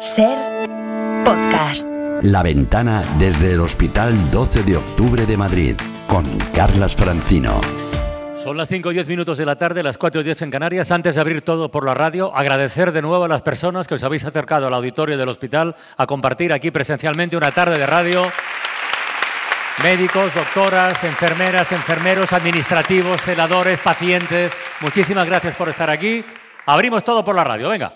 Ser 0.00 0.36
podcast. 1.24 1.86
La 2.20 2.42
ventana 2.42 3.02
desde 3.18 3.52
el 3.54 3.60
Hospital 3.60 4.30
12 4.30 4.62
de 4.62 4.76
Octubre 4.76 5.24
de 5.24 5.38
Madrid 5.38 5.74
con 6.06 6.24
Carlas 6.54 6.94
Francino. 6.94 7.62
Son 8.36 8.58
las 8.58 8.68
5 8.68 8.90
y 8.90 8.94
10 8.94 9.08
minutos 9.08 9.38
de 9.38 9.46
la 9.46 9.56
tarde, 9.56 9.82
las 9.82 9.96
4 9.96 10.20
y 10.20 10.24
10 10.24 10.42
en 10.42 10.50
Canarias. 10.50 10.90
Antes 10.90 11.14
de 11.14 11.20
abrir 11.22 11.40
todo 11.40 11.70
por 11.70 11.86
la 11.86 11.94
radio, 11.94 12.34
agradecer 12.36 12.92
de 12.92 13.00
nuevo 13.00 13.24
a 13.24 13.28
las 13.28 13.40
personas 13.40 13.88
que 13.88 13.94
os 13.94 14.04
habéis 14.04 14.26
acercado 14.26 14.66
al 14.66 14.74
auditorio 14.74 15.16
del 15.16 15.30
hospital 15.30 15.74
a 15.96 16.06
compartir 16.06 16.52
aquí 16.52 16.70
presencialmente 16.70 17.36
una 17.36 17.50
tarde 17.50 17.78
de 17.78 17.86
radio. 17.86 18.30
Médicos, 19.82 20.34
doctoras, 20.34 21.04
enfermeras, 21.04 21.72
enfermeros, 21.72 22.34
administrativos, 22.34 23.22
celadores, 23.22 23.80
pacientes. 23.80 24.52
Muchísimas 24.80 25.26
gracias 25.26 25.54
por 25.54 25.70
estar 25.70 25.88
aquí. 25.88 26.22
Abrimos 26.66 27.02
todo 27.02 27.24
por 27.24 27.34
la 27.34 27.44
radio, 27.44 27.70
venga. 27.70 27.94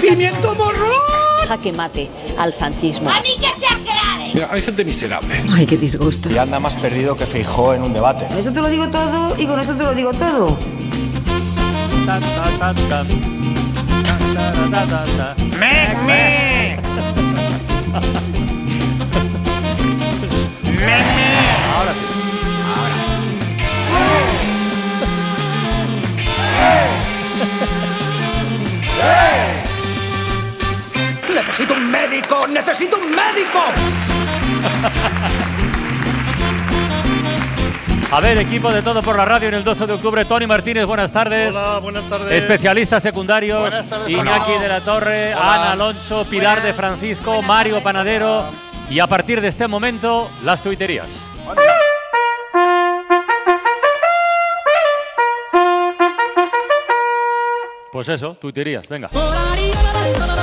¡Pimiento 0.00 0.52
morro! 0.56 1.15
Jaque 1.46 1.72
mate 1.72 2.08
al 2.38 2.52
sanchismo. 2.52 3.08
¡A 3.08 3.20
mí 3.20 3.30
que 3.36 3.48
se 3.58 3.66
aclare! 3.66 4.32
Mira, 4.34 4.48
hay 4.50 4.62
gente 4.62 4.84
miserable. 4.84 5.34
Ay, 5.52 5.66
qué 5.66 5.76
disgusto. 5.76 6.30
Y 6.30 6.38
anda 6.38 6.58
más 6.60 6.76
perdido 6.76 7.16
que 7.16 7.26
Feijó 7.26 7.74
en 7.74 7.82
un 7.82 7.92
debate. 7.92 8.26
Eso 8.38 8.52
te 8.52 8.60
lo 8.60 8.68
digo 8.68 8.88
todo 8.88 9.34
y 9.38 9.46
con 9.46 9.60
eso 9.60 9.74
te 9.74 9.84
lo 9.84 9.94
digo 9.94 10.12
todo. 10.12 10.56
¡Necesito 31.36 31.74
un 31.74 31.90
médico! 31.90 32.46
¡Necesito 32.48 32.96
un 32.96 33.10
médico! 33.10 33.60
A 38.10 38.20
ver, 38.20 38.38
equipo 38.38 38.72
de 38.72 38.80
todo 38.80 39.02
por 39.02 39.18
la 39.18 39.26
radio 39.26 39.48
en 39.48 39.54
el 39.54 39.62
12 39.62 39.86
de 39.86 39.92
octubre. 39.92 40.24
Tony 40.24 40.46
Martínez, 40.46 40.86
buenas 40.86 41.12
tardes. 41.12 41.54
Hola, 41.54 41.78
buenas 41.80 42.06
tardes. 42.06 42.32
Especialistas 42.32 43.02
secundarios. 43.02 43.60
Buenas 43.60 43.86
tardes, 43.86 44.08
Iñaki 44.08 44.52
de 44.62 44.68
la 44.68 44.80
Torre, 44.80 45.34
Hola. 45.34 45.54
Ana 45.54 45.72
Alonso, 45.72 46.24
Pilar 46.24 46.62
de 46.62 46.72
Francisco, 46.72 47.42
Mario 47.42 47.82
Panadero. 47.82 48.44
Y 48.88 49.00
a 49.00 49.06
partir 49.06 49.42
de 49.42 49.48
este 49.48 49.68
momento, 49.68 50.30
las 50.42 50.62
tuiterías. 50.62 51.26
Pues 57.96 58.10
eso, 58.10 58.34
tuiterías, 58.34 58.86
venga. 58.90 59.08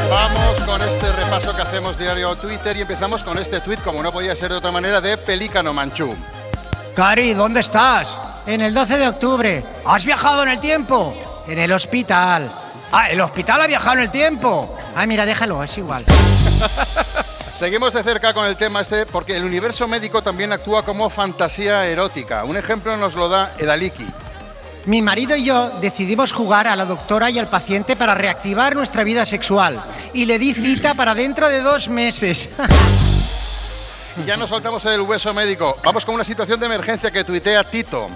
Vamos 0.09 0.59
con 0.65 0.81
este 0.81 1.11
repaso 1.11 1.55
que 1.55 1.61
hacemos 1.61 1.99
diario 1.99 2.31
a 2.31 2.35
Twitter 2.35 2.75
y 2.75 2.81
empezamos 2.81 3.23
con 3.23 3.37
este 3.37 3.61
tweet, 3.61 3.77
como 3.83 4.01
no 4.01 4.11
podía 4.11 4.35
ser 4.35 4.49
de 4.49 4.57
otra 4.57 4.71
manera, 4.71 4.99
de 4.99 5.19
Pelícano 5.19 5.71
Manchú. 5.71 6.15
Cari, 6.95 7.35
¿dónde 7.35 7.59
estás? 7.59 8.19
En 8.47 8.61
el 8.61 8.73
12 8.73 8.97
de 8.97 9.07
octubre. 9.07 9.63
¿Has 9.85 10.03
viajado 10.03 10.41
en 10.41 10.49
el 10.49 10.59
tiempo? 10.59 11.13
En 11.47 11.59
el 11.59 11.71
hospital. 11.73 12.49
Ah, 12.91 13.11
el 13.11 13.21
hospital 13.21 13.61
ha 13.61 13.67
viajado 13.67 13.97
en 13.97 14.03
el 14.05 14.09
tiempo. 14.09 14.75
Ah, 14.95 15.05
mira, 15.05 15.23
déjalo, 15.23 15.63
es 15.63 15.77
igual. 15.77 16.03
Seguimos 17.53 17.93
de 17.93 18.01
cerca 18.01 18.33
con 18.33 18.47
el 18.47 18.57
tema 18.57 18.81
este 18.81 19.05
porque 19.05 19.37
el 19.37 19.43
universo 19.43 19.87
médico 19.87 20.23
también 20.23 20.51
actúa 20.51 20.83
como 20.83 21.07
fantasía 21.11 21.85
erótica. 21.85 22.45
Un 22.45 22.57
ejemplo 22.57 22.97
nos 22.97 23.13
lo 23.13 23.29
da 23.29 23.53
Edaliki. 23.59 24.07
Mi 24.85 25.01
marido 25.01 25.35
y 25.35 25.45
yo 25.45 25.69
decidimos 25.81 26.33
jugar 26.33 26.67
a 26.67 26.75
la 26.75 26.85
doctora 26.85 27.29
y 27.29 27.39
al 27.39 27.47
paciente 27.47 27.95
para 27.95 28.15
reactivar 28.15 28.75
nuestra 28.75 29.03
vida 29.03 29.25
sexual. 29.25 29.81
Y 30.13 30.25
le 30.25 30.39
di 30.39 30.53
cita 30.53 30.93
para 30.93 31.15
dentro 31.15 31.47
de 31.49 31.61
dos 31.61 31.87
meses. 31.87 32.49
Ya 34.27 34.37
nos 34.37 34.49
soltamos 34.49 34.85
el 34.85 35.01
hueso 35.01 35.33
médico. 35.33 35.75
Vamos 35.83 36.05
con 36.05 36.13
una 36.13 36.23
situación 36.23 36.59
de 36.59 36.67
emergencia 36.67 37.09
que 37.09 37.23
tuitea 37.23 37.63
Tito. 37.63 38.07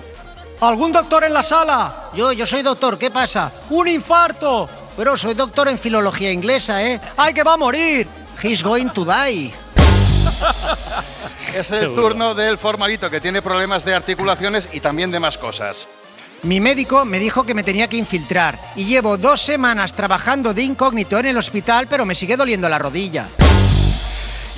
¿Algún 0.62 0.92
doctor 0.92 1.24
en 1.24 1.34
la 1.34 1.42
sala? 1.42 2.12
Yo, 2.14 2.32
yo 2.34 2.46
soy 2.46 2.62
doctor, 2.62 3.00
¿qué 3.00 3.10
pasa? 3.10 3.52
¡Un 3.72 3.88
infarto! 3.88 4.70
Pero 4.96 5.18
soy 5.18 5.34
doctor 5.34 5.70
en 5.70 5.80
filología 5.80 6.32
inglesa, 6.32 6.84
¿eh? 6.84 7.02
¡Ay, 7.18 7.34
que 7.34 7.42
va 7.42 7.54
a 7.54 7.58
morir! 7.58 8.08
He's 8.44 8.62
going 8.62 8.90
to 8.90 9.06
die. 9.06 9.52
Es 11.56 11.72
el 11.72 11.96
turno 11.96 12.36
del 12.36 12.60
formalito 12.60 13.10
que 13.10 13.20
tiene 13.20 13.42
problemas 13.42 13.84
de 13.84 13.96
articulaciones 13.96 14.70
y 14.74 14.80
también 14.80 15.10
de 15.10 15.20
más 15.20 15.40
cosas. 15.40 15.88
Mi 16.44 16.60
médico 16.60 17.04
me 17.04 17.20
dijo 17.20 17.44
que 17.44 17.54
me 17.54 17.64
tenía 17.64 17.88
que 17.88 17.98
infiltrar 17.98 18.60
y 18.76 18.86
llevo 18.86 19.18
dos 19.18 19.42
semanas 19.42 19.94
trabajando 19.94 20.54
de 20.54 20.64
incógnito 20.64 21.18
en 21.20 21.26
el 21.26 21.38
hospital, 21.38 21.88
pero 21.88 22.06
me 22.06 22.16
sigue 22.16 22.38
doliendo 22.38 22.70
la 22.70 22.78
rodilla. 22.78 23.28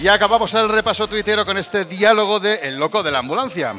Y 0.01 0.07
acabamos 0.07 0.53
el 0.53 0.69
repaso 0.69 1.07
tuitero 1.07 1.45
con 1.45 1.57
este 1.57 1.85
diálogo 1.85 2.39
de 2.39 2.55
El 2.63 2.79
loco 2.79 3.03
de 3.03 3.11
la 3.11 3.19
ambulancia. 3.19 3.73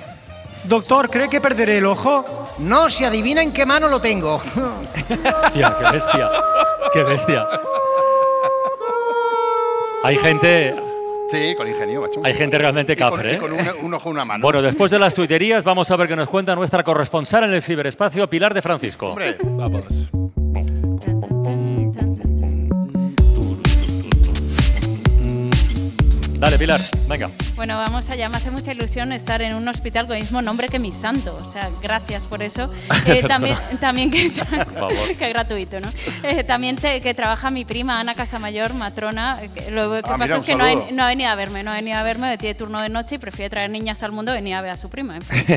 Doctor, 0.64 1.08
¿cree 1.08 1.28
que 1.28 1.40
perderé 1.40 1.78
el 1.78 1.86
ojo? 1.86 2.48
No, 2.58 2.90
si 2.90 3.04
adivina 3.04 3.42
en 3.42 3.52
qué 3.52 3.64
mano 3.64 3.88
lo 3.88 4.00
tengo. 4.00 4.42
Tía, 5.54 5.76
qué 5.78 5.90
bestia. 5.90 6.30
Qué 6.92 7.02
bestia. 7.04 7.46
Hay 10.02 10.16
gente, 10.16 10.74
Sí, 11.30 11.54
con 11.56 11.68
ingenio, 11.68 12.00
macho. 12.02 12.20
hay 12.24 12.34
gente 12.34 12.58
realmente 12.58 12.92
Y 12.94 12.96
con, 12.96 13.10
cafre, 13.10 13.32
y 13.32 13.34
¿eh? 13.34 13.38
con 13.38 13.52
un, 13.52 13.60
un 13.82 13.94
ojo, 13.94 14.10
una 14.10 14.24
mano. 14.24 14.42
Bueno, 14.42 14.62
después 14.62 14.90
de 14.90 14.98
las 14.98 15.14
tuiterías, 15.14 15.62
vamos 15.64 15.90
a 15.90 15.96
ver 15.96 16.08
qué 16.08 16.16
nos 16.16 16.28
cuenta 16.28 16.54
nuestra 16.54 16.82
corresponsal 16.82 17.44
en 17.44 17.54
el 17.54 17.62
ciberespacio, 17.62 18.28
Pilar 18.28 18.52
de 18.54 18.62
Francisco. 18.62 19.08
Hombre, 19.10 19.36
Vamos. 19.42 20.10
Dale, 26.40 26.58
Pilar, 26.58 26.80
venga. 27.06 27.30
Bueno, 27.54 27.76
vamos 27.76 28.08
allá. 28.08 28.30
Me 28.30 28.38
hace 28.38 28.50
mucha 28.50 28.72
ilusión 28.72 29.12
estar 29.12 29.42
en 29.42 29.54
un 29.54 29.68
hospital 29.68 30.06
con 30.06 30.16
el 30.16 30.22
mismo 30.22 30.40
nombre 30.40 30.68
que 30.70 30.78
mi 30.78 30.90
santo. 30.90 31.36
O 31.38 31.44
sea, 31.44 31.68
gracias 31.82 32.24
por 32.24 32.42
eso. 32.42 32.72
Eh, 33.06 33.22
también, 33.26 33.56
también 33.80 34.10
que, 34.10 34.30
que 35.18 35.28
gratuito, 35.28 35.80
¿no? 35.80 35.88
Eh, 36.22 36.44
también 36.44 36.76
te- 36.76 37.00
que 37.00 37.12
trabaja 37.12 37.50
mi 37.50 37.64
prima 37.66 37.98
Ana 38.00 38.14
Casamayor, 38.14 38.72
matrona. 38.74 39.38
que 39.54 39.70
Lo 39.70 39.90
que 39.90 39.98
Ah, 39.98 40.02
pasa 40.02 40.24
mira, 40.24 40.36
es 40.38 40.44
que 40.44 40.54
no 40.54 40.64
ha, 40.64 40.74
no 40.92 41.02
ha 41.04 41.08
venido 41.08 41.28
a 41.30 41.34
verme, 41.34 41.62
no 41.62 41.72
ha 41.72 41.74
venido 41.74 41.98
a 41.98 42.02
verme, 42.02 42.38
tiene 42.38 42.54
turno 42.54 42.80
de 42.80 42.88
noche 42.88 43.16
y 43.16 43.18
prefiere 43.18 43.50
traer 43.50 43.70
niñas 43.70 44.02
al 44.02 44.12
mundo, 44.12 44.32
venía 44.32 44.58
a 44.58 44.62
ver 44.62 44.70
a 44.70 44.76
su 44.76 44.88
prima. 44.88 45.16
en 45.16 45.22
fin. 45.22 45.56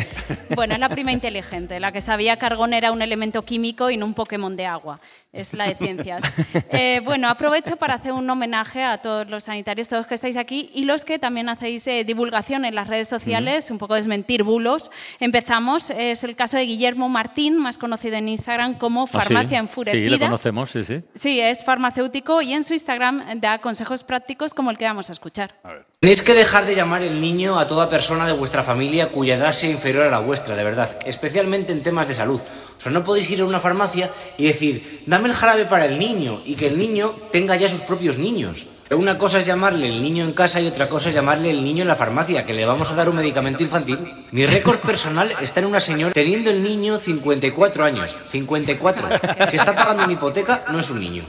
bueno, 0.55 0.73
es 0.73 0.79
la 0.79 0.89
prima 0.89 1.11
inteligente, 1.11 1.79
la 1.79 1.91
que 1.91 2.01
sabía 2.01 2.38
que 2.38 2.45
argón 2.45 2.73
era 2.73 2.91
un 2.91 3.01
elemento 3.01 3.44
químico 3.44 3.89
y 3.89 3.97
no 3.97 4.05
un 4.05 4.13
Pokémon 4.13 4.55
de 4.57 4.65
agua. 4.65 5.00
Es 5.33 5.51
la 5.55 5.66
de 5.67 5.73
ciencias. 5.75 6.23
Eh, 6.69 7.01
bueno, 7.03 7.27
aprovecho 7.27 7.75
para 7.75 7.95
hacer 7.95 8.11
un 8.11 8.29
homenaje 8.29 8.83
a 8.83 8.99
todos 8.99 9.27
los 9.31 9.45
sanitarios, 9.45 9.89
todos 9.89 10.05
que 10.05 10.13
estáis 10.13 10.38
aquí 10.38 10.69
y 10.75 10.83
los 10.85 11.05
que 11.05 11.17
también 11.17 11.49
hacéis 11.49 11.88
eh, 11.88 12.03
divulgación 12.03 12.66
en 12.66 12.75
las 12.75 12.88
redes 12.88 13.07
sociales, 13.07 13.71
un 13.71 13.79
poco 13.79 13.95
desmentir 13.95 14.44
bulos. 14.44 14.91
Empezamos, 15.19 15.89
es 15.89 16.23
el 16.23 16.35
caso 16.35 16.57
de 16.57 16.66
Guillermo 16.67 17.09
Martín, 17.09 17.57
más 17.57 17.79
conocido 17.79 18.16
en 18.16 18.29
Instagram 18.29 18.75
como 18.77 19.03
Ah, 19.05 19.07
sí. 19.07 19.13
Farmacia 19.13 19.49
Sí, 19.49 19.55
Enfurecida. 19.55 20.09
lo 20.17 20.25
conocemos, 20.25 20.69
sí, 20.69 20.83
sí. 20.83 21.01
Sí, 21.16 21.39
es 21.41 21.63
farmacéutico 21.65 22.44
y 22.44 22.53
en 22.53 22.63
su 22.63 22.73
Instagram 22.73 23.39
da 23.41 23.57
consejos 23.57 24.03
prácticos 24.03 24.53
como 24.53 24.69
el 24.69 24.77
que 24.77 24.85
vamos 24.85 25.09
a 25.09 25.13
escuchar. 25.13 25.55
Tenéis 26.00 26.21
que 26.21 26.35
dejar 26.35 26.65
de 26.67 26.75
llamar 26.75 27.01
el 27.01 27.19
niño 27.19 27.57
a 27.57 27.65
toda 27.65 27.89
persona 27.89 28.27
de 28.27 28.33
vuestra 28.33 28.61
familia 28.63 29.11
cuya 29.11 29.35
edad 29.35 29.51
sea 29.51 29.71
inferior 29.71 30.05
a 30.07 30.11
la 30.11 30.19
vuestra, 30.19 30.55
de 30.55 30.63
verdad, 30.63 31.00
especialmente 31.07 31.71
en 31.71 31.81
temas 31.81 32.07
de 32.07 32.13
salud. 32.13 32.39
O 32.78 32.81
sea, 32.81 32.91
no 32.91 33.03
podéis 33.03 33.29
ir 33.31 33.41
a 33.41 33.45
una 33.45 33.59
farmacia 33.59 34.11
y 34.38 34.47
decir, 34.47 35.03
dame 35.06 35.29
el 35.29 35.35
jarabe 35.35 35.66
para 35.66 35.85
el 35.85 35.97
niño 35.97 36.41
y 36.45 36.56
que 36.56 36.67
el 36.67 36.78
niño 36.78 37.16
tenga 37.31 37.56
ya 37.56 37.69
sus 37.69 37.81
propios 37.81 38.17
niños. 38.17 38.67
Una 38.91 39.17
cosa 39.17 39.39
es 39.39 39.45
llamarle 39.45 39.88
el 39.88 40.03
niño 40.03 40.23
en 40.23 40.34
casa 40.34 40.61
y 40.61 40.67
otra 40.67 40.88
cosa 40.88 41.09
es 41.09 41.16
llamarle 41.16 41.50
el 41.50 41.63
niño 41.63 41.81
en 41.81 41.88
la 41.88 41.95
farmacia, 41.95 42.45
que 42.45 42.53
le 42.53 42.66
vamos 42.66 42.91
a 42.91 42.95
dar 42.95 43.09
un 43.09 43.16
medicamento 43.16 43.63
infantil. 43.63 43.97
Mi 44.31 44.45
récord 44.45 44.79
personal 44.79 45.33
está 45.41 45.62
en 45.62 45.67
una 45.67 45.79
señora 45.79 46.13
teniendo 46.13 46.50
el 46.51 46.62
niño 46.62 47.00
54 47.00 47.85
años. 47.85 48.16
54. 48.29 49.07
Si 49.50 49.57
está 49.57 49.73
pagando 49.73 50.03
una 50.03 50.13
hipoteca, 50.13 50.66
no 50.72 50.79
es 50.79 50.89
un 50.89 51.00
niño. 51.00 51.23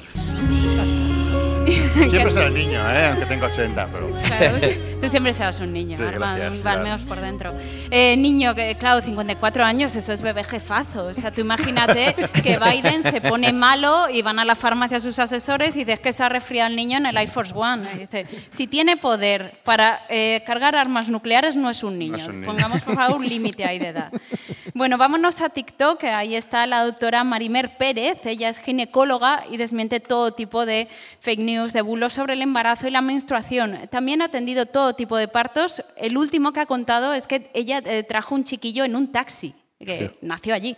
siempre 1.66 2.31
será 2.31 2.47
el 2.47 2.54
niño, 2.54 2.81
¿eh? 2.91 3.06
aunque 3.10 3.27
tenga 3.27 3.47
80. 3.47 3.89
Pero... 3.92 4.94
Tú 5.04 5.10
siempre 5.10 5.34
serás 5.34 5.60
un 5.60 5.71
niño, 5.71 5.98
Sí, 5.98 6.03
gracias, 6.03 6.62
balmeos 6.62 7.03
por 7.03 7.21
dentro. 7.21 7.53
Eh, 7.91 8.16
niño, 8.16 8.54
que 8.54 8.74
claro, 8.77 9.03
54 9.03 9.62
años, 9.62 9.95
eso 9.97 10.15
es 10.15 10.22
bebé 10.22 10.45
jefazo. 10.45 11.04
O 11.04 11.12
sea, 11.12 11.30
tú 11.30 11.42
imagínate 11.42 12.15
que 12.42 12.59
Biden 12.59 13.03
se 13.03 13.21
pone 13.21 13.53
malo 13.53 14.09
y 14.09 14.22
van 14.22 14.39
a 14.39 14.47
la 14.47 14.54
farmacia 14.54 14.98
sus 15.01 15.18
asesores 15.18 15.77
y 15.77 15.80
dices 15.80 16.01
que 16.01 16.10
se 16.10 16.22
ha 16.22 16.30
resfriado 16.30 16.71
el 16.71 16.77
niño 16.77 16.97
en 16.97 17.04
el 17.04 17.18
Air 17.18 17.28
Force 17.28 17.53
One. 17.54 17.86
Y 17.95 17.98
dice, 17.98 18.27
si 18.48 18.66
tiene 18.66 18.97
poder 18.97 19.60
para 19.62 20.06
eh, 20.09 20.42
cargar 20.47 20.74
armas 20.74 21.10
nucleares, 21.10 21.54
no 21.54 21.68
es 21.68 21.83
un 21.83 21.98
niño. 21.98 22.16
es 22.16 22.27
un 22.27 22.41
niño. 22.41 22.47
Pongamos, 22.47 22.80
por 22.80 22.95
favor, 22.95 23.18
un 23.18 23.28
límite 23.28 23.66
ahí 23.66 23.78
de 23.78 23.89
edad. 23.89 24.10
Bueno, 24.72 24.97
vámonos 24.97 25.41
a 25.42 25.50
TikTok, 25.50 26.03
ahí 26.04 26.34
está 26.34 26.66
la 26.66 26.83
doctora 26.83 27.22
Marimer 27.24 27.77
Pérez. 27.77 28.24
Ella 28.24 28.48
es 28.48 28.59
ginecóloga 28.59 29.45
y 29.50 29.59
desmiente 29.59 30.00
todo 30.00 30.33
tipo 30.33 30.65
de 30.65 30.89
fake 31.21 31.41
news, 31.41 31.72
de 31.74 31.83
bulos 31.83 32.15
sobre 32.15 32.33
el 32.33 32.42
embarazo 32.42 32.89
y 32.89 32.91
la 32.91 33.03
menstruación. 33.03 33.86
También 33.91 34.22
ha 34.22 34.24
atendido 34.24 34.66
todo 34.66 34.94
tipo 34.95 35.17
de 35.17 35.29
partos. 35.29 35.83
El 35.97 36.17
último 36.17 36.53
que 36.53 36.61
ha 36.61 36.67
contado 36.67 37.15
es 37.15 37.27
que 37.27 37.51
ella 37.55 37.83
eh, 37.85 38.03
trajo 38.03 38.35
un 38.35 38.45
chiquillo 38.45 38.85
en 38.85 38.97
un 38.97 39.13
taxi, 39.13 39.55
que 39.79 40.17
nació 40.23 40.55
allí. 40.55 40.77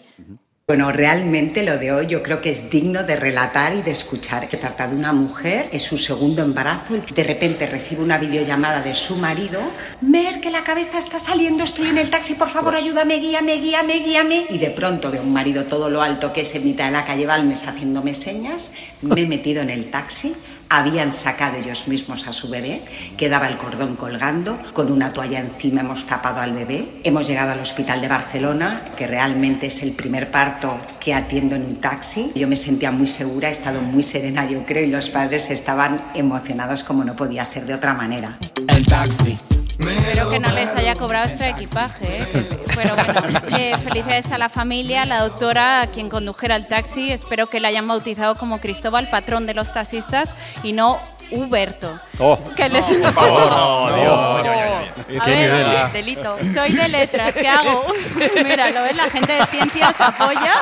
Bueno, 0.69 0.91
realmente 0.91 1.63
lo 1.63 1.79
de 1.79 1.93
hoy 1.93 2.09
yo 2.09 2.25
creo 2.25 2.41
que 2.41 2.51
es 2.51 2.69
digno 2.71 3.05
de 3.05 3.15
relatar 3.15 3.73
y 3.73 3.83
de 3.83 3.93
escuchar. 3.93 4.49
Que 4.49 4.57
trata 4.57 4.89
de 4.89 4.97
una 4.97 5.13
mujer 5.13 5.71
que 5.71 5.79
su 5.79 5.97
segundo 5.97 6.43
embarazo, 6.43 6.97
de 6.97 7.23
repente 7.23 7.67
recibe 7.67 8.03
una 8.03 8.19
videollamada 8.19 8.83
de 8.83 8.93
su 8.97 9.15
marido. 9.15 9.61
Mer, 10.01 10.41
que 10.41 10.51
la 10.51 10.65
cabeza 10.65 10.99
está 10.99 11.21
saliendo, 11.21 11.63
estoy 11.63 11.91
en 11.91 11.99
el 11.99 12.11
taxi, 12.11 12.35
por 12.35 12.49
favor 12.49 12.75
ayúdame, 12.75 13.19
guíame, 13.19 13.59
guíame, 13.59 14.01
guíame. 14.01 14.47
Y 14.51 14.59
de 14.59 14.71
pronto 14.71 15.13
ve 15.13 15.21
un 15.21 15.33
marido 15.33 15.67
todo 15.67 15.89
lo 15.89 16.03
alto 16.03 16.33
que 16.33 16.41
es 16.41 16.53
en 16.57 16.65
mitad 16.65 16.87
de 16.87 16.91
la 16.91 17.05
calle 17.05 17.27
Balmes 17.27 17.65
haciéndome 17.65 18.17
señas. 18.17 18.73
Me 19.03 19.21
he 19.21 19.27
metido 19.29 19.63
en 19.63 19.71
el 19.71 19.89
taxi. 19.89 20.35
Habían 20.69 21.13
sacado 21.13 21.57
ellos 21.59 21.87
mismos 21.89 22.27
a 22.27 22.33
su 22.33 22.49
bebé, 22.49 22.83
quedaba 23.17 23.47
el 23.47 23.57
cordón 23.57 23.97
colgando, 23.97 24.59
con 24.73 24.91
una 24.91 25.13
toalla 25.13 25.41
encima 25.41 25.83
hemos 25.83 26.07
tapado 26.07 26.41
al 26.41 26.53
bebé. 26.53 26.89
Hemos 27.05 27.27
llegado 27.29 27.53
al 27.53 27.61
hospital 27.61 28.01
de 28.01 28.09
Barcelona, 28.09 28.85
que 28.97 29.07
realmente 29.07 29.67
es 29.67 29.83
el 29.83 29.93
primer 29.93 30.31
parto 30.31 30.79
que 31.01 31.15
atiendo 31.15 31.55
en 31.55 31.65
un 31.65 31.77
taxi. 31.77 32.33
Yo 32.35 32.49
me 32.49 32.57
sentía 32.57 32.91
muy 32.91 33.07
segura, 33.07 33.49
he 33.49 33.53
estado 33.53 33.81
muy 33.81 34.03
serena, 34.03 34.49
yo 34.49 34.65
creo, 34.67 34.85
y 34.85 34.91
los 34.91 35.09
padres 35.09 35.51
estaban 35.51 36.01
emocionados 36.15 36.83
como 36.83 37.05
no 37.05 37.15
podía 37.15 37.45
ser 37.45 37.67
de 37.67 37.75
otra 37.75 37.95
manera. 37.95 38.39
El 38.69 38.87
taxi. 38.87 39.39
Espero 39.79 40.31
que 40.31 40.41
no 40.41 40.51
les 40.53 40.71
haya 40.71 40.95
cobrado 40.95 41.27
extra 41.27 41.49
equipaje. 41.51 42.23
¿eh? 42.23 42.49
Pero 42.75 42.95
bueno, 42.97 43.21
eh, 43.59 43.75
felicidades 43.83 44.33
a 44.33 44.39
la 44.39 44.49
familia, 44.49 45.03
a 45.03 45.07
la 45.07 45.21
doctora, 45.21 45.83
a 45.83 45.87
quien 45.89 46.09
condujera 46.09 46.57
el 46.57 46.67
taxi. 46.67 47.13
Espero 47.13 47.49
que 47.49 47.61
la 47.61 47.69
hayan 47.69 47.87
bautizado 47.87 48.37
como 48.37 48.61
Cristóbal, 48.61 49.09
patrón 49.11 49.47
de 49.47 49.55
los 49.55 49.73
taxistas, 49.73 50.35
y 50.63 50.73
no 50.73 50.99
Huberto. 51.31 51.99
Oh. 52.21 52.39
Que 52.57 52.69
les- 52.69 52.85
Por 52.87 53.13
favor, 53.13 53.51
no, 53.51 53.91
No. 53.97 54.43
Dios. 54.43 55.23
A 55.23 55.27
ver, 55.27 55.51
nivel. 55.51 55.93
delito. 55.93 56.37
Soy 56.53 56.73
de 56.73 56.89
letras, 56.89 57.35
¿qué 57.35 57.49
hago? 57.49 57.85
Mira, 58.45 58.71
lo 58.71 58.83
ves, 58.83 58.97
la 58.97 59.11
gente 59.11 59.33
de 59.33 59.47
ciencias 59.47 60.01
apoya 60.01 60.53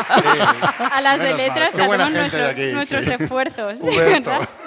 a 0.91 1.01
las 1.03 1.19
de 1.21 1.35
letras 1.35 1.75
que 1.75 1.83
buena 1.83 2.09
de 2.11 2.19
nuestros, 2.19 2.51
aquí, 2.51 2.73
nuestros 2.73 3.05
sí. 3.07 3.13
esfuerzos. 3.13 3.81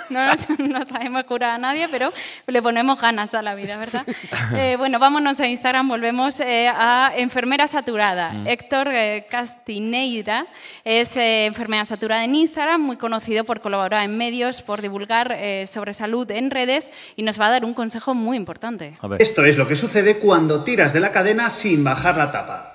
No, 0.09 0.19
no 0.59 0.87
sabemos 0.87 1.23
curar 1.25 1.51
a 1.51 1.57
nadie, 1.57 1.87
pero 1.89 2.11
le 2.45 2.61
ponemos 2.61 2.99
ganas 2.99 3.33
a 3.33 3.41
la 3.41 3.55
vida, 3.55 3.77
¿verdad? 3.77 4.05
Eh, 4.55 4.75
bueno, 4.77 4.97
vámonos 4.97 5.39
a 5.39 5.47
Instagram, 5.47 5.89
volvemos 5.89 6.39
eh, 6.39 6.69
a 6.69 7.11
Enfermera 7.15 7.67
Saturada. 7.67 8.31
Mm. 8.31 8.47
Héctor 8.47 8.87
eh, 8.91 9.25
Castineira 9.29 10.47
es 10.83 11.17
eh, 11.17 11.45
enfermera 11.45 11.85
saturada 11.85 12.23
en 12.23 12.35
Instagram, 12.35 12.81
muy 12.81 12.97
conocido 12.97 13.43
por 13.43 13.61
colaborar 13.61 14.03
en 14.03 14.17
medios, 14.17 14.61
por 14.61 14.81
divulgar 14.81 15.31
eh, 15.31 15.67
sobre 15.67 15.93
salud 15.93 16.29
en 16.31 16.51
redes 16.51 16.91
y 17.15 17.23
nos 17.23 17.39
va 17.39 17.47
a 17.47 17.51
dar 17.51 17.65
un 17.65 17.73
consejo 17.73 18.13
muy 18.13 18.37
importante. 18.37 18.97
Esto 19.19 19.45
es 19.45 19.57
lo 19.57 19.67
que 19.67 19.75
sucede 19.75 20.17
cuando 20.17 20.63
tiras 20.63 20.93
de 20.93 20.99
la 20.99 21.11
cadena 21.11 21.49
sin 21.49 21.83
bajar 21.83 22.17
la 22.17 22.31
tapa. 22.31 22.71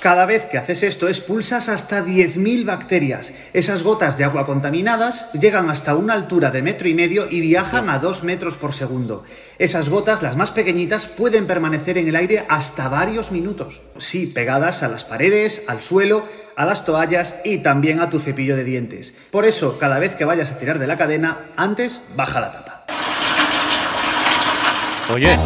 Cada 0.00 0.24
vez 0.24 0.46
que 0.46 0.56
haces 0.56 0.82
esto 0.82 1.08
expulsas 1.08 1.68
hasta 1.68 2.02
10.000 2.02 2.64
bacterias. 2.64 3.34
Esas 3.52 3.82
gotas 3.82 4.16
de 4.16 4.24
agua 4.24 4.46
contaminadas 4.46 5.30
llegan 5.34 5.68
hasta 5.68 5.94
una 5.94 6.14
altura 6.14 6.50
de 6.50 6.62
metro 6.62 6.88
y 6.88 6.94
medio 6.94 7.28
y 7.30 7.42
viajan 7.42 7.90
a 7.90 7.98
2 7.98 8.24
metros 8.24 8.56
por 8.56 8.72
segundo. 8.72 9.24
Esas 9.58 9.90
gotas, 9.90 10.22
las 10.22 10.36
más 10.36 10.52
pequeñitas, 10.52 11.06
pueden 11.06 11.46
permanecer 11.46 11.98
en 11.98 12.08
el 12.08 12.16
aire 12.16 12.46
hasta 12.48 12.88
varios 12.88 13.30
minutos. 13.30 13.82
Sí, 13.98 14.26
pegadas 14.26 14.82
a 14.82 14.88
las 14.88 15.04
paredes, 15.04 15.64
al 15.66 15.82
suelo, 15.82 16.24
a 16.56 16.64
las 16.64 16.86
toallas 16.86 17.36
y 17.44 17.58
también 17.58 18.00
a 18.00 18.08
tu 18.08 18.20
cepillo 18.20 18.56
de 18.56 18.64
dientes. 18.64 19.14
Por 19.30 19.44
eso, 19.44 19.78
cada 19.78 19.98
vez 19.98 20.14
que 20.14 20.24
vayas 20.24 20.50
a 20.50 20.58
tirar 20.58 20.78
de 20.78 20.86
la 20.86 20.96
cadena, 20.96 21.50
antes 21.56 22.00
baja 22.16 22.40
la 22.40 22.52
tapa. 22.52 22.86
Oye, 25.12 25.38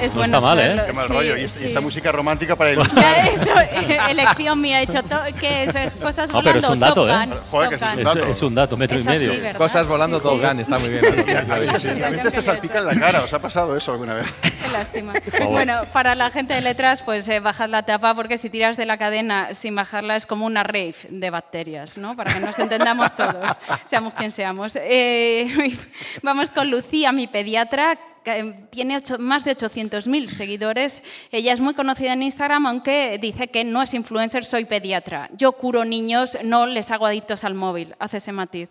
Es 0.00 0.12
no 0.14 0.20
bueno 0.20 0.38
está 0.38 0.40
mal, 0.48 0.58
¿eh? 0.60 0.82
Qué 0.86 0.92
mal 0.92 1.06
Sí, 1.06 1.12
rollo. 1.12 1.36
Y, 1.36 1.44
esta- 1.44 1.58
sí. 1.58 1.64
y 1.64 1.66
esta 1.68 1.80
música 1.80 2.12
romántica 2.12 2.56
para 2.56 2.70
Ya, 2.70 2.74
ilustrar. 2.80 3.28
esto, 3.28 3.60
eh, 3.60 3.98
elección 4.10 4.60
mía, 4.60 4.80
he 4.80 4.84
hecho 4.84 5.02
to- 5.02 5.20
¿qué 5.40 5.64
es? 5.64 5.76
Cosas 6.02 6.30
No, 6.30 6.42
pero 6.42 6.60
volando, 6.60 6.66
es 6.68 6.72
un 6.74 6.80
dato, 6.80 7.08
¿eh? 7.08 7.28
Joder, 7.50 7.68
que 7.70 7.74
es 7.76 7.82
un 7.82 8.02
dato. 8.04 8.24
Es, 8.24 8.30
es 8.36 8.42
un 8.42 8.54
dato, 8.54 8.76
metro 8.76 8.98
Es 8.98 9.04
y 9.04 9.08
medio. 9.08 9.32
Cosas 9.58 9.86
volando 9.86 10.18
Sí, 10.18 10.22
Top 10.24 10.42
está 10.44 10.78
muy 10.78 10.88
bien. 10.88 11.04
A 11.50 11.58
veces, 11.58 12.02
a 12.02 12.10
veces 12.10 12.34
te 12.34 12.42
salpica 12.42 12.78
en 12.78 12.86
la 12.86 12.94
cara. 12.98 13.22
¿Os 13.22 13.32
ha 13.32 13.38
pasado 13.38 13.76
eso 13.76 13.92
alguna 13.92 14.14
vez? 14.14 14.26
Qué 14.42 14.70
lástima. 14.72 15.12
Bueno, 15.48 15.82
para 15.92 16.14
la 16.14 16.30
gente 16.30 16.54
de 16.54 16.60
letras, 16.60 17.02
pues 17.02 17.28
eh, 17.28 17.40
bajad 17.40 17.68
la 17.68 17.82
tapa 17.84 18.14
porque 18.14 18.38
si 18.38 18.50
tiras 18.50 18.76
de 18.76 18.86
la 18.86 18.98
cadena 18.98 19.54
sin 19.54 19.74
bajarla 19.74 20.16
es 20.16 20.26
como 20.26 20.46
una 20.46 20.62
rave 20.62 20.94
de 21.08 21.30
bacterias, 21.30 21.98
¿no? 21.98 22.16
Para 22.16 22.32
que 22.34 22.40
nos 22.40 22.58
entendamos 22.58 23.14
todos, 23.16 23.58
seamos 23.84 24.14
quien 24.14 24.30
seamos. 24.30 24.76
Eh, 24.76 25.76
vamos 26.22 26.50
con 26.50 26.70
Lucía, 26.70 27.12
mi 27.12 27.26
pediatra. 27.26 27.96
Eh, 28.26 28.66
Tiene 28.70 28.96
ocho- 28.96 29.18
más 29.18 29.44
de 29.44 29.52
800.000 29.56 30.28
seguidores. 30.28 31.02
Ella 31.30 31.52
es 31.52 31.60
muy 31.60 31.74
conocida 31.74 32.12
en 32.12 32.22
Instagram, 32.22 32.66
aunque 32.66 33.18
dice 33.20 33.48
que 33.48 33.64
no 33.64 33.82
es 33.82 33.94
influencer, 33.94 34.44
soy 34.44 34.64
pediatra. 34.64 35.30
Yo 35.36 35.52
curo 35.52 35.84
niños, 35.84 36.38
no 36.44 36.66
les 36.66 36.90
hago 36.90 37.06
adictos 37.06 37.44
al 37.44 37.54
móvil. 37.54 37.94
Hace 37.98 38.16
ese 38.18 38.32
matiz. 38.32 38.68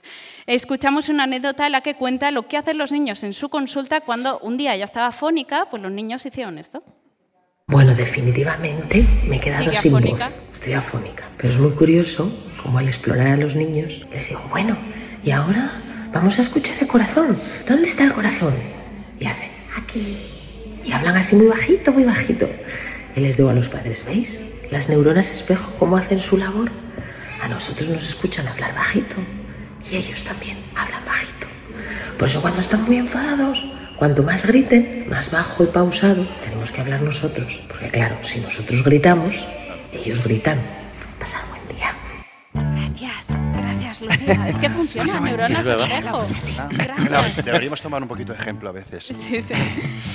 Escuchamos 0.48 1.10
una 1.10 1.24
anécdota 1.24 1.66
en 1.66 1.72
la 1.74 1.82
que 1.82 1.96
cuenta 1.96 2.32
lo 2.32 2.48
que 2.48 2.58
hacen 2.58 2.78
los 2.78 2.92
niños 2.92 3.24
en 3.24 3.34
su 3.34 3.50
consulta 3.50 4.02
cuando 4.02 4.40
un 4.40 4.58
día 4.58 4.74
ella 4.76 4.86
estaba 4.86 5.12
fónica, 5.12 5.68
pues 5.70 5.82
los 5.82 5.92
niños 5.92 6.26
hicieron 6.26 6.58
esto. 6.58 6.84
Bueno, 7.68 7.96
definitivamente 7.96 9.06
me 9.26 9.38
he 9.38 9.40
quedado 9.40 9.64
Sigue 9.64 9.76
sin 9.78 9.92
voz. 9.94 10.02
afónica. 10.04 10.32
Estoy 10.54 10.74
afónica. 10.74 11.24
Pero 11.38 11.50
es 11.50 11.58
muy 11.60 11.72
curioso 11.72 12.30
como 12.62 12.78
al 12.80 12.88
explorar 12.88 13.28
a 13.28 13.38
los 13.38 13.56
niños 13.56 14.02
les 14.12 14.28
digo, 14.30 14.42
bueno, 14.50 14.78
y 15.24 15.32
ahora 15.32 15.72
vamos 16.14 16.40
a 16.40 16.42
escuchar 16.42 16.76
el 16.82 16.88
corazón. 16.88 17.40
¿Dónde 17.68 17.88
está 17.88 18.04
el 18.04 18.14
corazón? 18.14 18.54
Y 19.24 19.26
hacen, 19.26 19.50
aquí. 19.78 20.18
Y 20.84 20.92
hablan 20.92 21.16
así 21.16 21.38
muy 21.38 21.48
bajito, 21.48 21.94
muy 21.94 22.04
bajito. 22.04 22.50
Y 23.16 23.22
les 23.22 23.38
digo 23.38 23.50
a 23.50 23.54
los 23.54 23.70
padres, 23.70 24.04
¿veis? 24.06 24.46
Las 24.70 24.90
neuronas 24.90 25.32
espejo 25.32 25.72
cómo 25.80 25.96
hacen 25.96 26.20
su 26.20 26.36
labor. 26.36 26.70
A 27.42 27.48
nosotros 27.48 27.88
nos 27.88 28.06
escuchan 28.06 28.46
hablar 28.50 28.76
bajito. 28.76 29.16
Y 29.90 29.96
ellos 29.96 30.26
también 30.26 30.58
hablan 30.76 31.06
bajito. 31.06 31.48
Por 32.20 32.28
eso 32.28 32.42
cuando 32.42 32.60
están 32.60 32.84
muy 32.84 32.98
enfadados, 32.98 33.64
cuanto 33.96 34.24
más 34.24 34.46
griten, 34.46 35.06
más 35.10 35.32
bajo 35.32 35.64
y 35.64 35.68
pausado, 35.68 36.26
tenemos 36.44 36.72
que 36.72 36.82
hablar 36.82 37.02
nosotros. 37.02 37.62
Porque 37.70 37.90
claro, 37.92 38.18
si 38.24 38.42
nosotros 38.42 38.84
gritamos, 38.84 39.48
ellos 39.94 40.22
gritan. 40.22 40.60
Pasad 41.18 41.40
buen 41.50 41.78
día. 41.78 41.96
Gracias, 42.54 43.38
Es 44.48 44.58
que 44.60 44.70
funciona, 44.70 45.20
neuronas 45.20 45.66
espejo. 45.68 46.24
Deberíamos 47.44 47.82
tomar 47.82 48.02
un 48.02 48.08
poquito 48.08 48.34
de 48.34 48.40
ejemplo 48.40 48.70
a 48.70 48.72
veces. 48.72 49.06
Sí, 49.06 49.42
sí. 49.42 49.54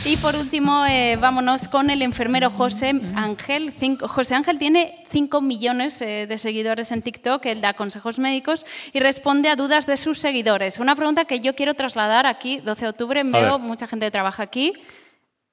Y 0.04 0.16
por 0.18 0.36
último, 0.36 0.84
eh, 0.86 1.16
vámonos 1.20 1.68
con 1.68 1.90
el 1.90 2.02
enfermero 2.02 2.50
José 2.50 3.00
Ángel. 3.14 3.72
Cinco- 3.78 4.08
José 4.08 4.34
Ángel 4.34 4.58
tiene 4.58 5.04
5 5.10 5.40
millones 5.40 6.00
eh, 6.02 6.26
de 6.28 6.38
seguidores 6.38 6.92
en 6.92 7.02
TikTok, 7.02 7.44
él 7.46 7.60
da 7.60 7.74
consejos 7.74 8.18
médicos 8.18 8.66
y 8.92 9.00
responde 9.00 9.48
a 9.48 9.56
dudas 9.56 9.86
de 9.86 9.96
sus 9.96 10.18
seguidores. 10.18 10.78
Una 10.78 10.94
pregunta 10.94 11.24
que 11.24 11.40
yo 11.40 11.54
quiero 11.54 11.74
trasladar 11.74 12.26
aquí, 12.26 12.60
12 12.60 12.84
de 12.84 12.88
octubre, 12.90 13.22
veo 13.24 13.58
mucha 13.58 13.86
gente 13.86 14.06
que 14.06 14.10
trabaja 14.10 14.42
aquí. 14.42 14.72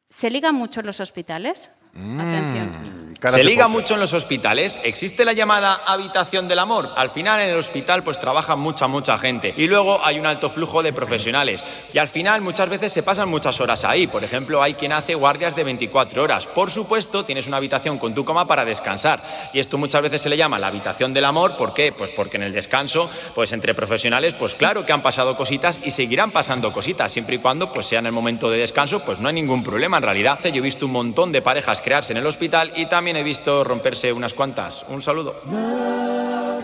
¿Se 0.09 0.29
liga 0.29 0.51
mucho 0.51 0.81
en 0.81 0.85
los 0.85 0.99
hospitales? 0.99 1.71
Atención. 1.95 3.14
Se 3.21 3.43
liga 3.43 3.67
mucho 3.67 3.95
en 3.95 3.99
los 3.99 4.13
hospitales. 4.13 4.79
Existe 4.83 5.25
la 5.25 5.33
llamada 5.33 5.81
habitación 5.85 6.47
del 6.47 6.59
amor. 6.59 6.91
Al 6.95 7.09
final 7.09 7.39
en 7.39 7.49
el 7.49 7.57
hospital 7.57 8.03
pues 8.03 8.19
trabaja 8.19 8.55
mucha, 8.55 8.87
mucha 8.87 9.17
gente. 9.17 9.53
Y 9.57 9.67
luego 9.67 10.03
hay 10.03 10.19
un 10.19 10.25
alto 10.25 10.49
flujo 10.49 10.83
de 10.83 10.93
profesionales. 10.93 11.63
Y 11.93 11.97
al 11.97 12.07
final 12.07 12.41
muchas 12.41 12.69
veces 12.69 12.91
se 12.91 13.03
pasan 13.03 13.29
muchas 13.29 13.59
horas 13.61 13.83
ahí. 13.83 14.05
Por 14.05 14.23
ejemplo, 14.23 14.61
hay 14.61 14.75
quien 14.75 14.91
hace 14.91 15.15
guardias 15.15 15.55
de 15.55 15.63
24 15.63 16.21
horas. 16.21 16.45
Por 16.47 16.71
supuesto, 16.71 17.25
tienes 17.25 17.47
una 17.47 17.57
habitación 17.57 17.97
con 17.97 18.13
tu 18.13 18.23
cama 18.23 18.47
para 18.47 18.65
descansar. 18.65 19.21
Y 19.53 19.59
esto 19.59 19.77
muchas 19.77 20.01
veces 20.01 20.21
se 20.21 20.29
le 20.29 20.37
llama 20.37 20.59
la 20.59 20.67
habitación 20.67 21.13
del 21.13 21.25
amor. 21.25 21.57
¿Por 21.57 21.73
qué? 21.73 21.91
Pues 21.91 22.11
porque 22.11 22.37
en 22.37 22.43
el 22.43 22.53
descanso, 22.53 23.09
pues 23.33 23.53
entre 23.53 23.73
profesionales, 23.73 24.35
pues 24.35 24.53
claro 24.55 24.85
que 24.85 24.93
han 24.93 25.01
pasado 25.01 25.35
cositas 25.35 25.81
y 25.83 25.91
seguirán 25.91 26.31
pasando 26.31 26.71
cositas. 26.71 27.11
Siempre 27.11 27.37
y 27.37 27.39
cuando 27.39 27.71
pues 27.71 27.87
sea 27.87 27.99
en 27.99 28.05
el 28.05 28.11
momento 28.11 28.49
de 28.49 28.59
descanso, 28.59 29.03
pues 29.03 29.19
no 29.19 29.29
hay 29.29 29.33
ningún 29.33 29.63
problema 29.63 29.97
en 29.97 30.03
realidad. 30.03 30.39
Yo 30.43 30.49
he 30.49 30.61
visto 30.61 30.85
un 30.85 30.91
montón 30.91 31.31
de 31.31 31.41
parejas 31.41 31.81
crearse 31.81 32.13
en 32.13 32.17
el 32.17 32.25
hospital 32.25 32.71
y 32.75 32.85
también 32.85 33.14
he 33.15 33.23
visto 33.23 33.63
romperse 33.63 34.11
unas 34.13 34.33
cuantas. 34.33 34.85
Un 34.89 35.01
saludo. 35.01 35.35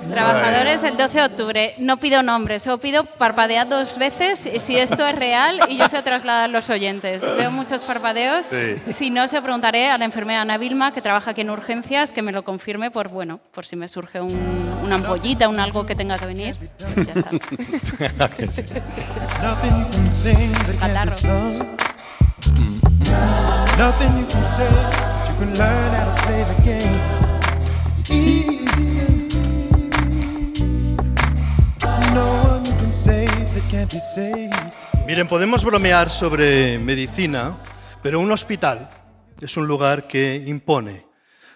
Trabajadores 0.10 0.82
del 0.82 0.98
12 0.98 1.20
de 1.20 1.24
octubre, 1.26 1.76
no 1.78 1.98
pido 1.98 2.22
nombres, 2.22 2.64
solo 2.64 2.80
pido 2.80 3.06
parpadear 3.06 3.70
dos 3.70 3.98
veces 3.98 4.50
si 4.58 4.76
esto 4.76 5.08
es 5.08 5.16
real 5.16 5.60
y 5.70 5.78
yo 5.78 5.88
se 5.88 6.02
trasladar 6.02 6.46
a 6.46 6.48
los 6.50 6.70
oyentes. 6.70 7.24
Veo 7.24 7.50
muchos 7.52 7.84
parpadeos. 7.84 8.48
Sí. 8.50 8.94
Si 8.94 9.10
no, 9.10 9.28
se 9.30 9.42
preguntaré 9.42 9.90
a 9.90 9.98
la 9.98 10.04
enfermera 10.06 10.42
Ana 10.42 10.58
Vilma, 10.58 10.92
que 10.92 11.02
trabaja 11.02 11.32
aquí 11.32 11.42
en 11.42 11.50
urgencias, 11.50 12.12
que 12.12 12.22
me 12.22 12.34
lo 12.34 12.44
confirme 12.44 12.92
por, 12.92 13.08
bueno, 13.08 13.40
por 13.54 13.66
si 13.66 13.76
me 13.78 13.88
surge 13.88 14.20
un- 14.20 14.82
una 14.84 14.96
ampollita, 14.96 15.48
un 15.48 15.60
algo 15.62 15.86
que 15.86 15.96
tenga 15.96 16.18
que 16.18 16.26
venir. 16.26 16.58
Pues 16.96 17.08
ya 17.08 17.14
está. 17.14 17.30
Catarro. 20.80 21.12
Can 25.42 25.58
learn 25.58 25.92
how 25.96 26.06
to 26.06 26.16
play 26.24 26.44
the 26.44 26.58
game. 26.62 27.00
It's 27.90 28.10
easy. 28.12 29.02
No 32.14 32.28
one 32.44 32.64
can 32.64 32.92
say 32.92 33.26
that 33.26 33.64
can't 33.72 33.92
be 33.92 34.00
saved. 34.00 34.54
Miren, 35.08 35.28
podemos 35.28 35.64
bromear 35.66 36.12
sobre 36.12 36.78
medicina, 36.78 37.58
pero 38.04 38.20
un 38.20 38.32
hospital 38.32 38.88
es 39.42 39.58
un 39.58 39.66
lugar 39.66 40.08
que 40.08 40.44
impone. 40.46 41.06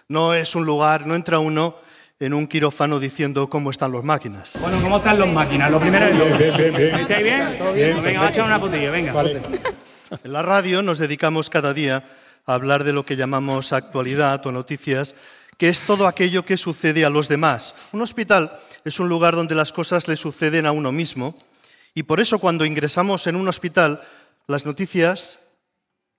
No 0.08 0.34
es 0.34 0.56
un 0.56 0.66
lugar, 0.66 1.06
no 1.06 1.14
entra 1.14 1.38
uno 1.38 1.76
en 2.18 2.34
un 2.34 2.48
quirófano 2.48 2.98
diciendo 2.98 3.48
cómo 3.48 3.70
están 3.70 3.92
las 3.92 4.02
máquinas. 4.02 4.52
Bueno, 4.60 4.78
¿cómo 4.82 4.96
están 4.96 5.20
las 5.20 5.28
máquinas? 5.28 5.70
Lo 5.70 5.78
primero 5.78 6.06
es... 6.06 6.18
Bien, 6.18 6.38
bien, 6.38 6.56
bien, 6.56 6.74
bien. 6.74 7.00
¿Estáis 7.00 7.22
bien? 7.22 7.58
¿Todo 7.58 7.72
bien? 7.72 7.92
Pues 7.92 8.04
venga, 8.04 8.20
va 8.20 8.26
a 8.26 8.30
echar 8.30 8.44
una 8.46 8.60
putilla, 8.60 8.90
venga. 8.90 9.14
En 10.24 10.32
la 10.32 10.42
radio 10.42 10.82
nos 10.82 10.98
dedicamos 10.98 11.50
cada 11.50 11.72
día 11.72 12.04
a 12.46 12.54
hablar 12.54 12.84
de 12.84 12.92
lo 12.92 13.04
que 13.04 13.16
llamamos 13.16 13.72
actualidad 13.72 14.46
o 14.46 14.52
noticias, 14.52 15.14
que 15.58 15.68
es 15.68 15.82
todo 15.82 16.06
aquello 16.06 16.44
que 16.44 16.56
sucede 16.56 17.04
a 17.04 17.10
los 17.10 17.28
demás. 17.28 17.74
Un 17.92 18.02
hospital 18.02 18.58
es 18.84 19.00
un 19.00 19.08
lugar 19.08 19.34
donde 19.34 19.54
las 19.54 19.72
cosas 19.72 20.06
le 20.08 20.16
suceden 20.16 20.66
a 20.66 20.72
uno 20.72 20.92
mismo 20.92 21.36
y 21.94 22.02
por 22.02 22.20
eso 22.20 22.38
cuando 22.38 22.64
ingresamos 22.64 23.26
en 23.26 23.36
un 23.36 23.48
hospital, 23.48 24.02
las 24.46 24.66
noticias, 24.66 25.38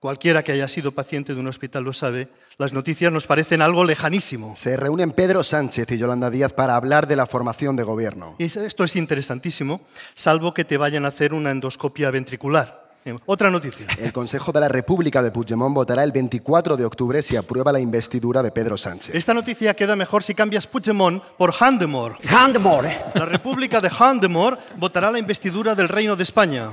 cualquiera 0.00 0.42
que 0.42 0.52
haya 0.52 0.66
sido 0.68 0.92
paciente 0.92 1.34
de 1.34 1.40
un 1.40 1.46
hospital 1.46 1.84
lo 1.84 1.92
sabe, 1.92 2.28
las 2.58 2.72
noticias 2.72 3.12
nos 3.12 3.28
parecen 3.28 3.62
algo 3.62 3.84
lejanísimo. 3.84 4.56
Se 4.56 4.76
reúnen 4.76 5.12
Pedro 5.12 5.44
Sánchez 5.44 5.92
y 5.92 5.98
Yolanda 5.98 6.30
Díaz 6.30 6.52
para 6.52 6.74
hablar 6.74 7.06
de 7.06 7.14
la 7.14 7.26
formación 7.26 7.76
de 7.76 7.84
gobierno. 7.84 8.34
Y 8.38 8.44
esto 8.44 8.82
es 8.82 8.96
interesantísimo, 8.96 9.82
salvo 10.16 10.52
que 10.52 10.64
te 10.64 10.76
vayan 10.76 11.04
a 11.04 11.08
hacer 11.08 11.32
una 11.32 11.52
endoscopia 11.52 12.10
ventricular. 12.10 12.87
Otra 13.26 13.50
noticia. 13.50 13.86
El 13.98 14.12
Consejo 14.12 14.52
de 14.52 14.60
la 14.60 14.68
República 14.68 15.22
de 15.22 15.30
Puigdemont 15.30 15.74
votará 15.74 16.04
el 16.04 16.12
24 16.12 16.76
de 16.76 16.84
octubre 16.84 17.22
si 17.22 17.36
aprueba 17.36 17.72
la 17.72 17.80
investidura 17.80 18.42
de 18.42 18.50
Pedro 18.50 18.76
Sánchez. 18.76 19.14
Esta 19.14 19.34
noticia 19.34 19.74
queda 19.74 19.96
mejor 19.96 20.22
si 20.22 20.34
cambias 20.34 20.66
Puigdemont 20.66 21.22
por 21.36 21.54
Handemore. 21.58 22.16
Handemore. 22.28 22.98
La 23.14 23.24
República 23.24 23.80
de 23.80 23.90
Handemore 23.98 24.58
votará 24.76 25.10
la 25.10 25.18
investidura 25.18 25.74
del 25.74 25.88
Reino 25.88 26.16
de 26.16 26.22
España. 26.22 26.70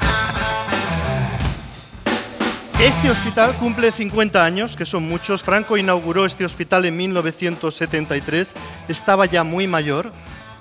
Este 2.80 3.10
hospital 3.10 3.56
cumple 3.58 3.90
50 3.90 4.44
años, 4.44 4.76
que 4.76 4.86
son 4.86 5.08
muchos. 5.08 5.42
Franco 5.42 5.78
inauguró 5.78 6.26
este 6.26 6.44
hospital 6.44 6.84
en 6.84 6.98
1973. 6.98 8.54
Estaba 8.90 9.26
ya 9.26 9.46
muy 9.46 9.66
mayor, 9.66 10.12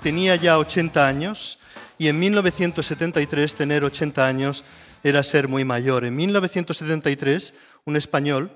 tenía 0.01 0.37
ya 0.37 0.57
80 0.57 1.05
años. 1.05 1.59
Y 1.97 2.07
en 2.07 2.17
1973 2.19 3.55
tener 3.55 3.83
80 3.83 4.25
años 4.25 4.63
era 5.05 5.21
ser 5.21 5.47
muy 5.47 5.63
mayor. 5.63 6.03
En 6.03 6.15
1973 6.15 7.53
un 7.85 7.95
español 7.95 8.49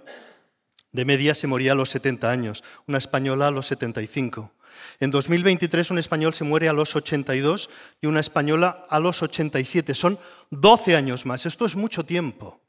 de 0.91 1.05
media 1.05 1.35
se 1.35 1.45
moría 1.45 1.73
a 1.73 1.75
los 1.75 1.91
70 1.91 2.31
años, 2.31 2.63
una 2.87 2.97
española 2.97 3.47
a 3.47 3.51
los 3.51 3.67
75. 3.67 4.51
En 4.99 5.11
2023 5.11 5.91
un 5.91 5.99
español 5.99 6.33
se 6.33 6.45
muere 6.45 6.67
a 6.67 6.73
los 6.73 6.95
82 6.95 7.69
y 8.01 8.07
una 8.07 8.19
española 8.19 8.83
a 8.89 8.99
los 8.99 9.21
87. 9.21 9.93
Son 9.93 10.17
12 10.49 10.95
años 10.95 11.27
más. 11.27 11.45
Esto 11.45 11.67
es 11.67 11.75
mucho 11.75 12.03
tiempo. 12.03 12.59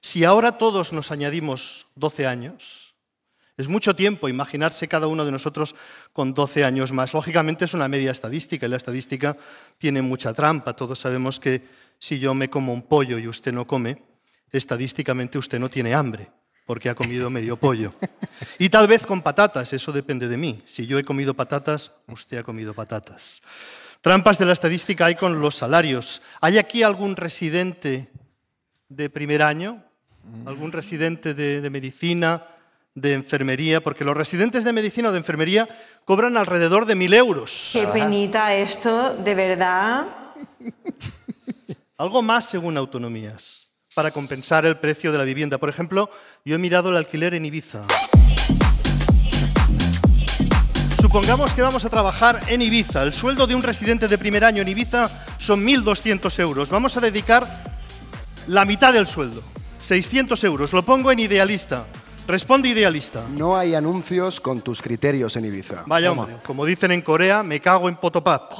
Si 0.00 0.22
ahora 0.22 0.56
todos 0.56 0.92
nos 0.92 1.10
añadimos 1.10 1.86
12 1.96 2.28
años, 2.28 2.94
es 3.56 3.66
mucho 3.66 3.96
tiempo 3.96 4.28
imaginarse 4.28 4.86
cada 4.86 5.08
uno 5.08 5.24
de 5.24 5.32
nosotros 5.32 5.74
con 6.12 6.32
12 6.32 6.64
años 6.64 6.92
más. 6.92 7.12
Lógicamente 7.12 7.64
es 7.64 7.74
una 7.74 7.88
media 7.88 8.12
estadística 8.12 8.66
y 8.66 8.68
la 8.68 8.76
estadística 8.76 9.36
tiene 9.78 10.00
mucha 10.00 10.32
trampa. 10.32 10.76
Todos 10.76 11.00
sabemos 11.00 11.40
que 11.40 11.85
si 11.98 12.18
yo 12.18 12.34
me 12.34 12.50
como 12.50 12.72
un 12.72 12.82
pollo 12.82 13.18
y 13.18 13.28
usted 13.28 13.52
no 13.52 13.66
come, 13.66 14.02
estadísticamente 14.52 15.38
usted 15.38 15.58
no 15.58 15.68
tiene 15.68 15.94
hambre 15.94 16.30
porque 16.66 16.90
ha 16.90 16.94
comido 16.94 17.30
medio 17.30 17.56
pollo. 17.56 17.94
Y 18.58 18.68
tal 18.68 18.86
vez 18.86 19.06
con 19.06 19.22
patatas, 19.22 19.72
eso 19.72 19.92
depende 19.92 20.28
de 20.28 20.36
mí. 20.36 20.62
Si 20.66 20.86
yo 20.86 20.98
he 20.98 21.04
comido 21.04 21.32
patatas, 21.32 21.92
usted 22.08 22.38
ha 22.38 22.42
comido 22.42 22.74
patatas. 22.74 23.40
Trampas 24.02 24.38
de 24.38 24.44
la 24.44 24.52
estadística 24.52 25.06
hay 25.06 25.14
con 25.14 25.40
los 25.40 25.56
salarios. 25.56 26.20
¿Hay 26.40 26.58
aquí 26.58 26.82
algún 26.82 27.16
residente 27.16 28.10
de 28.88 29.10
primer 29.10 29.42
año? 29.42 29.82
¿Algún 30.44 30.72
residente 30.72 31.32
de, 31.32 31.60
de 31.60 31.70
medicina, 31.70 32.42
de 32.94 33.14
enfermería? 33.14 33.82
Porque 33.82 34.04
los 34.04 34.16
residentes 34.16 34.64
de 34.64 34.72
medicina 34.72 35.08
o 35.08 35.12
de 35.12 35.18
enfermería 35.18 35.68
cobran 36.04 36.36
alrededor 36.36 36.84
de 36.84 36.94
mil 36.94 37.14
euros. 37.14 37.70
Qué 37.72 37.86
penita 37.86 38.54
esto, 38.54 39.14
de 39.14 39.34
verdad. 39.34 40.04
Algo 41.98 42.20
más 42.20 42.44
según 42.44 42.76
autonomías, 42.76 43.68
para 43.94 44.10
compensar 44.10 44.66
el 44.66 44.76
precio 44.76 45.12
de 45.12 45.18
la 45.18 45.24
vivienda. 45.24 45.56
Por 45.56 45.70
ejemplo, 45.70 46.10
yo 46.44 46.54
he 46.54 46.58
mirado 46.58 46.90
el 46.90 46.96
alquiler 46.98 47.32
en 47.32 47.46
Ibiza. 47.46 47.86
Supongamos 51.00 51.54
que 51.54 51.62
vamos 51.62 51.86
a 51.86 51.88
trabajar 51.88 52.42
en 52.48 52.60
Ibiza. 52.60 53.02
El 53.02 53.14
sueldo 53.14 53.46
de 53.46 53.54
un 53.54 53.62
residente 53.62 54.08
de 54.08 54.18
primer 54.18 54.44
año 54.44 54.60
en 54.60 54.68
Ibiza 54.68 55.08
son 55.38 55.64
1.200 55.64 56.38
euros. 56.40 56.68
Vamos 56.68 56.98
a 56.98 57.00
dedicar 57.00 57.46
la 58.46 58.66
mitad 58.66 58.92
del 58.92 59.06
sueldo, 59.06 59.42
600 59.80 60.44
euros. 60.44 60.74
Lo 60.74 60.84
pongo 60.84 61.10
en 61.12 61.20
idealista. 61.20 61.86
Responde 62.26 62.68
idealista. 62.70 63.22
No 63.30 63.56
hay 63.56 63.76
anuncios 63.76 64.40
con 64.40 64.60
tus 64.60 64.82
criterios 64.82 65.36
en 65.36 65.44
Ibiza. 65.44 65.84
Vaya 65.86 66.10
hombre, 66.10 66.38
como 66.44 66.64
dicen 66.64 66.90
en 66.90 67.00
Corea, 67.00 67.44
me 67.44 67.60
cago 67.60 67.88
en 67.88 67.94
Potopap. 67.94 68.52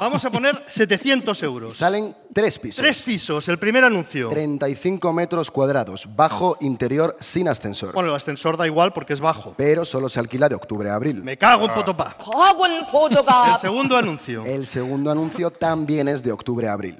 Vamos 0.00 0.24
a 0.24 0.30
poner 0.30 0.64
700 0.66 1.40
euros. 1.44 1.76
Salen 1.76 2.16
tres 2.32 2.58
pisos. 2.58 2.82
Tres 2.82 3.02
pisos, 3.02 3.48
el 3.48 3.58
primer 3.58 3.84
anuncio. 3.84 4.28
35 4.28 5.12
metros 5.12 5.52
cuadrados, 5.52 6.08
bajo, 6.16 6.56
interior, 6.60 7.16
sin 7.20 7.48
ascensor. 7.48 7.94
Bueno, 7.94 8.10
el 8.10 8.16
ascensor 8.16 8.56
da 8.56 8.66
igual 8.66 8.92
porque 8.92 9.12
es 9.12 9.20
bajo. 9.20 9.54
Pero 9.56 9.84
solo 9.84 10.08
se 10.08 10.18
alquila 10.18 10.48
de 10.48 10.56
octubre 10.56 10.90
a 10.90 10.96
abril. 10.96 11.22
Me 11.22 11.38
cago 11.38 11.66
en 11.66 11.74
Potopap. 11.74 12.20
El 13.52 13.56
segundo 13.56 13.96
anuncio. 13.96 14.44
El 14.44 14.66
segundo 14.66 15.12
anuncio 15.12 15.52
también 15.52 16.08
es 16.08 16.24
de 16.24 16.32
octubre 16.32 16.68
a 16.68 16.72
abril. 16.72 16.98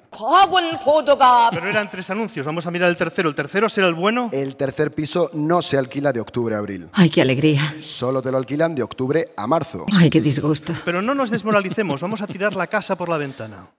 Pero 1.51 1.69
eran 1.69 1.91
tres 1.91 2.11
anuncios. 2.11 2.47
Vamos 2.47 2.65
a 2.67 2.71
mirar 2.71 2.89
el 2.89 2.97
tercero. 2.97 3.29
¿El 3.29 3.35
tercero 3.35 3.69
será 3.69 3.89
el 3.89 3.95
bueno? 3.95 4.31
El 4.33 4.55
tercer 4.55 4.93
piso 4.95 5.16
no 5.33 5.63
se 5.63 5.77
alquila 5.77 6.13
de 6.13 6.21
octubre 6.21 6.55
a 6.55 6.59
abril. 6.59 6.89
Ay, 6.93 7.11
qué 7.11 7.23
alegría. 7.23 7.75
Solo 7.81 8.23
te 8.23 8.31
lo 8.31 8.39
alquilan 8.39 8.75
de 8.75 8.83
octubre 8.83 9.29
a 9.37 9.47
marzo. 9.47 9.87
Ay, 9.93 10.11
qué 10.11 10.21
disgusto. 10.21 10.75
Pero 10.85 11.03
no 11.03 11.15
nos 11.15 11.31
desmoralicemos. 11.31 12.01
Vamos 12.01 12.21
a 12.23 12.27
tirar 12.27 12.55
la 12.57 12.67
casa 12.67 12.97
por 12.97 13.09
la 13.09 13.19
ventana. 13.19 13.71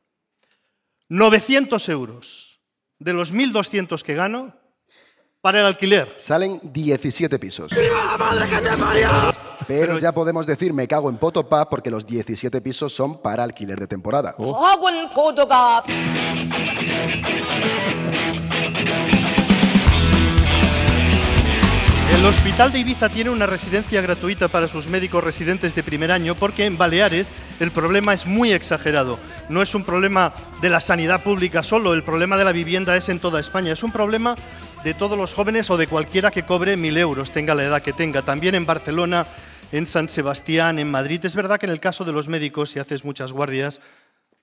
900 1.09 1.89
euros 1.89 2.59
de 2.99 3.13
los 3.13 3.33
1.200 3.33 4.01
que 4.01 4.15
gano 4.15 4.55
para 5.41 5.59
el 5.61 5.65
alquiler. 5.65 6.13
Salen 6.17 6.59
17 6.63 7.39
pisos. 7.39 7.71
Pero 9.67 9.97
ya 9.99 10.13
podemos 10.13 10.45
decir 10.45 10.73
me 10.73 10.87
cago 10.87 11.09
en 11.09 11.17
Potopap 11.17 11.69
porque 11.69 11.91
los 11.91 12.05
17 12.05 12.61
pisos 12.61 12.93
son 12.93 13.21
para 13.21 13.43
alquiler 13.43 13.79
de 13.79 13.87
temporada. 13.87 14.35
El 22.17 22.25
Hospital 22.25 22.71
de 22.71 22.79
Ibiza 22.79 23.09
tiene 23.09 23.29
una 23.29 23.45
residencia 23.45 24.01
gratuita 24.01 24.47
para 24.47 24.67
sus 24.67 24.87
médicos 24.87 25.23
residentes 25.23 25.75
de 25.75 25.83
primer 25.83 26.11
año 26.11 26.35
porque 26.35 26.65
en 26.65 26.77
Baleares 26.77 27.31
el 27.59 27.71
problema 27.71 28.13
es 28.13 28.25
muy 28.25 28.51
exagerado. 28.53 29.19
No 29.49 29.61
es 29.61 29.75
un 29.75 29.83
problema 29.83 30.33
de 30.59 30.69
la 30.71 30.81
sanidad 30.81 31.21
pública 31.23 31.61
solo, 31.61 31.93
el 31.93 32.01
problema 32.03 32.35
de 32.35 32.43
la 32.43 32.51
vivienda 32.51 32.97
es 32.97 33.09
en 33.09 33.19
toda 33.19 33.39
España. 33.39 33.71
Es 33.71 33.83
un 33.83 33.91
problema 33.91 34.35
de 34.83 34.95
todos 34.95 35.17
los 35.17 35.35
jóvenes 35.35 35.69
o 35.69 35.77
de 35.77 35.87
cualquiera 35.87 36.31
que 36.31 36.43
cobre 36.43 36.75
mil 36.75 36.97
euros, 36.97 37.31
tenga 37.31 37.53
la 37.53 37.63
edad 37.63 37.81
que 37.83 37.93
tenga. 37.93 38.23
También 38.23 38.55
en 38.55 38.65
Barcelona, 38.65 39.27
en 39.71 39.85
San 39.85 40.09
Sebastián, 40.09 40.79
en 40.79 40.89
Madrid. 40.89 41.23
Es 41.23 41.35
verdad 41.35 41.59
que 41.59 41.67
en 41.67 41.71
el 41.71 41.79
caso 41.79 42.03
de 42.03 42.13
los 42.13 42.27
médicos, 42.27 42.71
si 42.71 42.79
haces 42.79 43.05
muchas 43.05 43.31
guardias, 43.31 43.79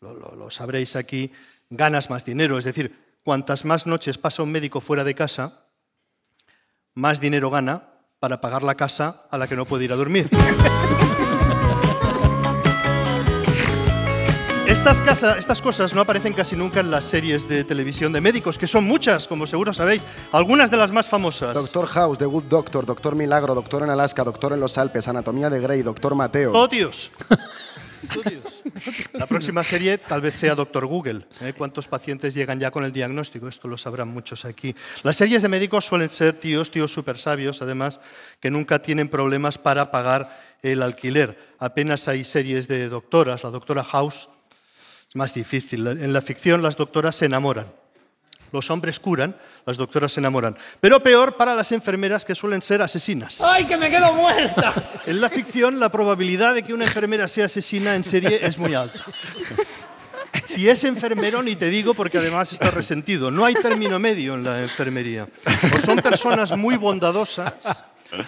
lo, 0.00 0.14
lo- 0.14 0.50
sabréis 0.50 0.94
aquí, 0.94 1.32
ganas 1.70 2.08
más 2.08 2.24
dinero. 2.24 2.56
Es 2.56 2.64
decir, 2.64 2.96
cuantas 3.24 3.64
más 3.64 3.84
noches 3.86 4.16
pasa 4.16 4.44
un 4.44 4.52
médico 4.52 4.80
fuera 4.80 5.02
de 5.02 5.14
casa, 5.14 5.63
más 6.94 7.20
dinero 7.20 7.50
gana 7.50 7.88
para 8.20 8.40
pagar 8.40 8.62
la 8.62 8.74
casa 8.76 9.24
a 9.30 9.38
la 9.38 9.46
que 9.46 9.56
no 9.56 9.64
puede 9.64 9.84
ir 9.84 9.92
a 9.92 9.96
dormir. 9.96 10.28
Estas, 14.66 15.00
casa- 15.02 15.36
estas 15.38 15.60
cosas 15.60 15.94
no 15.94 16.00
aparecen 16.00 16.32
casi 16.32 16.56
nunca 16.56 16.80
en 16.80 16.90
las 16.90 17.04
series 17.04 17.46
de 17.48 17.64
televisión 17.64 18.12
de 18.12 18.20
médicos, 18.20 18.58
que 18.58 18.66
son 18.66 18.84
muchas, 18.84 19.28
como 19.28 19.46
seguro 19.46 19.72
sabéis, 19.72 20.02
algunas 20.32 20.70
de 20.70 20.76
las 20.78 20.90
más 20.90 21.06
famosas. 21.08 21.54
Doctor 21.54 21.86
House, 21.86 22.18
The 22.18 22.24
Good 22.26 22.44
Doctor, 22.44 22.86
Doctor 22.86 23.14
Milagro, 23.14 23.54
Doctor 23.54 23.82
en 23.82 23.90
Alaska, 23.90 24.24
Doctor 24.24 24.52
en 24.54 24.60
los 24.60 24.76
Alpes, 24.78 25.06
Anatomía 25.06 25.50
de 25.50 25.60
Grey, 25.60 25.82
Doctor 25.82 26.14
Mateo. 26.14 26.52
Todo 26.52 26.68
tíos. 26.68 27.10
La 29.12 29.26
próxima 29.26 29.64
serie 29.64 29.98
tal 29.98 30.20
vez 30.20 30.34
sea 30.34 30.54
Doctor 30.54 30.86
Google. 30.86 31.26
¿eh? 31.40 31.52
¿Cuántos 31.56 31.88
pacientes 31.88 32.34
llegan 32.34 32.60
ya 32.60 32.70
con 32.70 32.84
el 32.84 32.92
diagnóstico? 32.92 33.48
Esto 33.48 33.68
lo 33.68 33.78
sabrán 33.78 34.08
muchos 34.08 34.44
aquí. 34.44 34.74
Las 35.02 35.16
series 35.16 35.42
de 35.42 35.48
médicos 35.48 35.84
suelen 35.84 36.10
ser 36.10 36.34
tíos, 36.34 36.70
tíos 36.70 36.92
súper 36.92 37.18
sabios, 37.18 37.62
además, 37.62 38.00
que 38.40 38.50
nunca 38.50 38.80
tienen 38.80 39.08
problemas 39.08 39.58
para 39.58 39.90
pagar 39.90 40.40
el 40.62 40.82
alquiler. 40.82 41.38
Apenas 41.58 42.08
hay 42.08 42.24
series 42.24 42.68
de 42.68 42.88
doctoras. 42.88 43.44
La 43.44 43.50
doctora 43.50 43.84
House 43.84 44.28
es 45.08 45.16
más 45.16 45.34
difícil. 45.34 45.86
En 45.86 46.12
la 46.12 46.22
ficción 46.22 46.62
las 46.62 46.76
doctoras 46.76 47.16
se 47.16 47.26
enamoran. 47.26 47.66
Los 48.54 48.70
hombres 48.70 49.00
curan, 49.00 49.34
las 49.66 49.76
doctoras 49.76 50.12
se 50.12 50.20
enamoran. 50.20 50.56
Pero 50.80 51.02
peor 51.02 51.34
para 51.34 51.56
las 51.56 51.72
enfermeras 51.72 52.24
que 52.24 52.36
suelen 52.36 52.62
ser 52.62 52.82
asesinas. 52.82 53.40
¡Ay, 53.40 53.64
que 53.64 53.76
me 53.76 53.90
quedo 53.90 54.12
muerta! 54.14 54.72
En 55.06 55.20
la 55.20 55.28
ficción, 55.28 55.80
la 55.80 55.90
probabilidad 55.90 56.54
de 56.54 56.62
que 56.62 56.72
una 56.72 56.84
enfermera 56.84 57.26
sea 57.26 57.46
asesina 57.46 57.96
en 57.96 58.04
serie 58.04 58.38
es 58.42 58.56
muy 58.56 58.74
alta. 58.74 59.00
Si 60.46 60.68
es 60.68 60.84
enfermero, 60.84 61.42
ni 61.42 61.56
te 61.56 61.68
digo, 61.68 61.94
porque 61.94 62.18
además 62.18 62.52
está 62.52 62.70
resentido. 62.70 63.30
No 63.30 63.44
hay 63.44 63.54
término 63.54 63.98
medio 63.98 64.34
en 64.34 64.44
la 64.44 64.62
enfermería. 64.62 65.26
O 65.76 65.84
son 65.84 65.98
personas 65.98 66.56
muy 66.56 66.76
bondadosas 66.76 67.82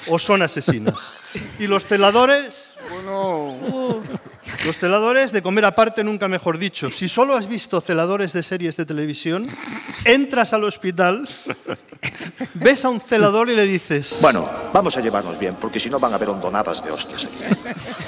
o 0.09 0.19
son 0.19 0.43
asesinas. 0.43 1.13
Y 1.59 1.67
los 1.67 1.87
celadores, 1.87 2.75
los 4.67 4.79
celadores 4.79 5.31
de 5.33 5.43
comer 5.43 5.65
aparte, 5.65 6.03
nunca 6.03 6.27
mejor 6.27 6.59
dicho. 6.59 6.91
Si 6.91 7.09
solo 7.09 7.37
has 7.37 7.47
visto 7.47 7.81
celadores 7.81 8.33
de 8.33 8.43
series 8.43 8.77
de 8.77 8.85
televisión, 8.85 9.49
entras 10.05 10.53
al 10.53 10.65
hospital, 10.65 11.27
ves 12.55 12.85
a 12.85 12.89
un 12.89 13.01
celador 13.01 13.49
y 13.49 13.55
le 13.55 13.65
dices... 13.65 14.19
Bueno, 14.21 14.51
vamos 14.73 14.97
a 14.97 15.01
llevarnos 15.01 15.39
bien, 15.39 15.55
porque 15.55 15.79
si 15.79 15.89
no 15.89 16.01
van 16.01 16.13
a 16.13 16.17
haber 16.17 16.31
hondonadas 16.31 16.85
de 16.85 16.91
hostias 16.91 17.27
aquí. 17.27 17.39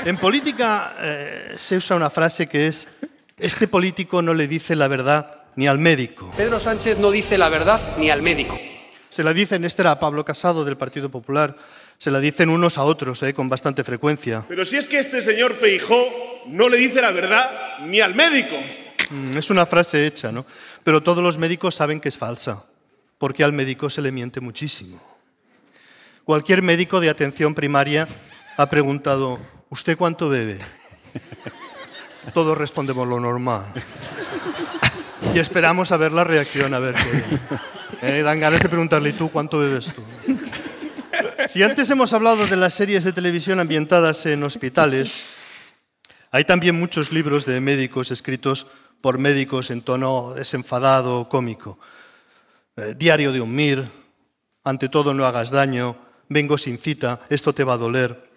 En 0.05 0.17
política 0.17 0.97
eh, 1.01 1.55
se 1.57 1.77
usa 1.77 1.97
una 1.97 2.11
frase 2.11 2.49
que 2.49 2.67
es, 2.67 2.89
este 3.39 3.69
político 3.69 4.21
no 4.21 4.35
le 4.35 4.49
dice 4.49 4.75
la 4.75 4.89
verdad 4.89 5.43
ni 5.55 5.69
al 5.69 5.79
médico. 5.79 6.33
Pedro 6.37 6.59
Sánchez 6.59 6.99
no 6.99 7.13
dice 7.13 7.39
la 7.39 7.49
verdad 7.49 7.97
ni 7.99 8.11
al 8.11 8.21
médico. 8.21 8.59
Se 9.09 9.23
la 9.23 9.33
dicen, 9.33 9.65
este 9.65 9.83
era 9.83 9.99
Pablo 9.99 10.25
Casado 10.25 10.65
del 10.65 10.77
Partido 10.77 11.09
Popular, 11.09 11.57
se 11.99 12.11
la 12.13 12.21
dicen 12.21 12.49
unos 12.49 12.79
a 12.79 12.85
otros 12.85 13.23
eh, 13.25 13.35
con 13.35 13.49
bastante 13.49 13.83
frecuencia. 13.85 14.45
Pero 14.49 14.65
si 14.65 14.77
es 14.77 14.87
que 14.87 14.99
este 15.01 15.21
señor 15.21 15.55
Feijó 15.55 15.97
no 16.47 16.69
le 16.69 16.79
dice 16.79 17.03
la 17.03 17.11
verdad 17.11 17.51
ni 17.87 18.01
al 18.01 18.15
médico. 18.15 18.57
Mm, 19.11 19.37
Es 19.37 19.51
una 19.51 19.67
frase 19.67 20.07
hecha, 20.07 20.31
¿no? 20.31 20.47
Pero 20.85 21.03
todos 21.03 21.23
los 21.23 21.39
médicos 21.39 21.75
saben 21.75 22.01
que 22.01 22.09
es 22.09 22.17
falsa, 22.17 22.65
porque 23.19 23.43
al 23.43 23.53
médico 23.53 23.91
se 23.91 24.01
le 24.01 24.13
miente 24.13 24.41
muchísimo. 24.41 25.01
Cualquier 26.25 26.63
médico 26.63 27.01
de 27.01 27.11
atención 27.11 27.55
primaria 27.55 28.07
ha 28.57 28.71
preguntado, 28.71 29.39
¿usted 29.71 29.97
cuánto 29.97 30.29
bebe? 30.29 30.59
Todos 32.35 32.57
respondemos 32.57 33.09
lo 33.09 33.19
normal. 33.19 33.65
Y 35.35 35.39
esperamos 35.39 35.91
a 35.91 35.97
ver 35.97 36.13
la 36.13 36.25
reacción, 36.25 36.75
a 36.75 36.79
ver 36.79 36.95
qué. 36.95 38.19
Eh, 38.19 38.23
dan 38.23 38.39
ganas 38.39 38.61
de 38.63 38.69
preguntarle, 38.69 39.09
¿y 39.09 39.13
tú 39.15 39.31
cuánto 39.31 39.59
bebes 39.59 39.93
tú? 39.93 40.03
Si 41.49 41.63
antes 41.63 41.91
hemos 41.91 42.13
hablado 42.13 42.47
de 42.47 42.57
las 42.57 42.75
series 42.75 43.05
de 43.05 43.13
televisión 43.15 43.59
ambientadas 43.59 44.27
en 44.27 44.43
hospitales, 44.43 45.37
hay 46.31 46.45
también 46.45 46.79
muchos 46.79 47.11
libros 47.11 47.47
de 47.47 47.59
médicos 47.59 48.11
escritos 48.11 48.67
por 49.01 49.17
médicos 49.17 49.71
en 49.71 49.81
tono 49.81 50.35
desenfadado 50.35 51.27
cómico. 51.31 51.79
Eh, 52.77 52.95
Diario 52.99 53.33
de 53.33 53.41
un 53.41 53.55
MIR, 53.55 53.89
Ante 54.63 54.91
todo 54.91 55.15
no 55.15 55.25
hagas 55.25 55.51
daño, 55.51 55.97
Vengo 56.29 56.59
sin 56.59 56.77
cita, 56.77 57.21
Esto 57.31 57.55
te 57.55 57.65
va 57.65 57.73
a 57.73 57.79
doler. 57.79 58.29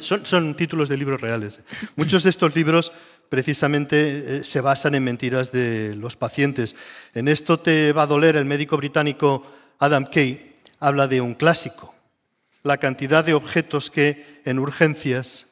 Son 0.00 0.54
títulos 0.56 0.90
de 0.90 0.98
libros 0.98 1.22
reales. 1.22 1.64
Muchos 1.96 2.22
de 2.22 2.28
estos 2.28 2.54
libros 2.54 2.92
precisamente 3.30 4.40
eh, 4.40 4.44
se 4.44 4.60
basan 4.60 4.94
en 4.94 5.04
mentiras 5.04 5.52
de 5.52 5.94
los 5.96 6.16
pacientes. 6.16 6.76
En 7.14 7.28
Esto 7.28 7.58
te 7.58 7.94
va 7.94 8.02
a 8.02 8.06
doler, 8.06 8.36
el 8.36 8.44
médico 8.44 8.76
británico 8.76 9.50
Adam 9.78 10.04
Kay 10.04 10.54
habla 10.80 11.08
de 11.08 11.22
un 11.22 11.32
clásico, 11.32 11.95
la 12.66 12.78
cantidad 12.78 13.24
de 13.24 13.34
objetos 13.34 13.90
que 13.90 14.40
en 14.44 14.58
urgencias 14.58 15.46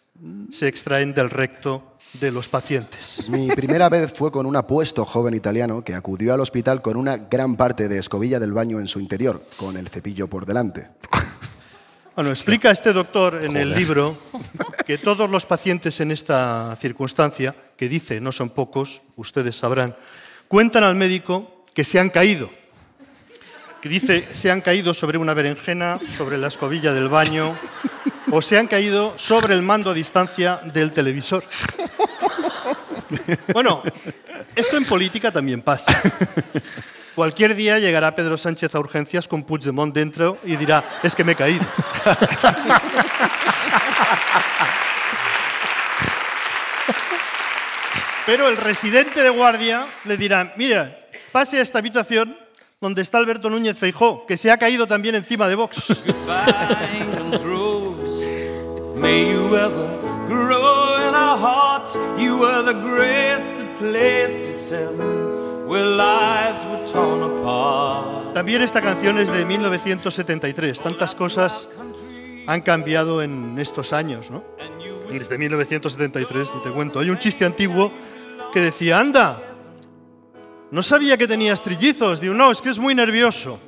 se 0.51 0.67
extraen 0.67 1.15
del 1.15 1.31
recto 1.31 1.97
de 2.15 2.33
los 2.33 2.49
pacientes. 2.49 3.29
Mi 3.29 3.49
primera 3.49 3.89
vez 3.89 4.13
fue 4.13 4.33
con 4.33 4.47
un 4.47 4.57
apuesto 4.57 5.05
joven 5.05 5.35
italiano 5.35 5.85
que 5.85 5.95
acudió 5.95 6.35
al 6.35 6.41
hospital 6.41 6.83
con 6.83 6.97
una 6.97 7.17
gran 7.17 7.57
parte 7.57 7.89
de 7.89 7.99
escobilla 7.99 8.41
del 8.41 8.53
baño 8.53 8.81
en 8.81 8.89
su 8.89 8.99
interior, 8.99 9.43
con 9.57 9.77
el 9.77 9.89
cepillo 9.89 10.29
por 10.29 10.45
delante. 10.45 10.91
Bueno, 12.17 12.31
explica 12.31 12.71
este 12.71 12.93
doctor 12.93 13.43
en 13.43 13.57
el 13.57 13.75
libro 13.75 14.17
que 14.87 14.99
todos 14.99 15.29
los 15.29 15.47
pacientes 15.47 15.99
en 16.01 16.11
esta 16.13 16.77
circunstancia, 16.81 17.55
que 17.77 17.89
dice 17.89 18.21
no 18.21 18.31
son 18.31 18.51
pocos, 18.51 19.03
ustedes 19.17 19.57
sabrán, 19.57 19.97
cuentan 20.47 20.85
al 20.85 20.95
médico 20.95 21.65
que 21.75 21.85
se 21.85 21.99
han 21.99 22.11
caído. 22.11 22.51
Que 23.85 23.91
dice 23.91 24.27
se 24.33 24.51
han 24.51 24.63
caído 24.63 24.95
sobre 24.95 25.19
una 25.19 25.35
berenjena, 25.35 26.01
sobre 26.11 26.39
la 26.39 26.47
escobilla 26.49 26.95
del 26.95 27.11
baño 27.11 27.55
o 28.31 28.41
se 28.41 28.57
han 28.57 28.67
caído 28.67 29.13
sobre 29.19 29.53
el 29.53 29.61
mando 29.61 29.91
a 29.91 29.93
distancia 29.93 30.59
del 30.73 30.95
televisor. 30.95 31.45
Bueno, 33.53 33.83
esto 34.57 34.79
en 34.79 34.87
política 34.87 35.31
también 35.31 35.61
pasa. 35.61 35.93
Cualquier 37.15 37.55
día 37.55 37.79
llegará 37.79 38.17
Pedro 38.17 38.39
Sánchez 38.39 38.75
a 38.75 38.81
urgencias 38.81 39.29
con 39.29 39.43
Puigdemont 39.43 39.95
dentro 39.95 40.39
y 40.45 40.57
dirá, 40.57 40.83
es 41.03 41.15
que 41.15 41.23
me 41.23 41.33
he 41.33 41.37
caído. 41.37 41.67
Pero 48.25 48.49
el 48.49 48.57
residente 48.57 49.23
de 49.23 49.29
guardia 49.29 49.87
le 50.07 50.17
dirá, 50.17 50.55
mira, 50.57 51.05
pase 51.33 51.59
a 51.59 51.61
esta 51.61 51.81
habitación 51.81 52.44
donde 52.85 53.01
está 53.01 53.17
Alberto 53.17 53.49
Núñez 53.49 53.79
Feijó, 53.79 54.27
que 54.27 54.37
se 54.37 54.51
ha 54.51 54.59
caído 54.59 54.87
también 54.87 55.15
encima 55.15 55.49
de 55.49 55.55
Vox. 55.55 55.87
También 68.35 68.61
esta 68.61 68.83
canción 68.83 69.19
es 69.19 69.33
de 69.33 69.47
1973. 69.47 70.83
Tantas 70.83 71.15
cosas 71.15 71.71
han 72.47 72.61
cambiado 72.61 73.23
en 73.23 73.59
estos 73.59 73.95
años, 73.95 74.31
¿no? 74.31 74.45
Desde 75.11 75.39
1973, 75.39 76.51
y 76.59 76.63
te 76.63 76.71
cuento. 76.71 77.01
Hay 77.01 77.09
un 77.09 77.19
chiste 77.19 77.47
antiguo 77.47 77.91
que 78.53 78.61
decía, 78.61 79.01
anda, 79.01 79.54
no 80.71 80.83
sabía 80.83 81.17
que 81.17 81.27
tenías 81.27 81.63
trillizos. 81.63 82.21
Digo, 82.21 82.35
no, 82.35 82.51
es 82.51 82.61
que 82.61 82.71
es 82.71 82.79
muy 82.79 82.95
nervioso. 82.95 83.59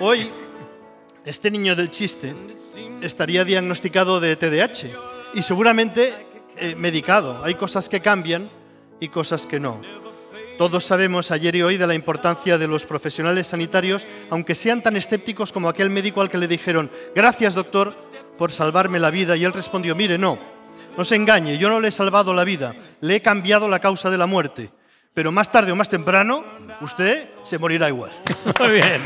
Hoy, 0.00 0.28
este 1.24 1.50
niño 1.50 1.76
del 1.76 1.90
chiste 1.90 2.34
estaría 3.00 3.44
diagnosticado 3.44 4.20
de 4.20 4.36
TDAH 4.36 4.88
y 5.34 5.42
seguramente 5.42 6.12
eh, 6.56 6.74
medicado. 6.74 7.42
Hay 7.44 7.54
cosas 7.54 7.88
que 7.88 8.00
cambian 8.00 8.50
y 9.00 9.08
cosas 9.08 9.46
que 9.46 9.60
no. 9.60 9.80
Todos 10.58 10.84
sabemos 10.84 11.30
ayer 11.30 11.56
y 11.56 11.62
hoy 11.62 11.76
de 11.76 11.86
la 11.86 11.94
importancia 11.94 12.58
de 12.58 12.68
los 12.68 12.84
profesionales 12.84 13.48
sanitarios, 13.48 14.06
aunque 14.30 14.54
sean 14.54 14.82
tan 14.82 14.96
escépticos 14.96 15.50
como 15.50 15.68
aquel 15.68 15.90
médico 15.90 16.20
al 16.20 16.28
que 16.28 16.38
le 16.38 16.46
dijeron, 16.46 16.90
gracias 17.14 17.54
doctor 17.54 17.96
por 18.36 18.52
salvarme 18.52 19.00
la 19.00 19.10
vida, 19.10 19.36
y 19.36 19.44
él 19.44 19.52
respondió, 19.52 19.96
mire, 19.96 20.18
no, 20.18 20.38
no 20.96 21.04
se 21.04 21.16
engañe, 21.16 21.58
yo 21.58 21.68
no 21.68 21.80
le 21.80 21.88
he 21.88 21.92
salvado 21.92 22.34
la 22.34 22.44
vida, 22.44 22.74
le 23.00 23.16
he 23.16 23.20
cambiado 23.20 23.68
la 23.68 23.80
causa 23.80 24.10
de 24.10 24.18
la 24.18 24.26
muerte, 24.26 24.70
pero 25.14 25.30
más 25.32 25.50
tarde 25.52 25.72
o 25.72 25.76
más 25.76 25.88
temprano 25.90 26.44
usted 26.80 27.28
se 27.44 27.58
morirá 27.58 27.88
igual. 27.88 28.10
Muy 28.60 28.70
bien. 28.70 29.00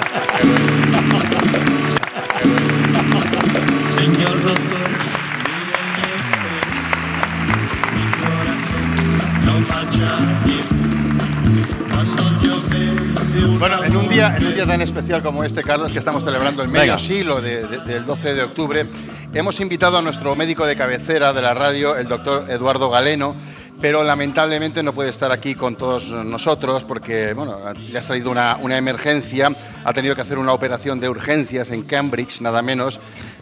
Señor 3.94 4.42
doctor, 4.42 4.86
Bueno, 13.58 13.82
en 13.84 13.96
un, 13.96 14.08
día, 14.08 14.36
en 14.36 14.46
un 14.46 14.52
día 14.52 14.66
tan 14.66 14.80
especial 14.82 15.22
como 15.22 15.42
este, 15.42 15.62
Carlos, 15.62 15.92
que 15.92 15.98
estamos 15.98 16.22
celebrando 16.24 16.62
el 16.62 16.68
medio 16.68 16.82
Venga. 16.92 16.98
siglo 16.98 17.40
de- 17.40 17.66
de- 17.66 17.78
del 17.78 18.04
12 18.04 18.34
de 18.34 18.42
octubre, 18.42 18.86
hemos 19.32 19.58
invitado 19.60 19.98
a 19.98 20.02
nuestro 20.02 20.36
médico 20.36 20.66
de 20.66 20.76
cabecera 20.76 21.32
de 21.32 21.42
la 21.42 21.54
radio, 21.54 21.96
el 21.96 22.06
doctor 22.06 22.44
Eduardo 22.50 22.90
Galeno, 22.90 23.34
pero 23.80 24.02
lamentablemente 24.04 24.82
no 24.82 24.92
puede 24.92 25.10
estar 25.10 25.32
aquí 25.32 25.54
con 25.54 25.76
todos 25.76 26.08
nosotros 26.08 26.84
porque 26.84 27.32
bueno, 27.34 27.58
le 27.74 27.98
ha 27.98 28.02
salido 28.02 28.30
una, 28.30 28.56
una 28.60 28.76
emergencia, 28.76 29.50
ha 29.84 29.92
tenido 29.92 30.14
que 30.14 30.22
hacer 30.22 30.38
una 30.38 30.52
operación 30.52 31.00
de 31.00 31.08
urgencias 31.08 31.70
en 31.70 31.82
Cambridge, 31.82 32.40
nada 32.40 32.62
menos. 32.62 33.00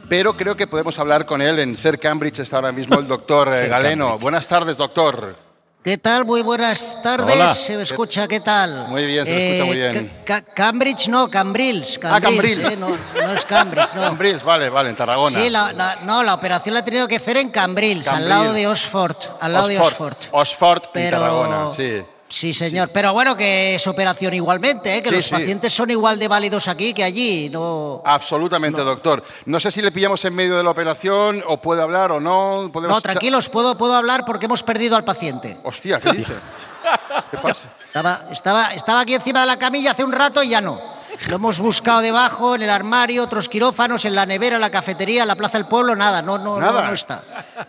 Pero 0.09 0.37
creo 0.37 0.57
que 0.57 0.66
podemos 0.66 0.99
hablar 0.99 1.25
con 1.25 1.40
él. 1.40 1.59
En 1.59 1.77
Ser 1.77 1.99
Cambridge 1.99 2.40
está 2.40 2.57
ahora 2.57 2.73
mismo 2.73 2.99
el 2.99 3.09
doctor 3.09 3.49
eh, 3.55 3.68
Galeno. 3.68 4.05
Cambridge. 4.07 4.23
Buenas 4.23 4.49
tardes, 4.49 4.77
doctor. 4.77 5.44
¿Qué 5.85 5.99
tal? 5.99 6.25
Muy 6.25 6.40
buenas 6.40 7.03
tardes. 7.03 7.35
Hola. 7.37 7.55
¿Se 7.55 7.77
me 7.77 7.83
escucha? 7.83 8.27
¿Qué 8.27 8.40
tal? 8.40 8.88
Muy 8.88 9.05
bien, 9.05 9.27
se 9.27 9.33
le 9.33 9.47
escucha 9.49 9.64
muy 9.66 9.77
bien. 9.77 10.11
Ca- 10.25 10.40
Ca- 10.40 10.55
Cambridge 10.55 11.09
no, 11.09 11.29
Cambrils. 11.29 12.01
Ah, 12.03 12.18
Cambrils. 12.23 12.73
¿eh? 12.73 12.77
No, 12.79 12.88
no 12.88 13.35
es 13.35 13.44
Cambridge, 13.44 13.92
no. 13.94 14.01
Cambrils, 14.01 14.42
vale, 14.42 14.70
vale, 14.70 14.88
en 14.88 14.97
Tarragona. 14.97 15.38
Sí, 15.38 15.51
la, 15.51 15.75
la- 15.75 15.97
no, 16.05 16.23
la 16.23 16.33
operación 16.33 16.73
la 16.73 16.81
he 16.81 16.83
tenido 16.85 17.07
que 17.07 17.16
hacer 17.16 17.37
en 17.37 17.51
Cambrils, 17.51 18.09
al 18.09 18.27
lado 18.27 18.55
de 18.55 18.66
Oxford. 18.66 19.14
Al 19.42 19.53
lado 19.53 19.68
de 19.68 19.79
Oxford. 19.79 20.16
Oxford 20.31 20.83
en 20.85 20.90
Pero- 20.94 21.18
Tarragona, 21.18 21.66
sí. 21.75 22.03
Sí, 22.35 22.53
señor. 22.53 22.90
Pero 22.92 23.12
bueno, 23.12 23.37
que 23.37 23.77
es 23.77 23.87
operación 23.87 24.35
igualmente, 24.35 24.97
¿eh? 24.97 25.03
que 25.03 25.11
Sí, 25.11 25.14
los 25.14 25.25
sí. 25.27 25.31
pacientes 25.31 25.73
son 25.73 25.88
igual 25.92 26.18
de 26.18 26.27
válidos 26.27 26.66
aquí 26.66 26.92
que 26.92 27.05
allí. 27.05 27.49
No, 27.49 28.03
Absolutamente, 28.05 28.81
doctor. 28.83 29.23
No 29.47 29.61
sé 29.61 29.70
si 29.70 29.81
le 29.81 29.92
pillamos 29.92 30.25
en 30.25 30.35
medio 30.35 30.57
de 30.57 30.64
la 30.64 30.70
operación 30.70 31.44
o 31.47 31.59
puede 31.61 31.81
hablar 31.81 32.11
o 32.11 32.18
no. 32.18 32.70
Podemos 32.73 32.97
no 32.97 33.01
tranquilos, 33.01 33.49
puedo, 33.49 33.79
puedo 33.79 33.94
hablar 33.94 34.25
porque 34.27 34.47
hemos 34.47 34.64
perdido 34.64 34.97
al 34.97 35.05
paciente. 35.05 35.57
Hostia, 35.62 36.01
¿qué 36.01 36.11
dice? 36.11 36.35
¿Qué 37.31 37.37
pasa? 37.38 37.68
Estaba, 37.87 38.25
estaba, 38.33 38.75
estaba 38.75 39.01
aquí 39.01 39.14
encima 39.14 39.42
de 39.42 39.47
la 39.47 39.57
camilla 39.57 39.92
hace 39.92 40.03
un 40.03 40.11
rato 40.11 40.42
y 40.42 40.49
ya 40.49 40.61
no. 40.61 40.94
Lo 41.29 41.37
hemos 41.37 41.59
buscado 41.59 42.00
debajo, 42.00 42.55
en 42.55 42.62
el 42.62 42.70
armario, 42.70 43.22
otros 43.24 43.48
quirófanos, 43.48 44.05
en 44.05 44.14
la 44.14 44.27
nevera, 44.27 44.57
en 44.57 44.61
la 44.61 44.70
cafetería, 44.70 45.22
en 45.22 45.29
la 45.29 45.37
plaza 45.37 45.59
del 45.59 45.66
pueblo, 45.66 45.94
nada, 45.96 46.20
no, 46.22 46.38
no, 46.38 46.59
Nada. 46.59 46.87
no 46.87 46.92
está. 46.92 47.22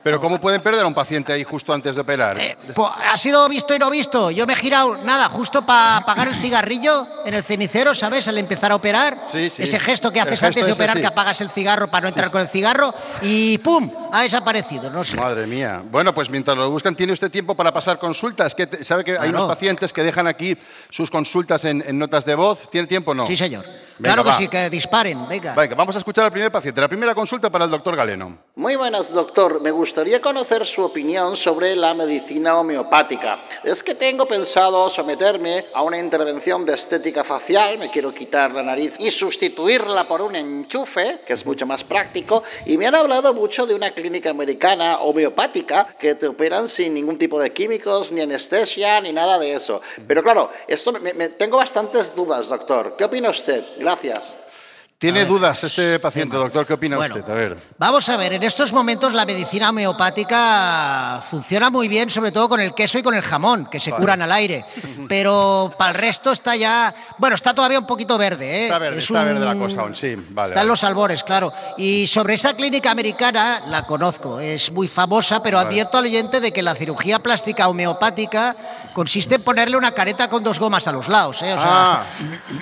Pero 0.04 0.20
¿cómo 0.20 0.40
pueden 0.42 0.62
perder 0.62 0.84
a 0.84 0.88
un 0.88 0.94
paciente 0.94 1.32
ahí 1.32 1.44
justo 1.44 1.74
antes 1.74 1.96
de 1.96 2.02
operar? 2.02 2.38
Pues, 2.74 2.78
ha 3.12 3.16
sido 3.18 3.48
visto 3.48 3.74
y 3.76 3.80
no 3.80 3.90
visto. 3.90 4.32
Yo 4.32 4.46
me 4.46 4.54
he 4.54 4.56
girado, 4.56 4.98
nada, 5.04 5.30
justo 5.30 5.62
para 5.66 5.98
apagar 5.98 6.28
el 6.28 6.36
cigarrillo 6.36 7.08
en 7.26 7.34
el 7.34 7.44
cenicero, 7.44 7.96
¿sabes? 7.96 8.28
Al 8.28 8.38
empezar 8.38 8.72
a 8.72 8.76
operar. 8.76 9.18
Sí, 9.32 9.50
sí. 9.50 9.64
Ese 9.64 9.80
gesto 9.80 10.12
que 10.12 10.20
haces 10.20 10.32
gesto 10.40 10.48
antes 10.48 10.66
de 10.66 10.72
ese, 10.72 10.82
operar, 10.84 11.00
que 11.00 11.08
apagas 11.08 11.40
el 11.42 11.50
cigarro 11.50 11.88
para 11.88 12.02
no 12.04 12.08
entrar 12.10 12.32
con 12.32 12.42
el 12.42 12.48
cigarro 12.50 12.94
y 13.22 13.58
¡pum! 13.60 13.90
Ha 14.12 14.22
desaparecido. 14.24 14.90
No 14.90 15.04
sé. 15.04 15.18
Madre 15.18 15.46
mía. 15.46 15.82
Bueno, 15.92 16.14
pues 16.14 16.30
mientras 16.30 16.56
lo 16.58 16.70
buscan, 16.70 16.96
¿tiene 16.96 17.14
usted 17.14 17.30
tiempo 17.32 17.56
para 17.56 17.74
pasar 17.74 18.00
consultas? 18.00 18.56
Que 18.56 18.68
¿Sabe 18.84 19.04
que 19.04 19.12
hay 19.12 19.18
Claro. 19.30 19.30
unos 19.38 19.46
pacientes 19.46 19.92
que 19.94 20.04
dejan 20.04 20.28
aquí 20.28 20.58
sus 20.90 21.10
consultas 21.12 21.66
en, 21.66 21.84
en 21.86 21.98
notas 22.00 22.26
de 22.26 22.36
voz? 22.36 22.70
¿Tiene 22.70 22.88
tiempo 22.88 23.12
o 23.12 23.14
no? 23.14 23.26
Señor. 23.36 23.85
Venga, 23.98 24.14
claro 24.14 24.24
que 24.24 24.30
va. 24.30 24.38
sí, 24.38 24.48
que 24.48 24.70
disparen, 24.70 25.28
venga. 25.28 25.54
Venga, 25.56 25.76
vamos 25.76 25.96
a 25.96 26.00
escuchar 26.00 26.26
al 26.26 26.32
primer 26.32 26.52
paciente. 26.52 26.82
La 26.82 26.88
primera 26.88 27.16
consulta 27.16 27.50
para 27.50 27.66
el 27.66 27.72
doctor 27.72 27.96
Galeno. 27.96 28.38
Muy 28.56 28.76
buenas, 28.76 29.12
doctor. 29.14 29.62
Me 29.62 29.72
gustaría 29.72 30.22
conocer 30.22 30.66
su 30.66 30.82
opinión 30.82 31.36
sobre 31.38 31.76
la 31.76 31.94
medicina 31.94 32.58
homeopática. 32.60 33.40
Es 33.64 33.82
que 33.84 33.96
tengo 33.96 34.26
pensado 34.28 34.90
someterme 34.90 35.66
a 35.74 35.82
una 35.82 35.98
intervención 35.98 36.66
de 36.66 36.74
estética 36.76 37.24
facial, 37.24 37.78
me 37.78 37.90
quiero 37.92 38.14
quitar 38.14 38.52
la 38.52 38.64
nariz 38.64 38.94
y 39.00 39.12
sustituirla 39.12 40.08
por 40.08 40.22
un 40.22 40.36
enchufe, 40.36 41.20
que 41.26 41.34
es 41.34 41.46
mucho 41.46 41.66
más 41.66 41.84
práctico, 41.84 42.44
y 42.66 42.78
me 42.78 42.88
han 42.88 42.96
hablado 42.96 43.34
mucho 43.34 43.66
de 43.66 43.76
una 43.76 43.92
clínica 43.92 44.30
americana 44.30 45.00
homeopática 45.00 45.96
que 46.00 46.16
te 46.16 46.28
operan 46.28 46.70
sin 46.70 46.94
ningún 46.94 47.18
tipo 47.18 47.40
de 47.40 47.52
químicos, 47.54 48.12
ni 48.12 48.22
anestesia, 48.22 49.00
ni 49.02 49.12
nada 49.12 49.38
de 49.40 49.54
eso. 49.54 49.82
Pero 50.08 50.24
claro, 50.24 50.50
esto 50.68 50.92
me- 50.94 51.14
me- 51.14 51.30
tengo 51.30 51.58
bastantes 51.58 52.16
dudas, 52.16 52.50
doctor. 52.50 52.96
¿Qué 52.98 53.04
opina 53.06 53.30
usted? 53.30 53.64
Gracias. 53.90 54.34
¿Tiene 54.98 55.26
dudas 55.26 55.64
este 55.64 56.00
paciente, 56.00 56.36
doctor? 56.38 56.66
¿Qué 56.66 56.74
opina 56.74 56.96
Bueno. 56.96 57.18
usted? 57.18 57.32
A 57.32 57.36
ver. 57.36 57.56
Vamos 57.78 58.10
a 58.10 58.18
ver, 58.18 58.34
en 58.34 58.42
estos 58.42 58.74
momentos 58.74 59.14
la 59.14 59.26
medicina 59.28 59.70
homeopática 59.70 61.22
funciona 61.30 61.70
muy 61.70 61.88
bien, 61.88 62.10
sobre 62.10 62.32
todo 62.32 62.50
con 62.50 62.60
el 62.60 62.74
queso 62.74 62.98
y 62.98 63.04
con 63.04 63.14
el 63.14 63.22
jamón, 63.22 63.68
que 63.70 63.80
se 63.80 63.92
Vale. 63.92 64.02
curan 64.02 64.22
al 64.24 64.32
aire. 64.32 64.66
Pero 65.08 65.72
para 65.78 65.92
el 65.92 65.98
resto 65.98 66.32
está 66.32 66.56
ya. 66.56 66.92
Bueno, 67.20 67.36
está 67.36 67.54
todavía 67.54 67.78
un 67.78 67.86
poquito 67.86 68.18
verde, 68.18 68.62
¿eh? 68.62 68.64
Está 68.64 68.80
verde, 68.80 68.98
Es 68.98 69.04
está 69.04 69.20
un- 69.20 69.26
verde 69.28 69.46
la 69.46 69.56
cosa 69.56 69.82
aún, 69.82 69.96
sí. 69.96 70.16
Vale, 70.16 70.48
Está 70.48 70.62
en 70.62 70.68
vale. 70.68 70.68
los 70.70 70.84
albores, 70.84 71.24
claro. 71.24 71.54
Y 71.78 72.08
sobre 72.08 72.34
esa 72.34 72.56
clínica 72.56 72.90
americana, 72.90 73.62
la 73.68 73.86
conozco, 73.86 74.40
es 74.40 74.72
muy 74.72 74.88
famosa, 74.88 75.44
pero 75.44 75.58
Vale. 75.58 75.70
advierto 75.70 76.00
al 76.00 76.06
oyente 76.06 76.40
de 76.40 76.52
que 76.52 76.64
la 76.64 76.74
cirugía 76.74 77.20
plástica 77.20 77.68
homeopática 77.68 78.56
consiste 78.96 79.36
en 79.36 79.44
ponerle 79.44 79.76
una 79.76 79.92
careta 79.92 80.30
con 80.30 80.42
dos 80.42 80.58
gomas 80.58 80.88
a 80.88 80.94
los 80.94 81.10
lados, 81.10 81.42
¿eh? 81.42 81.54
O 81.54 81.58
sea, 81.60 81.66
Ah, 81.68 82.06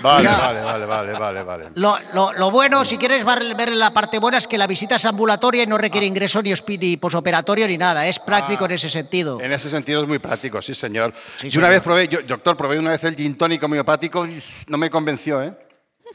vale, 0.01 0.23
Ya. 0.23 0.37
vale, 0.37 0.61
vale, 0.63 0.85
vale, 0.87 1.13
vale, 1.13 1.43
vale. 1.43 1.65
Lo, 1.75 1.95
lo- 2.13 2.33
lo 2.33 2.49
bueno, 2.49 2.83
si 2.83 2.97
quieres 2.97 3.23
ver, 3.23 3.71
la 3.71 3.91
parte 3.91 4.17
buena, 4.17 4.39
es 4.39 4.47
que 4.47 4.57
la 4.57 4.65
visita 4.65 4.95
es 4.95 5.05
ambulatoria 5.05 5.61
y 5.61 5.67
no 5.67 5.77
requiere 5.77 6.07
ingreso 6.07 6.41
ni, 6.41 6.51
ni 6.79 6.97
posoperatorio 6.97 7.67
ni 7.67 7.77
nada. 7.77 8.07
Es 8.07 8.17
práctico 8.17 8.65
en 8.65 8.71
ese 8.71 8.89
sentido. 8.89 9.39
En 9.39 9.51
ese 9.51 9.69
sentido 9.69 10.01
es 10.01 10.07
muy 10.07 10.17
práctico, 10.17 10.59
sí, 10.61 10.73
señor. 10.73 11.13
Sí, 11.39 11.49
yo 11.51 11.59
una 11.59 11.69
vez 11.69 11.81
probé, 11.81 12.07
yo- 12.07 12.23
doctor, 12.23 12.57
probé 12.57 12.79
una 12.79 12.89
vez 12.89 13.03
el 13.03 13.15
gin 13.15 13.37
tónico 13.37 13.67
homeopático 13.67 14.25
y 14.25 14.41
no 14.67 14.77
me 14.79 14.89
convenció, 14.89 15.39
¿eh? 15.41 15.53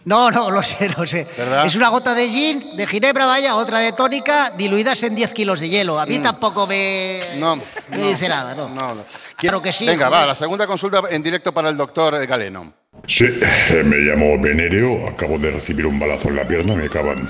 No, 0.04 0.30
no, 0.30 0.50
lo 0.50 0.62
sé, 0.62 0.88
lo 0.96 1.06
sé. 1.06 1.26
¿Verdad? 1.36 1.66
Es 1.66 1.74
una 1.74 1.88
gota 1.90 2.14
de 2.14 2.28
gin, 2.30 2.76
de 2.76 2.86
ginebra, 2.86 3.26
vaya, 3.26 3.56
otra 3.56 3.80
de 3.80 3.92
tónica, 3.92 4.50
diluidas 4.56 5.02
en 5.02 5.14
10 5.14 5.32
kilos 5.34 5.60
de 5.60 5.68
hielo. 5.68 5.98
A 6.00 6.06
mí 6.06 6.18
Mm. 6.18 6.22
tampoco 6.22 6.66
me, 6.66 7.20
No, 7.36 7.56
me 7.56 7.96
no. 7.98 8.06
dice 8.08 8.28
nada, 8.28 8.54
¿no? 8.54 8.68
No, 8.70 8.94
no. 8.94 9.04
Claro 9.36 9.60
que 9.60 9.70
sí. 9.72 9.84
Venga, 9.86 10.06
joder. 10.06 10.22
va, 10.22 10.26
la 10.26 10.34
segunda 10.34 10.66
consulta 10.66 11.02
en 11.10 11.22
directo 11.22 11.52
para 11.52 11.68
el 11.68 11.76
doctor 11.76 12.26
Galeno. 12.26 12.72
Sí, 13.06 13.26
eh, 13.26 13.82
me 13.84 13.96
llamo 13.98 14.40
Venereo, 14.40 15.08
acabo 15.08 15.38
de 15.38 15.50
recibir 15.52 15.86
un 15.86 15.98
balazo 16.00 16.28
en 16.28 16.36
la 16.36 16.46
pierna, 16.48 16.74
me 16.74 16.86
acaban 16.86 17.28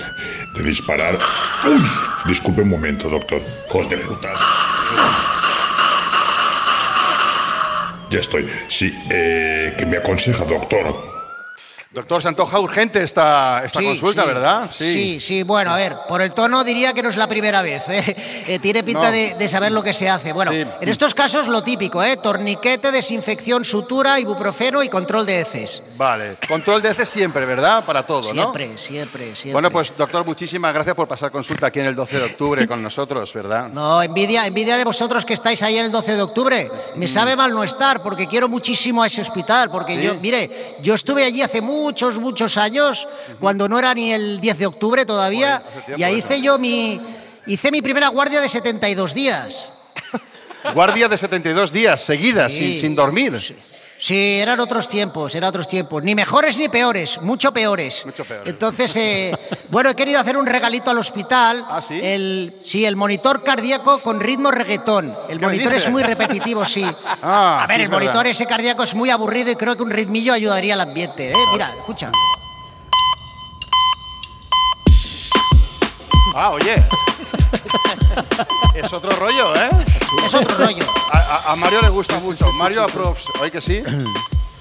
de 0.55 0.63
disparar. 0.63 1.15
¡Uy! 1.67 1.83
Disculpe 2.27 2.63
un 2.63 2.71
momento, 2.71 3.09
doctor. 3.09 3.43
Hijos 3.69 3.91
de 3.91 3.99
putas. 3.99 4.41
Ya 8.11 8.21
estoy. 8.21 8.49
Sí, 8.69 8.95
eh, 9.11 9.75
¿qué 9.77 9.85
me 9.85 9.99
aconseja, 9.99 10.45
doctor? 10.45 11.08
Doctor, 11.91 12.21
se 12.21 12.29
antoja 12.29 12.61
urgente 12.61 13.03
esta, 13.03 13.63
esta 13.65 13.81
Sí, 13.81 13.87
consulta, 13.87 14.21
sí. 14.23 14.29
¿verdad? 14.29 14.71
Sí, 14.71 15.21
sí, 15.23 15.43
bueno, 15.43 15.71
a 15.73 15.77
ver, 15.77 15.97
por 16.07 16.21
el 16.21 16.33
tono 16.33 16.63
diría 16.63 16.93
que 16.93 17.03
no 17.03 17.09
es 17.09 17.17
la 17.17 17.27
primera 17.27 17.63
vez. 17.63 17.83
¿eh? 17.89 18.45
Eh, 18.47 18.59
tiene 18.59 18.85
pinta 18.85 19.07
No. 19.07 19.11
de, 19.11 19.35
de 19.39 19.49
saber 19.49 19.73
lo 19.73 19.83
que 19.83 19.95
se 19.95 20.07
hace. 20.07 20.35
Bueno, 20.35 20.53
Sí. 20.53 20.67
en 20.83 20.89
estos 20.89 21.15
casos 21.15 21.49
lo 21.49 21.63
típico, 21.63 22.03
¿eh? 22.03 22.19
Torniquete, 22.19 22.93
desinfección, 22.93 23.65
sutura, 23.65 24.21
ibuprofeno 24.21 24.83
y 24.83 24.91
control 24.91 25.25
de 25.25 25.41
heces. 25.41 25.83
Vale. 25.97 26.37
Control 26.47 26.83
de 26.83 26.91
heces 26.91 27.09
siempre, 27.09 27.47
¿verdad? 27.47 27.83
Para 27.87 28.03
todo, 28.05 28.35
¿no? 28.35 28.43
Siempre, 28.53 28.77
siempre, 28.77 29.25
siempre. 29.35 29.53
Bueno, 29.53 29.71
pues 29.71 29.97
doctor, 29.97 30.27
muchísimas 30.27 30.75
gracias 30.75 30.95
por 30.95 31.09
pasar 31.09 31.31
consulta 31.31 31.69
aquí 31.69 31.81
en 31.81 31.87
el 31.87 31.95
12 31.95 32.19
de 32.19 32.25
octubre 32.27 32.69
con 32.69 32.83
nosotros, 32.83 33.33
¿verdad? 33.33 33.69
No, 33.73 34.03
envidia, 34.03 34.47
envidia 34.47 34.77
de 34.77 34.85
vosotros 34.85 35.25
que 35.25 35.33
estáis 35.33 35.63
ahí 35.63 35.79
el 35.79 35.91
12 35.91 36.17
de 36.17 36.23
octubre. 36.23 36.71
Me 36.97 37.09
sabe 37.09 37.35
mal 37.35 37.55
no 37.55 37.65
estar 37.65 38.03
porque 38.03 38.27
quiero 38.27 38.47
muchísimo 38.47 39.03
a 39.03 39.07
ese 39.07 39.23
hospital. 39.23 39.71
Porque 39.71 39.97
¿Sí? 39.97 40.03
yo, 40.03 40.15
mire, 40.17 40.77
yo 40.83 40.93
estuve 40.95 41.25
allí 41.25 41.41
hace 41.41 41.61
muchos, 41.79 42.17
muchos 42.17 42.57
años, 42.57 43.07
cuando 43.41 43.69
no 43.69 43.79
era 43.79 43.95
ni 43.95 44.13
el 44.13 44.41
10 44.41 44.59
de 44.59 44.67
octubre 44.67 45.05
todavía, 45.07 45.63
tiempo 45.87 46.01
y 46.01 46.03
ahí 46.03 46.17
hice 46.19 46.41
yo 46.43 46.59
mi, 46.59 47.01
hice 47.47 47.71
mi 47.71 47.81
primera 47.83 48.09
guardia 48.09 48.41
de 48.41 48.49
72 48.49 49.15
días. 49.15 49.67
Guardia 50.75 51.09
de 51.09 51.17
72 51.17 51.73
días 51.73 52.01
seguidas, 52.01 52.53
Sí. 52.53 52.73
sin, 52.75 52.81
sin 52.81 52.95
dormir. 52.97 53.41
Sí, 53.41 53.55
eran 54.11 54.61
otros 54.61 54.89
tiempos, 54.89 55.35
eran 55.35 55.49
otros 55.49 55.67
tiempos. 55.67 56.03
Ni 56.05 56.15
mejores 56.15 56.57
ni 56.57 56.69
peores, 56.69 57.21
mucho 57.21 57.53
peores. 57.53 58.05
Mucho 58.07 58.25
peor. 58.25 58.49
Entonces, 58.49 58.95
eh, 58.97 59.37
bueno, 59.71 59.91
he 59.91 59.95
querido 59.97 60.21
hacer 60.21 60.37
un 60.37 60.47
regalito 60.47 60.91
al 60.91 60.99
hospital. 60.99 61.65
¿Ah, 61.69 61.83
sí? 61.83 61.99
El, 62.03 62.55
sí, 62.63 62.85
el 62.85 62.95
monitor 62.97 63.43
cardíaco 63.43 64.01
con 64.01 64.21
ritmo 64.21 64.51
reggaetón. 64.51 65.07
El 65.29 65.39
¿Qué 65.39 65.47
me 65.47 65.53
monitor 65.53 65.73
es 65.75 65.89
muy 65.91 66.03
repetitivo, 66.03 66.65
sí. 66.65 66.85
Ah, 67.23 67.63
A 67.65 67.67
ver, 67.67 67.79
sí, 67.79 67.83
el 67.85 67.89
verdad. 67.91 68.05
monitor 68.05 68.27
ese 68.29 68.47
cardíaco 68.47 68.83
es 68.85 68.95
muy 68.95 69.11
aburrido 69.11 69.51
y 69.51 69.57
creo 69.57 69.77
que 69.77 69.83
un 69.83 69.91
ritmillo 69.91 70.33
ayudaría 70.33 70.75
al 70.75 70.81
ambiente. 70.81 71.31
¿eh? 71.31 71.35
Mira, 71.53 71.73
escucha. 71.77 72.13
Ah, 76.35 76.51
oye. 76.51 76.77
es 78.75 78.93
otro 78.93 79.11
rollo, 79.13 79.55
¿eh? 79.57 79.71
Es 80.25 80.35
otro 80.35 80.57
rollo. 80.67 80.85
A, 81.13 81.19
a- 81.19 81.53
a 81.53 81.57
Mario 81.57 81.83
le 81.83 81.89
gusta 81.89 82.19
mucho. 82.21 82.51
Mario 82.55 82.85
approves. 82.85 83.25
¿Oye 83.41 83.51
que 83.51 83.61
sí? 83.61 83.83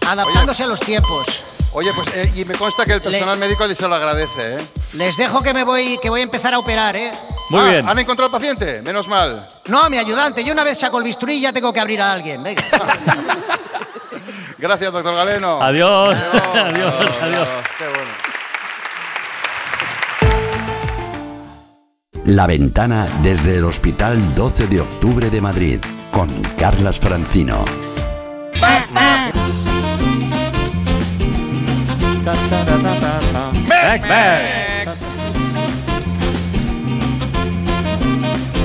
Adaptándose 0.07 0.63
a 0.63 0.67
los 0.67 0.79
tiempos. 0.79 1.27
Oye, 1.73 1.91
pues 1.93 2.07
eh, 2.15 2.31
y 2.36 2.45
me 2.45 2.55
consta 2.55 2.86
que 2.86 2.93
el 2.93 3.01
personal 3.01 3.38
médico 3.38 3.65
le 3.67 3.75
se 3.75 3.88
lo 3.88 3.95
agradece, 3.95 4.55
¿eh? 4.55 4.67
Les 4.93 5.17
dejo 5.17 5.43
que 5.43 5.53
me 5.53 5.63
voy, 5.63 5.99
que 6.01 6.10
voy 6.10 6.21
a 6.21 6.23
empezar 6.23 6.53
a 6.53 6.60
operar, 6.60 6.95
¿eh? 6.95 7.12
Muy 7.49 7.60
Ah, 7.62 7.69
bien. 7.69 7.89
¿Han 7.89 7.99
encontrado 7.99 8.27
al 8.27 8.31
paciente? 8.31 8.81
Menos 8.81 9.07
mal. 9.07 9.47
No, 9.65 9.89
mi 9.89 9.97
ayudante. 9.97 10.43
Yo 10.43 10.53
una 10.53 10.63
vez 10.63 10.79
saco 10.79 10.97
el 10.97 11.03
bisturí 11.03 11.36
y 11.36 11.41
ya 11.41 11.53
tengo 11.53 11.71
que 11.73 11.79
abrir 11.79 12.01
a 12.01 12.13
alguien. 12.13 12.41
Venga. 12.41 12.63
Gracias, 14.57 14.91
doctor 14.91 15.13
Galeno. 15.15 15.62
Adiós. 15.62 16.15
Adiós, 16.15 16.93
adiós. 17.21 17.47
Qué 17.77 17.86
bueno. 17.86 17.96
La 22.27 22.45
ventana 22.45 23.07
desde 23.23 23.55
el 23.55 23.63
Hospital 23.63 24.35
12 24.35 24.67
de 24.67 24.81
Octubre 24.81 25.29
de 25.29 25.39
Madrid 25.39 25.79
con 26.11 26.27
Carlas 26.59 26.99
Francino. 26.99 27.63
Back, 28.59 28.91
back. 34.09 34.97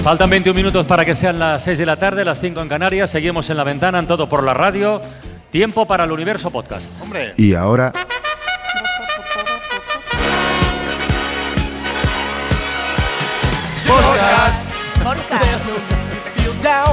Faltan 0.02 0.28
21 0.28 0.56
minutos 0.56 0.84
para 0.84 1.04
que 1.04 1.14
sean 1.14 1.38
las 1.38 1.62
6 1.62 1.78
de 1.78 1.86
la 1.86 1.94
tarde, 1.94 2.24
las 2.24 2.40
5 2.40 2.60
en 2.62 2.68
Canarias. 2.68 3.10
Seguimos 3.10 3.48
en 3.48 3.58
la 3.58 3.62
ventana, 3.62 4.00
en 4.00 4.08
todo 4.08 4.28
por 4.28 4.42
la 4.42 4.54
radio. 4.54 5.00
Tiempo 5.52 5.86
para 5.86 6.02
el 6.02 6.10
Universo 6.10 6.50
Podcast. 6.50 6.92
Hombre. 7.00 7.34
Y 7.36 7.54
ahora, 7.54 7.92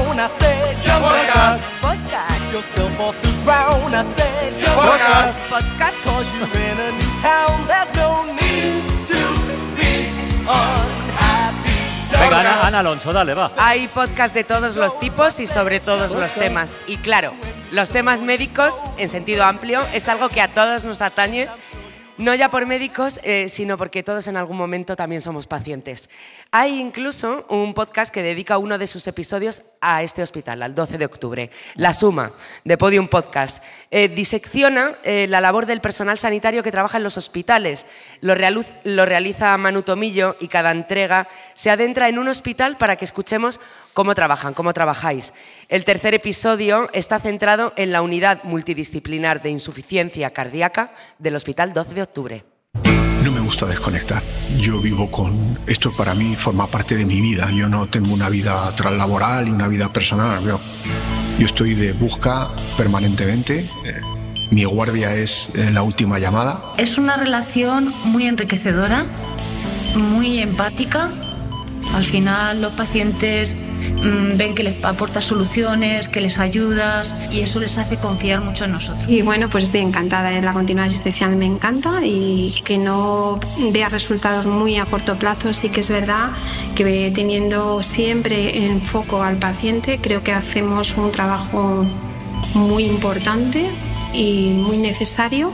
Feel 0.09 0.17
down, 0.17 0.25
I 0.25 0.39
said. 0.39 0.75
Podcast. 1.01 1.61
Podcast. 1.81 2.53
Yourself 2.53 2.99
off 2.99 3.21
the 3.21 3.29
ground, 3.43 3.93
I 3.93 4.03
said. 4.17 4.53
Podcast. 4.65 5.37
Podcast. 5.49 6.03
Cause 6.03 6.33
you're 6.33 6.49
in 6.49 6.77
a 6.79 6.91
new 6.97 7.13
town. 7.21 7.67
There's 7.67 7.93
no 7.95 8.25
need 8.33 8.81
to 9.05 9.21
be 9.77 10.09
unhappy. 10.49 11.77
Venga, 12.11 12.39
Ana, 12.39 12.67
Ana 12.67 12.79
Alonso, 12.79 13.13
dale, 13.13 13.35
va. 13.35 13.51
Hay 13.57 13.87
podcast 13.87 14.33
de 14.33 14.43
todos 14.43 14.75
los 14.77 14.99
tipos 14.99 15.39
y 15.39 15.45
sobre 15.45 15.79
todos 15.79 16.13
los 16.13 16.33
temas. 16.33 16.75
Y 16.87 16.97
claro, 16.97 17.31
los 17.71 17.91
temas 17.91 18.21
médicos, 18.21 18.81
en 18.97 19.09
sentido 19.09 19.45
amplio, 19.45 19.85
es 19.93 20.09
algo 20.09 20.29
que 20.29 20.41
a 20.41 20.47
todos 20.47 20.85
nos 20.85 21.03
atañe, 21.03 21.47
no 22.19 22.35
ya 22.35 22.51
por 22.51 22.65
médicos, 22.65 23.21
eh, 23.23 23.47
sino 23.47 23.77
porque 23.77 24.03
todos 24.03 24.27
en 24.27 24.35
algún 24.35 24.57
momento 24.57 24.97
también 24.97 25.21
somos 25.21 25.47
pacientes. 25.47 26.09
Hay 26.51 26.77
incluso 26.77 27.45
un 27.47 27.73
podcast 27.73 28.13
que 28.13 28.21
dedica 28.21 28.57
uno 28.57 28.77
de 28.77 28.87
sus 28.87 29.07
episodios 29.07 29.63
a 29.79 30.03
este 30.03 30.21
hospital, 30.21 30.61
al 30.61 30.75
12 30.75 30.97
de 30.97 31.05
octubre. 31.05 31.49
La 31.75 31.93
suma 31.93 32.33
de 32.65 32.77
Podium 32.77 33.07
Podcast 33.07 33.63
eh, 33.89 34.09
disecciona 34.09 34.95
eh, 35.03 35.27
la 35.29 35.39
labor 35.39 35.65
del 35.65 35.79
personal 35.79 36.19
sanitario 36.19 36.61
que 36.61 36.71
trabaja 36.71 36.97
en 36.97 37.05
los 37.05 37.15
hospitales. 37.15 37.85
Lo, 38.19 38.35
lo 38.83 39.05
realiza 39.05 39.57
Manu 39.57 39.83
Tomillo 39.83 40.35
y 40.41 40.49
cada 40.49 40.71
entrega 40.71 41.29
se 41.53 41.69
adentra 41.69 42.09
en 42.09 42.19
un 42.19 42.27
hospital 42.27 42.77
para 42.77 42.97
que 42.97 43.05
escuchemos 43.05 43.61
cómo 43.93 44.13
trabajan, 44.13 44.53
cómo 44.53 44.73
trabajáis. 44.73 45.33
El 45.69 45.85
tercer 45.85 46.13
episodio 46.13 46.89
está 46.91 47.19
centrado 47.19 47.71
en 47.77 47.93
la 47.93 48.01
unidad 48.01 48.43
multidisciplinar 48.43 49.41
de 49.41 49.51
insuficiencia 49.51 50.31
cardíaca 50.31 50.91
del 51.17 51.35
Hospital 51.35 51.73
12 51.73 51.93
de 51.93 52.01
octubre. 52.01 52.08
No 53.23 53.31
me 53.31 53.39
gusta 53.39 53.65
desconectar. 53.65 54.21
Yo 54.59 54.79
vivo 54.79 55.09
con... 55.11 55.59
Esto 55.67 55.91
para 55.95 56.13
mí 56.15 56.35
forma 56.35 56.67
parte 56.67 56.95
de 56.95 57.05
mi 57.05 57.21
vida. 57.21 57.49
Yo 57.51 57.69
no 57.69 57.87
tengo 57.87 58.13
una 58.13 58.29
vida 58.29 58.71
laboral 58.91 59.47
y 59.47 59.51
una 59.51 59.67
vida 59.67 59.91
personal. 59.91 60.43
Yo, 60.43 60.59
yo 61.37 61.45
estoy 61.45 61.75
de 61.75 61.93
busca 61.93 62.49
permanentemente. 62.77 63.59
Eh, 63.85 64.01
Mi 64.51 64.63
guardia 64.63 65.13
es 65.13 65.49
eh, 65.55 65.69
la 65.71 65.83
última 65.83 66.17
llamada. 66.19 66.59
Es 66.77 66.97
una 66.97 67.17
relación 67.17 67.93
muy 68.05 68.25
enriquecedora, 68.25 69.05
muy 69.95 70.39
empática. 70.39 71.11
Al 71.93 72.05
final 72.05 72.61
los 72.61 72.73
pacientes 72.73 73.55
mm, 73.55 74.37
ven 74.37 74.55
que 74.55 74.63
les 74.63 74.83
aportas 74.83 75.25
soluciones, 75.25 76.07
que 76.07 76.21
les 76.21 76.39
ayudas 76.39 77.13
y 77.31 77.41
eso 77.41 77.59
les 77.59 77.77
hace 77.77 77.97
confiar 77.97 78.41
mucho 78.41 78.65
en 78.65 78.73
nosotros. 78.73 79.09
Y 79.09 79.21
bueno, 79.21 79.49
pues 79.49 79.65
estoy 79.65 79.81
encantada. 79.81 80.39
La 80.41 80.53
continuidad 80.53 80.87
asistencial 80.87 81.35
me 81.35 81.45
encanta 81.45 81.99
y 82.03 82.53
que 82.63 82.77
no 82.77 83.39
vea 83.71 83.89
resultados 83.89 84.45
muy 84.45 84.77
a 84.77 84.85
corto 84.85 85.17
plazo. 85.17 85.53
Sí 85.53 85.69
que 85.69 85.79
es 85.81 85.89
verdad 85.89 86.29
que 86.75 87.11
teniendo 87.13 87.81
siempre 87.83 88.65
en 88.65 88.81
foco 88.81 89.23
al 89.23 89.37
paciente, 89.37 89.99
creo 90.01 90.23
que 90.23 90.31
hacemos 90.31 90.95
un 90.95 91.11
trabajo 91.11 91.85
muy 92.53 92.85
importante 92.85 93.69
y 94.13 94.49
muy 94.53 94.77
necesario 94.77 95.51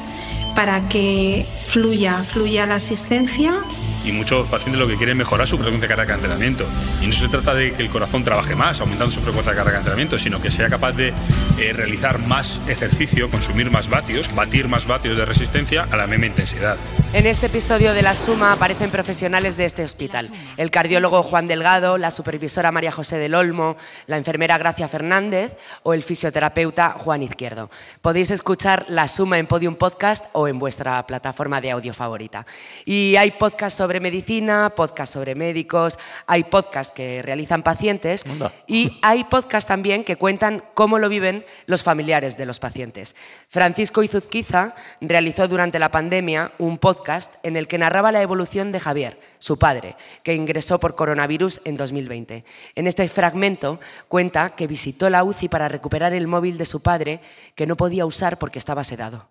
para 0.56 0.88
que 0.88 1.46
fluya, 1.66 2.24
fluya 2.24 2.66
la 2.66 2.76
asistencia 2.76 3.62
y 4.06 4.12
muchos 4.12 4.48
pacientes 4.48 4.80
lo 4.80 4.88
que 4.88 4.96
quieren 4.96 5.18
es 5.18 5.18
mejorar 5.18 5.48
su 5.48 5.58
frecuencia 5.58 5.88
cardíaca 5.88 6.14
de 6.14 6.20
entrenamiento. 6.20 6.66
Y 7.02 7.08
no 7.08 7.14
se 7.14 7.28
trata 7.28 7.54
de 7.54 7.74
que 7.74 7.82
el 7.82 7.90
corazón 7.90 8.24
trabaje 8.24 8.56
más, 8.56 8.80
aumentando 8.80 9.12
su 9.12 9.22
frecuencia 9.22 9.54
cardíaca 9.54 9.78
de 9.78 9.80
entrenamiento, 9.80 10.20
sino 10.20 10.42
que 10.42 10.52
sea 10.52 10.70
capaz 10.70 10.94
de 10.94 11.14
eh, 11.60 11.74
realizar 11.74 12.20
más 12.20 12.62
ejercicio, 12.68 13.30
consumir 13.30 13.72
más 13.72 13.90
vatios, 13.90 14.34
batir 14.36 14.68
más 14.68 14.88
vatios 14.88 15.18
de 15.18 15.26
resistencia 15.26 15.88
a 15.92 15.98
la 15.98 16.08
misma 16.08 16.28
intensidad. 16.28 16.78
En 17.16 17.26
este 17.28 17.46
episodio 17.46 17.94
de 17.94 18.02
La 18.02 18.14
Suma 18.14 18.52
aparecen 18.52 18.92
profesionales 18.92 19.56
de 19.56 19.64
este 19.64 19.86
hospital. 19.86 20.30
El 20.58 20.70
cardiólogo 20.70 21.24
Juan 21.24 21.48
Delgado, 21.48 21.98
la 21.98 22.12
supervisora 22.12 22.74
María 22.74 22.92
José 22.92 23.18
del 23.18 23.36
Olmo, 23.36 23.78
la 24.06 24.18
enfermera 24.18 24.58
Gracia 24.58 24.90
Fernández 24.90 25.56
o 25.84 25.94
el 25.94 26.04
fisioterapeuta 26.04 26.90
Juan 26.90 27.24
Izquierdo. 27.24 27.70
Podéis 28.02 28.32
escuchar 28.32 28.86
La 28.90 29.08
Suma 29.08 29.40
en 29.40 29.48
Podium 29.48 29.76
Podcast 29.76 30.26
o 30.34 30.50
en 30.50 30.60
vuestra 30.60 31.08
plataforma 31.08 31.62
de 31.62 31.72
audio 31.72 31.94
favorita. 31.94 32.46
Y 32.84 33.16
hay 33.16 33.32
podcasts 33.32 33.78
sobre 33.78 34.02
medicina, 34.02 34.74
podcasts 34.76 35.14
sobre 35.14 35.36
médicos, 35.36 35.98
hay 36.28 36.44
podcasts 36.44 36.94
que 36.94 37.22
realizan 37.22 37.64
pacientes 37.64 38.26
y 38.68 39.00
hay 39.02 39.24
podcasts 39.24 39.70
también 39.70 40.04
que 40.04 40.18
cuentan 40.18 40.66
cómo 40.74 41.00
lo 41.00 41.08
viven 41.08 41.46
los 41.66 41.82
familiares 41.82 42.36
de 42.36 42.46
los 42.46 42.60
pacientes. 42.60 43.16
Francisco 43.48 44.04
Izuzquiza 44.04 44.76
realizó 45.00 45.48
durante 45.48 45.80
la 45.80 45.92
pandemia 45.92 46.52
un 46.58 46.78
podcast 46.78 47.05
en 47.44 47.56
el 47.56 47.68
que 47.68 47.78
narraba 47.78 48.12
la 48.12 48.22
evolución 48.22 48.72
de 48.72 48.80
Javier, 48.80 49.20
su 49.38 49.58
padre, 49.58 49.96
que 50.24 50.34
ingresó 50.34 50.80
por 50.80 50.96
coronavirus 50.96 51.62
en 51.64 51.78
2020. 51.78 52.44
En 52.76 52.88
este 52.88 53.08
fragmento 53.08 53.80
cuenta 54.08 54.56
que 54.56 54.68
visitó 54.68 55.10
la 55.10 55.24
UCI 55.24 55.48
para 55.48 55.70
recuperar 55.70 56.14
el 56.14 56.28
móvil 56.28 56.58
de 56.58 56.66
su 56.66 56.82
padre 56.82 57.22
que 57.56 57.68
no 57.68 57.76
podía 57.76 58.06
usar 58.06 58.40
porque 58.40 58.60
estaba 58.60 58.84
sedado. 58.84 59.30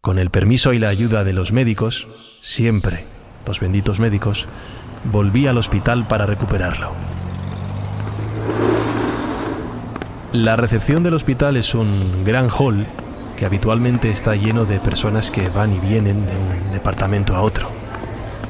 Con 0.00 0.18
el 0.18 0.30
permiso 0.30 0.72
y 0.72 0.78
la 0.78 0.88
ayuda 0.88 1.24
de 1.24 1.32
los 1.32 1.52
médicos, 1.52 2.06
siempre, 2.40 3.04
los 3.46 3.58
benditos 3.58 3.98
médicos, 3.98 4.46
volví 5.04 5.46
al 5.48 5.58
hospital 5.58 6.06
para 6.06 6.24
recuperarlo. 6.24 6.92
La 10.32 10.56
recepción 10.56 11.02
del 11.02 11.14
hospital 11.14 11.56
es 11.56 11.74
un 11.74 12.22
gran 12.24 12.48
hall 12.48 12.86
que 13.38 13.46
habitualmente 13.46 14.10
está 14.10 14.34
lleno 14.34 14.64
de 14.64 14.80
personas 14.80 15.30
que 15.30 15.48
van 15.48 15.72
y 15.72 15.78
vienen 15.78 16.26
de 16.26 16.32
un 16.36 16.72
departamento 16.72 17.36
a 17.36 17.42
otro. 17.42 17.68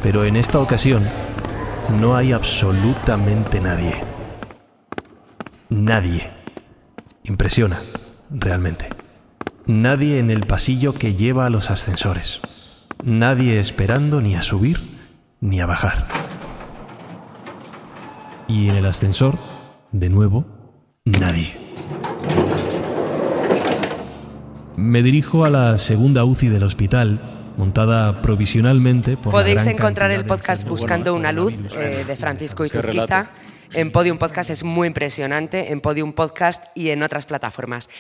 Pero 0.03 0.25
en 0.25 0.35
esta 0.35 0.61
ocasión 0.61 1.03
no 2.01 2.17
hay 2.17 2.33
absolutamente 2.33 3.61
nadie. 3.61 3.95
Nadie. 5.69 6.31
Impresiona, 7.23 7.81
realmente. 8.31 8.89
Nadie 9.67 10.21
en 10.21 10.31
el 10.31 10.47
pasillo 10.47 10.95
que 10.95 11.15
lleva 11.15 11.45
a 11.45 11.51
los 11.51 11.71
ascensores. 11.71 12.41
Nadie 13.05 13.61
esperando 13.61 14.23
ni 14.23 14.37
a 14.37 14.43
subir 14.43 14.81
ni 15.43 15.61
a 15.61 15.67
bajar. 15.67 16.07
Y 18.47 18.71
en 18.71 18.77
el 18.77 18.87
ascensor, 18.87 19.35
de 19.93 20.09
nuevo, 20.09 20.47
nadie. 21.05 21.68
Me 24.79 25.03
dirijo 25.03 25.45
a 25.45 25.51
la 25.51 25.77
segunda 25.77 26.25
UCI 26.25 26.51
del 26.51 26.63
hospital, 26.63 27.19
montada 27.57 28.23
provisionalmente 28.23 29.17
por 29.17 29.27
la 29.27 29.41
Podéis 29.41 29.65
gran 29.65 29.75
encontrar 29.75 30.13
el 30.13 30.25
podcast 30.25 30.69
Buscando 30.69 31.17
una 31.17 31.33
luz 31.33 31.53
eh, 31.77 32.05
de 32.07 32.17
Francisco 32.17 32.65
Izuzquiza 32.65 33.29
en 33.73 33.91
Podium 33.91 34.19
Podcast, 34.19 34.51
es 34.51 34.63
muy 34.63 34.87
impresionante, 34.87 35.73
en 35.73 35.81
Podium 35.81 36.13
Podcast 36.13 36.65
y 36.77 36.91
en 36.91 37.03
otras 37.03 37.27
plataformas. 37.27 37.91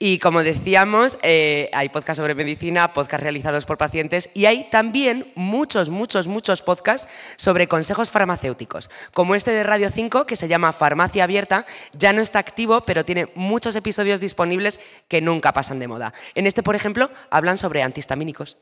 Y 0.00 0.20
como 0.20 0.44
decíamos, 0.44 1.18
eh, 1.22 1.70
hay 1.72 1.88
podcasts 1.88 2.18
sobre 2.18 2.36
medicina, 2.36 2.92
podcasts 2.92 3.22
realizados 3.22 3.66
por 3.66 3.78
pacientes 3.78 4.30
y 4.32 4.46
hay 4.46 4.70
también 4.70 5.32
muchos, 5.34 5.90
muchos, 5.90 6.28
muchos 6.28 6.62
podcasts 6.62 7.10
sobre 7.36 7.66
consejos 7.66 8.12
farmacéuticos, 8.12 8.90
como 9.12 9.34
este 9.34 9.50
de 9.50 9.64
Radio 9.64 9.90
5 9.90 10.24
que 10.24 10.36
se 10.36 10.46
llama 10.46 10.72
Farmacia 10.72 11.24
Abierta, 11.24 11.66
ya 11.94 12.12
no 12.12 12.22
está 12.22 12.38
activo, 12.38 12.82
pero 12.82 13.04
tiene 13.04 13.32
muchos 13.34 13.74
episodios 13.74 14.20
disponibles 14.20 14.78
que 15.08 15.20
nunca 15.20 15.52
pasan 15.52 15.80
de 15.80 15.88
moda. 15.88 16.14
En 16.36 16.46
este, 16.46 16.62
por 16.62 16.76
ejemplo, 16.76 17.10
hablan 17.30 17.56
sobre 17.56 17.82
antihistamínicos. 17.82 18.58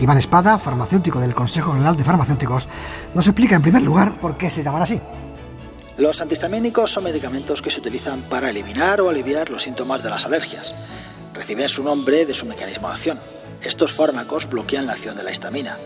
Iván 0.00 0.18
Espada, 0.18 0.58
farmacéutico 0.58 1.20
del 1.20 1.36
Consejo 1.36 1.70
General 1.70 1.96
de 1.96 2.02
Farmacéuticos, 2.02 2.66
nos 3.14 3.28
explica 3.28 3.54
en 3.54 3.62
primer 3.62 3.82
lugar 3.82 4.14
por 4.14 4.36
qué 4.36 4.50
se 4.50 4.64
llaman 4.64 4.82
así. 4.82 5.00
Los 5.96 6.20
antihistamínicos 6.20 6.90
son 6.90 7.04
medicamentos 7.04 7.62
que 7.62 7.70
se 7.70 7.78
utilizan 7.78 8.22
para 8.22 8.50
eliminar 8.50 9.00
o 9.00 9.08
aliviar 9.08 9.50
los 9.50 9.62
síntomas 9.62 10.02
de 10.02 10.10
las 10.10 10.24
alergias. 10.24 10.74
Reciben 11.32 11.68
su 11.68 11.84
nombre 11.84 12.26
de 12.26 12.34
su 12.34 12.46
mecanismo 12.46 12.88
de 12.88 12.94
acción. 12.94 13.20
Estos 13.62 13.92
fármacos 13.92 14.48
bloquean 14.50 14.86
la 14.86 14.94
acción 14.94 15.16
de 15.16 15.22
la 15.22 15.30
histamina, 15.30 15.78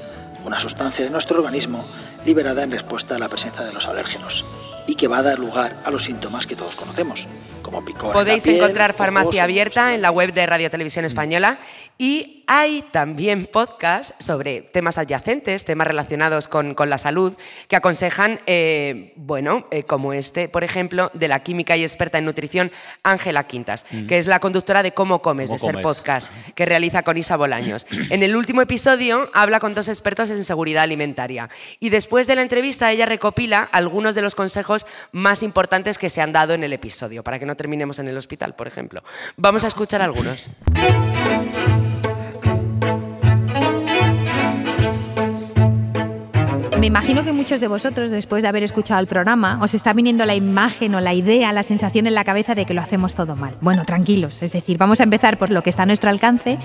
una 0.45 0.59
sustancia 0.61 1.05
de 1.05 1.11
nuestro 1.11 1.39
organismo 1.39 1.85
liberada 2.25 2.63
en 2.63 2.71
respuesta 2.71 3.17
a 3.17 3.19
la 3.19 3.29
presencia 3.29 3.67
de 3.67 3.73
los 3.73 3.87
alérgenos 3.87 4.47
y 4.87 4.95
que 4.95 5.09
va 5.09 5.19
a 5.19 5.23
dar 5.23 5.39
lugar 5.39 5.77
a 5.85 5.91
los 5.91 6.05
síntomas 6.05 6.47
que 6.47 6.57
todos 6.57 6.75
conocemos, 6.75 7.27
como 7.63 7.85
picor. 7.85 8.05
en 8.05 8.09
la 8.09 8.13
Podéis 8.15 8.43
piel, 8.43 8.57
encontrar 8.57 8.95
Farmacia 8.95 9.45
Abierta 9.45 9.95
en 9.95 10.01
la 10.01 10.11
web 10.11 10.33
de 10.33 10.47
Radio 10.47 10.71
Televisión 10.71 11.05
Española 11.05 11.59
y 11.99 12.45
hay 12.51 12.83
también 12.93 13.45
podcasts 13.45 14.15
sobre 14.25 14.63
temas 14.63 14.97
adyacentes, 14.97 15.67
temas 15.67 15.87
relacionados 15.87 16.49
con, 16.49 16.75
con 16.75 16.89
la 16.89 16.97
salud, 16.97 17.35
que 17.67 17.77
aconsejan, 17.77 18.41
eh, 18.47 19.13
bueno, 19.17 19.67
eh, 19.71 19.83
como 19.83 20.15
este, 20.15 20.49
por 20.49 20.65
ejemplo, 20.65 21.11
de 21.13 21.29
la 21.29 21.43
química 21.43 21.77
y 21.77 21.83
experta 21.83 22.17
en 22.17 22.25
nutrición 22.25 22.71
Ángela 23.03 23.47
Quintas, 23.47 23.85
Mm. 23.91 24.07
que 24.07 24.17
es 24.19 24.27
la 24.29 24.41
conductora 24.41 24.83
de 24.83 24.93
Cómo 24.93 25.21
Comes, 25.21 25.51
¿Cómo 25.51 25.59
de 25.59 25.73
Ser? 25.75 25.83
Podcast, 25.83 26.33
que 26.55 26.65
realiza 26.65 27.03
con 27.03 27.19
Isa 27.19 27.37
Bolaños. 27.37 27.87
En 28.11 28.23
el 28.23 28.35
último 28.37 28.63
episodio 28.63 29.29
habla 29.35 29.61
con 29.61 29.75
dos 29.75 29.89
expertos 29.89 30.31
en 30.31 30.43
seguridad 30.45 30.85
alimentaria 30.85 31.51
y 31.81 31.91
después 31.91 32.27
de 32.27 32.37
la 32.37 32.43
entrevista 32.43 32.91
ella 32.93 33.05
recopila 33.07 33.69
algunos 33.73 34.15
de 34.15 34.23
los 34.23 34.35
consejos 34.35 34.87
más 35.13 35.43
importantes 35.43 35.99
que 35.99 36.09
se 36.09 36.23
han 36.23 36.33
dado 36.33 36.55
en 36.55 36.63
el 36.65 36.73
episodio, 36.73 37.23
para 37.23 37.39
que 37.39 37.45
no 37.47 37.57
terminemos 37.57 37.99
en 37.99 38.09
el 38.09 38.17
hospital, 38.17 38.55
por 38.55 38.69
ejemplo. 38.69 39.03
Vamos 39.37 39.65
a 39.65 39.67
escuchar 39.67 40.01
algunos. 40.01 40.49
Me 46.79 46.87
imagino 46.87 47.25
que 47.25 47.33
muchos 47.33 47.61
de 47.61 47.67
vosotros, 47.67 48.13
después 48.13 48.43
de 48.43 48.49
haber 48.49 48.63
escuchado 48.63 49.01
el 49.01 49.09
programa, 49.09 49.59
os 49.61 49.75
está 49.75 49.93
viniendo 49.93 50.25
la 50.25 50.37
imagen 50.37 50.95
o 50.95 51.01
la 51.01 51.13
idea, 51.13 51.53
la 51.53 51.65
sensación 51.65 52.07
en 52.07 52.15
la 52.15 52.23
cabeza 52.23 52.55
de 52.55 52.67
que 52.67 52.73
lo 52.75 52.81
hacemos 52.81 53.17
todo 53.17 53.35
mal. 53.35 53.57
Bueno, 53.61 53.85
tranquilos, 53.85 54.45
es 54.45 54.53
decir, 54.53 54.79
vamos 54.79 55.01
a 55.01 55.03
empezar 55.03 55.39
por 55.39 55.51
lo 55.51 55.65
que 55.65 55.71
está 55.71 55.83
a 55.83 55.87
nuestro 55.87 56.09
alcance 56.09 56.57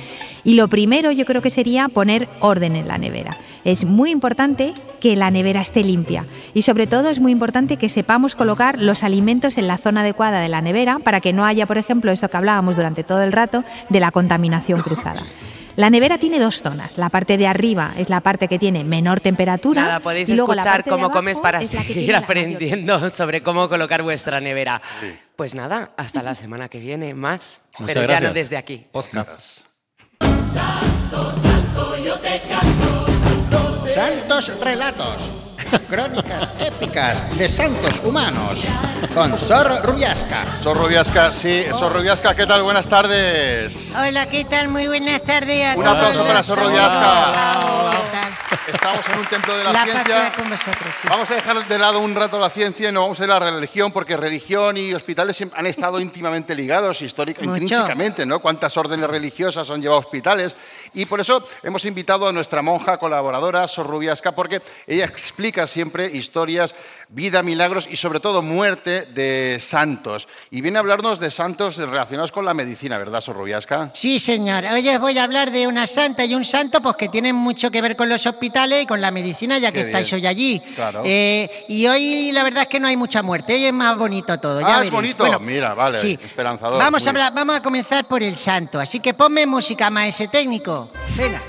y 0.44 0.54
lo 0.54 0.68
primero 0.68 1.12
yo 1.12 1.26
creo 1.26 1.42
que 1.42 1.50
sería 1.50 1.90
poner 1.90 2.30
orden 2.42 2.76
en 2.76 2.88
la 2.88 3.00
nevera. 3.00 3.36
Es 3.66 3.86
muy 3.86 4.12
importante 4.12 4.76
que 5.00 5.16
la 5.16 5.32
nevera 5.32 5.62
esté 5.62 5.84
limpia 5.84 6.28
y 6.54 6.62
sobre 6.62 6.86
todo 6.86 7.10
es 7.10 7.20
muy 7.20 7.32
importante 7.32 7.78
que 7.78 7.90
sepamos 7.90 8.36
colocar 8.36 8.80
los 8.80 9.04
alimentos 9.04 9.58
en 9.58 9.66
la 9.66 9.80
zona 9.80 10.02
adecuada 10.02 10.42
de 10.42 10.50
la 10.50 10.62
nevera 10.62 11.00
para 11.00 11.22
que 11.22 11.34
no 11.34 11.44
haya, 11.44 11.66
por 11.66 11.80
ejemplo, 11.80 12.12
esto 12.12 12.30
que 12.30 12.38
hablábamos 12.38 12.76
durante 12.76 13.04
todo 13.04 13.24
el 13.24 13.32
rato 13.32 13.64
de 13.90 14.00
la 14.00 14.12
contaminación 14.12 14.80
cruzada. 14.80 15.24
La 15.76 15.90
nevera 15.90 16.18
tiene 16.18 16.40
dos 16.40 16.62
zonas. 16.62 16.98
La 16.98 17.10
parte 17.10 17.38
de 17.38 17.48
arriba 17.48 17.94
es 17.98 18.10
la 18.10 18.22
parte 18.22 18.48
que 18.48 18.60
tiene 18.60 18.84
menor 18.84 19.22
temperatura. 19.22 19.82
Nada, 19.82 20.00
podéis 20.00 20.30
y 20.30 20.36
luego 20.36 20.54
la 20.54 20.62
escuchar 20.62 20.84
cómo 20.86 21.10
comes 21.10 21.40
para 21.40 21.62
seguir 21.62 22.16
aprendiendo 22.16 23.10
sobre 23.10 23.42
cómo 23.42 23.68
colocar 23.68 24.04
vuestra 24.04 24.40
nevera. 24.40 24.82
Pues 25.36 25.56
nada, 25.56 25.94
hasta 25.98 26.22
la 26.22 26.36
semana 26.36 26.70
que 26.70 26.80
viene, 26.80 27.14
más. 27.14 27.62
Muchas 27.80 27.96
pero 27.96 28.08
ya 28.08 28.20
no 28.20 28.34
desde 28.34 28.58
aquí. 28.58 28.86
Podcast. 28.92 29.62
Santos 33.94 34.60
relatos. 34.60 35.43
Crónicas 35.80 36.50
épicas 36.60 37.38
de 37.38 37.50
santos 37.50 38.02
humanos. 38.04 38.64
Con 39.14 39.38
Sor 39.40 39.82
Rubiasca. 39.84 40.46
Sor 40.62 40.78
Rubiasca, 40.78 41.32
sí, 41.32 41.66
Sor 41.74 41.94
Rubiasca, 41.94 42.36
¿qué 42.36 42.46
tal? 42.46 42.64
Buenas 42.64 42.88
tardes. 42.88 43.96
Hola, 43.98 44.26
¿qué 44.30 44.46
tal? 44.46 44.70
Muy 44.70 44.88
buenas 44.88 45.22
tardes 45.24 45.66
a 45.66 45.78
Un 45.78 45.88
aplauso 45.88 46.26
para 46.26 46.44
Sor 46.44 46.60
Hola, 46.60 46.70
Rubiasca. 46.70 47.83
Estamos 48.68 49.02
en 49.10 49.20
un 49.20 49.26
templo 49.26 49.58
de 49.58 49.64
la, 49.66 49.74
La 49.74 49.84
ciencia. 49.84 50.34
con 50.38 50.50
vosotros, 50.50 50.94
sí. 51.02 51.08
Vamos 51.10 51.30
a 51.32 51.36
dejar 51.36 51.68
de 51.68 51.78
lado 51.78 52.00
un 52.00 52.16
rato 52.16 52.40
la 52.40 52.50
ciencia 52.50 52.90
y 52.90 52.92
nos 52.94 53.04
vamos 53.04 53.20
a 53.20 53.24
ir 53.26 53.32
a 53.32 53.40
la 53.40 53.52
religión, 53.52 53.92
porque 53.92 54.16
religión 54.16 54.78
y 54.78 54.94
hospitales 54.94 55.44
han 55.54 55.66
estado 55.66 56.00
íntimamente 56.00 56.56
ligados, 56.56 57.02
histórica, 57.02 57.42
Mucho. 57.42 57.58
intrínsecamente, 57.62 58.26
¿no? 58.26 58.40
Cuántas 58.40 58.78
órdenes 58.78 59.10
religiosas 59.10 59.70
han 59.70 59.82
llevado 59.82 59.98
a 59.98 60.06
hospitales. 60.06 60.56
Y 60.94 61.06
por 61.06 61.20
eso 61.20 61.46
hemos 61.62 61.84
invitado 61.86 62.28
a 62.28 62.32
nuestra 62.32 62.62
monja 62.62 62.98
colaboradora, 62.98 63.68
Sor 63.68 63.88
Rubiasca, 63.88 64.32
porque 64.32 64.62
ella 64.88 65.06
explica 65.06 65.68
siempre 65.68 66.06
historias, 66.06 66.74
vida, 67.10 67.44
milagros 67.44 67.88
y 67.92 67.98
sobre 67.98 68.22
todo 68.22 68.42
muerte 68.42 69.08
de 69.08 69.58
santos. 69.60 70.30
Y 70.52 70.62
viene 70.62 70.78
a 70.78 70.80
hablarnos 70.80 71.20
de 71.20 71.32
santos 71.32 71.76
relacionados 71.78 72.32
con 72.32 72.46
la 72.46 72.54
medicina, 72.54 72.98
¿verdad, 72.98 73.20
Sor 73.20 73.36
Rubiasca? 73.36 73.92
Sí, 73.94 74.22
señor. 74.22 74.64
Hoy 74.72 74.88
os 74.88 75.02
voy 75.02 75.18
a 75.18 75.24
hablar 75.24 75.52
de 75.52 75.68
una 75.68 75.86
santa 75.86 76.24
y 76.24 76.34
un 76.34 76.46
santo 76.46 76.80
pues, 76.80 76.96
que 76.96 77.10
tienen 77.10 77.36
mucho 77.36 77.70
que 77.70 77.82
ver 77.82 77.98
con 77.98 78.08
los 78.08 78.26
hospitales 78.26 78.53
y 78.82 78.86
con 78.86 79.02
la 79.02 79.12
medicina, 79.12 79.58
ya 79.58 79.72
que 79.72 79.82
estáis 79.82 80.12
hoy 80.14 80.26
allí. 80.28 80.62
Claro. 80.76 81.02
Eh, 81.06 81.66
y 81.68 81.88
hoy 81.88 82.32
la 82.32 82.44
verdad 82.44 82.64
es 82.64 82.70
que 82.70 82.80
no 82.80 82.88
hay 82.88 82.96
mucha 82.96 83.22
muerte, 83.22 83.54
hoy 83.54 83.66
es 83.66 83.74
más 83.74 83.98
bonito 83.98 84.40
todo. 84.40 84.62
ya 84.62 84.78
ah, 84.78 84.84
es 84.84 84.92
bonito. 84.92 85.24
Bueno, 85.24 85.40
Mira, 85.40 85.74
vale, 85.74 85.98
sí. 85.98 86.18
esperanzador. 86.24 86.80
Vamos 86.80 87.06
a, 87.06 87.10
hablar, 87.10 87.34
vamos 87.34 87.56
a 87.58 87.62
comenzar 87.62 88.06
por 88.06 88.22
el 88.24 88.36
santo, 88.36 88.80
así 88.80 89.00
que 89.00 89.14
ponme 89.14 89.46
música 89.46 89.90
más 89.90 90.08
ese 90.08 90.28
técnico. 90.28 90.90
Venga. 91.16 91.42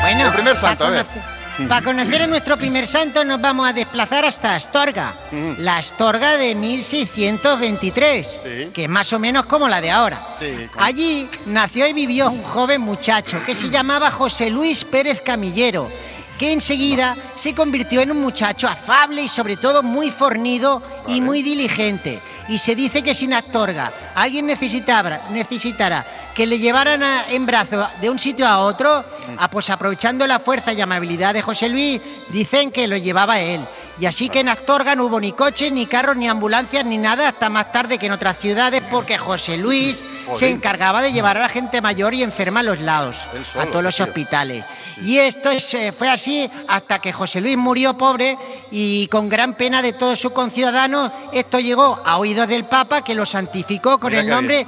Bueno, 0.00 0.26
El 0.26 0.32
primer 0.32 0.56
santo, 0.56 0.84
a 0.84 0.88
para 0.88 1.02
ver. 1.02 1.35
Conocer- 1.56 1.68
Para 1.68 1.84
conocer 1.84 2.22
a 2.22 2.26
nuestro 2.26 2.56
primer 2.56 2.86
santo 2.86 3.24
nos 3.24 3.40
vamos 3.40 3.68
a 3.68 3.72
desplazar 3.72 4.24
hasta 4.24 4.54
Astorga, 4.54 5.14
la 5.58 5.78
Astorga 5.78 6.36
de 6.36 6.54
1623, 6.54 8.40
que 8.72 8.84
es 8.84 8.88
más 8.88 9.12
o 9.12 9.18
menos 9.18 9.46
como 9.46 9.68
la 9.68 9.80
de 9.80 9.90
ahora. 9.90 10.34
Sí, 10.38 10.68
Allí 10.78 11.28
nació 11.46 11.86
y 11.86 11.92
vivió 11.92 12.30
un 12.30 12.42
joven 12.42 12.80
muchacho 12.80 13.38
que 13.44 13.54
se 13.54 13.70
llamaba 13.70 14.10
José 14.10 14.50
Luis 14.50 14.84
Pérez 14.84 15.20
Camillero, 15.22 15.88
que 16.38 16.52
enseguida 16.52 17.16
se 17.36 17.54
convirtió 17.54 18.02
en 18.02 18.10
un 18.10 18.20
muchacho 18.20 18.68
afable 18.68 19.22
y 19.22 19.28
sobre 19.28 19.56
todo 19.56 19.82
muy 19.82 20.10
fornido 20.10 20.82
y 21.08 21.20
muy 21.20 21.42
diligente. 21.42 22.20
Y 22.48 22.58
se 22.58 22.74
dice 22.76 23.02
que 23.02 23.14
sin 23.14 23.32
Astorga 23.32 23.92
alguien 24.14 24.46
necesitara, 24.46 25.22
necesitara 25.30 26.04
que 26.36 26.46
le 26.46 26.58
llevaran 26.58 27.02
a- 27.02 27.24
en 27.30 27.46
brazos 27.46 27.88
de 28.00 28.10
un 28.10 28.18
sitio 28.18 28.46
a 28.46 28.58
otro, 28.58 29.02
ah, 29.38 29.50
pues 29.50 29.70
aprovechando 29.70 30.26
la 30.26 30.38
fuerza 30.38 30.72
y 30.74 30.80
amabilidad 30.82 31.32
de 31.32 31.40
José 31.40 31.68
Luis, 31.70 32.00
dicen 32.28 32.70
que 32.70 32.86
lo 32.86 32.98
llevaba 32.98 33.40
él. 33.40 33.62
Y 33.98 34.04
así 34.04 34.28
que 34.28 34.40
en 34.40 34.50
Astorga 34.50 34.94
no 34.94 35.06
hubo 35.06 35.18
ni 35.18 35.32
coches, 35.32 35.72
ni 35.72 35.86
carros, 35.86 36.14
ni 36.16 36.28
ambulancias, 36.28 36.84
ni 36.84 36.98
nada, 36.98 37.28
hasta 37.28 37.48
más 37.48 37.72
tarde 37.72 37.96
que 37.98 38.04
en 38.04 38.12
otras 38.12 38.36
ciudades, 38.38 38.82
porque 38.90 39.16
José 39.16 39.56
Luis 39.56 40.04
se 40.34 40.50
encargaba 40.50 41.00
de 41.00 41.12
llevar 41.14 41.38
a 41.38 41.40
la 41.40 41.48
gente 41.48 41.80
mayor 41.80 42.12
y 42.12 42.22
enferma 42.22 42.60
a 42.60 42.64
los 42.64 42.80
lados, 42.80 43.16
solo, 43.50 43.62
a 43.64 43.66
todos 43.70 43.82
los 43.84 43.96
tío. 43.96 44.04
hospitales. 44.04 44.64
Y 45.00 45.16
esto 45.16 45.48
es, 45.50 45.72
eh, 45.72 45.92
fue 45.92 46.10
así 46.10 46.46
hasta 46.68 46.98
que 46.98 47.14
José 47.14 47.40
Luis 47.40 47.56
murió 47.56 47.96
pobre 47.96 48.36
y 48.70 49.06
con 49.06 49.30
gran 49.30 49.54
pena 49.54 49.80
de 49.80 49.94
todos 49.94 50.18
sus 50.20 50.32
conciudadanos, 50.32 51.10
esto 51.32 51.58
llegó 51.58 51.98
a 52.04 52.18
oídos 52.18 52.48
del 52.48 52.64
Papa 52.66 53.02
que 53.02 53.14
lo 53.14 53.24
santificó 53.24 53.98
con 53.98 54.10
Mira 54.10 54.20
el 54.20 54.28
nombre 54.28 54.66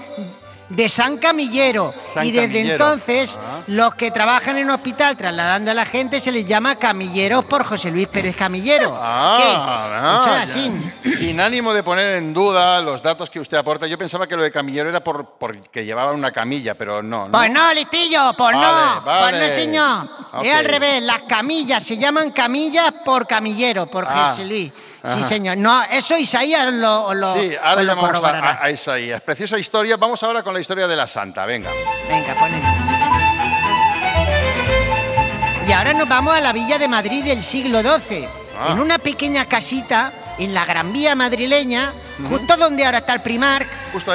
de 0.69 0.89
San 0.89 1.17
Camillero. 1.17 1.95
San 2.05 2.27
y 2.27 2.31
desde 2.33 2.49
Camillero. 2.49 2.73
entonces, 2.93 3.39
Ah. 3.41 3.61
los 3.69 3.95
que 3.95 4.11
trabajan 4.11 4.59
en 4.59 4.65
un 4.67 4.71
hospital 4.73 5.17
trasladando 5.17 5.71
a 5.71 5.75
la 5.75 5.87
gente 5.87 6.21
se 6.21 6.31
les 6.31 6.47
llama 6.47 6.77
camilleros 6.77 7.45
por 7.47 7.65
José 7.65 7.91
Luis 7.91 8.07
Pérez 8.09 8.37
Camillero. 8.37 8.95
Ah, 9.01 9.39
ah, 9.41 10.25
ya. 10.27 10.45
es 10.45 10.51
así. 10.51 11.17
Sin 11.17 11.41
ánimo 11.41 11.73
de 11.73 11.83
poner 11.83 12.17
en 12.17 12.35
duda 12.35 12.81
los 12.83 13.03
datos 13.03 13.31
que 13.31 13.41
usted 13.41 13.57
aporta, 13.57 13.87
yo 13.87 13.97
pensaba 13.97 14.27
que 14.27 14.37
lo 14.37 14.43
de 14.43 14.51
camillero 14.51 14.89
era 14.89 15.03
por 15.03 15.37
porque 15.39 15.85
llevaba 15.85 16.13
una 16.13 16.31
camilla, 16.33 16.75
pero 16.75 17.03
no. 17.03 17.27
¿no? 17.27 17.33
Pues 17.33 17.51
no, 17.51 17.73
listillo, 17.73 18.33
pues 18.37 18.55
Vale, 18.55 18.61
no, 18.61 19.03
vale. 19.03 19.39
pues 19.39 19.49
no, 19.49 19.55
señor. 19.55 20.09
Ok. 20.35 20.45
Es 20.45 20.55
al 20.55 20.65
revés, 20.67 21.03
las 21.03 21.21
camillas 21.23 21.83
se 21.83 21.97
llaman 21.97 22.31
camillas 22.31 22.93
por 23.05 23.27
camillero, 23.27 23.87
por 23.87 24.05
Ah, 24.07 24.31
José 24.31 24.45
Luis. 24.45 24.71
Sí, 25.05 25.25
señor. 25.25 25.57
No, 25.57 25.83
eso 25.85 26.19
Isaías 26.19 26.73
lo, 26.73 27.15
lo, 27.15 27.33
Sí, 27.33 27.53
ahora 27.63 27.83
lo 27.83 27.95
llamamos 27.95 28.25
a, 28.25 28.65
a 28.65 28.71
Isaías. 28.71 29.23
Preciosa 29.23 29.59
historia. 29.59 29.97
Vamos 29.97 30.23
ahora 30.23 30.43
con 30.43 30.53
la 30.53 30.61
historia 30.61 30.89
de 30.89 30.97
la 30.97 31.07
santa. 31.07 31.47
Venga. 31.47 31.71
Venga, 32.09 32.35
poneme. 32.35 33.09
Y 35.69 35.73
ahora 35.73 35.93
nos 35.93 36.09
vamos 36.09 36.35
a 36.35 36.41
la 36.41 36.53
villa 36.53 36.79
de 36.79 36.89
Madrid 36.89 37.23
del 37.25 37.45
siglo 37.45 37.83
XII. 37.83 38.27
Ah. 38.59 38.73
En 38.73 38.81
una 38.81 38.99
pequeña 38.99 39.45
casita 39.45 40.13
en 40.39 40.55
la 40.55 40.65
Gran 40.65 40.93
Vía 40.93 41.15
madrileña, 41.15 41.93
justo 42.29 42.57
donde 42.57 42.87
ahora 42.87 42.99
está 42.99 43.15
el 43.15 43.21
Primark, 43.21 43.69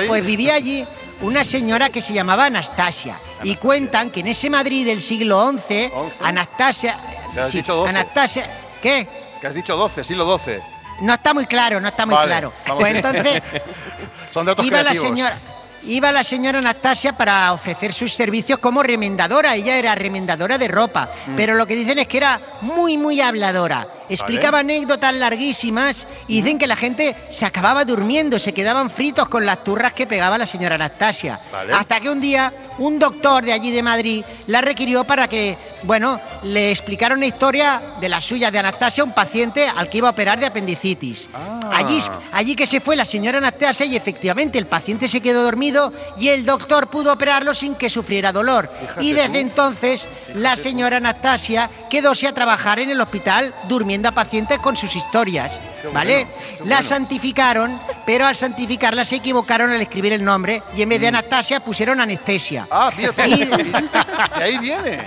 pues 0.07 0.25
vivía 0.25 0.55
allí 0.55 0.85
una 1.21 1.45
señora 1.45 1.89
que 1.89 2.01
se 2.01 2.11
llamaba 2.11 2.45
Anastasia. 2.45 3.17
Y 3.43 3.55
cuentan 3.55 4.09
que 4.09 4.21
en 4.21 4.27
ese 4.27 4.49
Madrid 4.49 4.85
del 4.85 5.01
siglo 5.01 5.53
XI, 5.67 5.91
Anastasia... 6.21 6.97
¿Qué 7.33 7.39
has 7.39 7.51
sí, 7.51 7.57
dicho 7.57 7.75
12? 7.75 7.89
Anastasia... 7.89 8.59
¿Qué? 8.81 9.07
Que 9.39 9.47
has 9.47 9.53
dicho 9.53 9.77
12, 9.77 10.03
siglo 10.03 10.37
XII. 10.37 10.72
No 11.01 11.13
está 11.13 11.33
muy 11.33 11.45
claro, 11.45 11.79
no 11.79 11.87
está 11.87 12.05
muy 12.05 12.15
Vale, 12.15 12.27
claro. 12.27 12.53
Pues 12.77 12.95
entonces 12.95 13.41
Son 14.33 14.45
datos 14.45 14.65
iba 14.65 14.81
la 14.83 14.93
señora 14.93 15.37
iba 15.85 16.13
la 16.13 16.23
señora 16.23 16.59
Anastasia 16.59 17.11
para 17.11 17.51
ofrecer 17.51 17.91
sus 17.93 18.13
servicios 18.13 18.57
como 18.59 18.81
remendadora 18.83 19.53
ella 19.55 19.77
era 19.77 19.93
remendadora 19.95 20.57
de 20.57 20.69
ropa 20.69 21.09
Mm. 21.27 21.35
pero 21.35 21.55
lo 21.55 21.65
que 21.67 21.75
dicen 21.75 21.99
es 21.99 22.07
que 22.07 22.17
era 22.17 22.39
muy 22.61 22.97
muy 22.97 23.19
habladora 23.19 23.85
explicaba 24.09 24.59
anécdotas 24.59 25.13
larguísimas 25.15 26.07
y 26.27 26.41
dicen 26.41 26.57
que 26.57 26.67
la 26.67 26.75
gente 26.75 27.15
se 27.29 27.45
acababa 27.45 27.85
durmiendo 27.85 28.39
se 28.39 28.53
quedaban 28.53 28.89
fritos 28.89 29.27
con 29.29 29.45
las 29.45 29.63
turras 29.63 29.93
que 29.93 30.07
pegaba 30.07 30.37
la 30.37 30.45
señora 30.45 30.75
Anastasia 30.75 31.39
Vale. 31.51 31.73
hasta 31.73 31.99
que 31.99 32.09
un 32.09 32.19
día 32.19 32.51
un 32.79 32.99
doctor 32.99 33.45
de 33.45 33.53
allí 33.53 33.71
de 33.71 33.83
Madrid 33.83 34.25
la 34.47 34.61
requirió 34.61 35.03
para 35.03 35.27
que 35.27 35.57
bueno 35.83 36.19
le 36.43 36.71
explicara 36.71 37.15
una 37.15 37.25
historia 37.25 37.81
de 38.01 38.09
las 38.09 38.25
suyas 38.25 38.51
de 38.51 38.59
Anastasia 38.59 39.03
a 39.03 39.05
un 39.05 39.13
paciente 39.13 39.67
al 39.67 39.89
que 39.89 39.99
iba 39.99 40.07
a 40.07 40.11
operar 40.11 40.39
de 40.39 40.47
apendicitis 40.47 41.29
allí 41.71 41.93
Allí 42.31 42.55
que 42.55 42.65
se 42.65 42.81
fue 42.81 42.95
la 42.95 43.05
señora 43.05 43.37
Anastasia 43.37 43.85
y 43.85 43.95
efectivamente 43.95 44.57
el 44.57 44.65
paciente 44.65 45.07
se 45.07 45.21
quedó 45.21 45.43
dormido 45.43 45.93
y 46.17 46.29
el 46.29 46.45
doctor 46.45 46.87
pudo 46.87 47.13
operarlo 47.13 47.53
sin 47.53 47.75
que 47.75 47.89
sufriera 47.89 48.31
dolor. 48.31 48.69
Fíjate 48.79 49.03
y 49.03 49.13
desde 49.13 49.29
tú. 49.29 49.37
entonces 49.37 50.09
la 50.33 50.57
señora 50.57 50.97
Anastasia 50.97 51.69
quedóse 51.89 52.27
a 52.27 52.33
trabajar 52.33 52.79
en 52.79 52.89
el 52.89 52.99
hospital 52.99 53.53
durmiendo 53.67 53.92
a 53.93 54.11
pacientes 54.11 54.59
con 54.59 54.75
sus 54.75 54.95
historias. 54.95 55.59
¿Vale? 55.93 56.23
bueno, 56.25 56.65
la 56.69 56.75
bueno. 56.77 56.83
santificaron, 56.83 57.79
pero 58.05 58.25
al 58.25 58.35
santificarla 58.35 59.03
se 59.05 59.17
equivocaron 59.17 59.71
al 59.71 59.81
escribir 59.81 60.13
el 60.13 60.23
nombre 60.23 60.61
y 60.75 60.81
en 60.81 60.89
vez 60.89 60.99
de 61.01 61.07
Anastasia 61.09 61.59
pusieron 61.59 61.99
anestesia. 61.99 62.63
Mm. 62.63 62.67
Ah, 62.71 62.91
fíjate. 62.95 63.27
Y- 63.27 63.45
De 63.45 64.43
ahí 64.43 64.57
viene. 64.59 64.99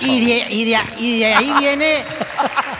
Y 0.00 0.24
de, 0.26 0.46
y 0.50 0.64
de- 0.64 0.80
y 0.98 1.18
de 1.20 1.34
ahí 1.34 1.52
viene. 1.58 2.04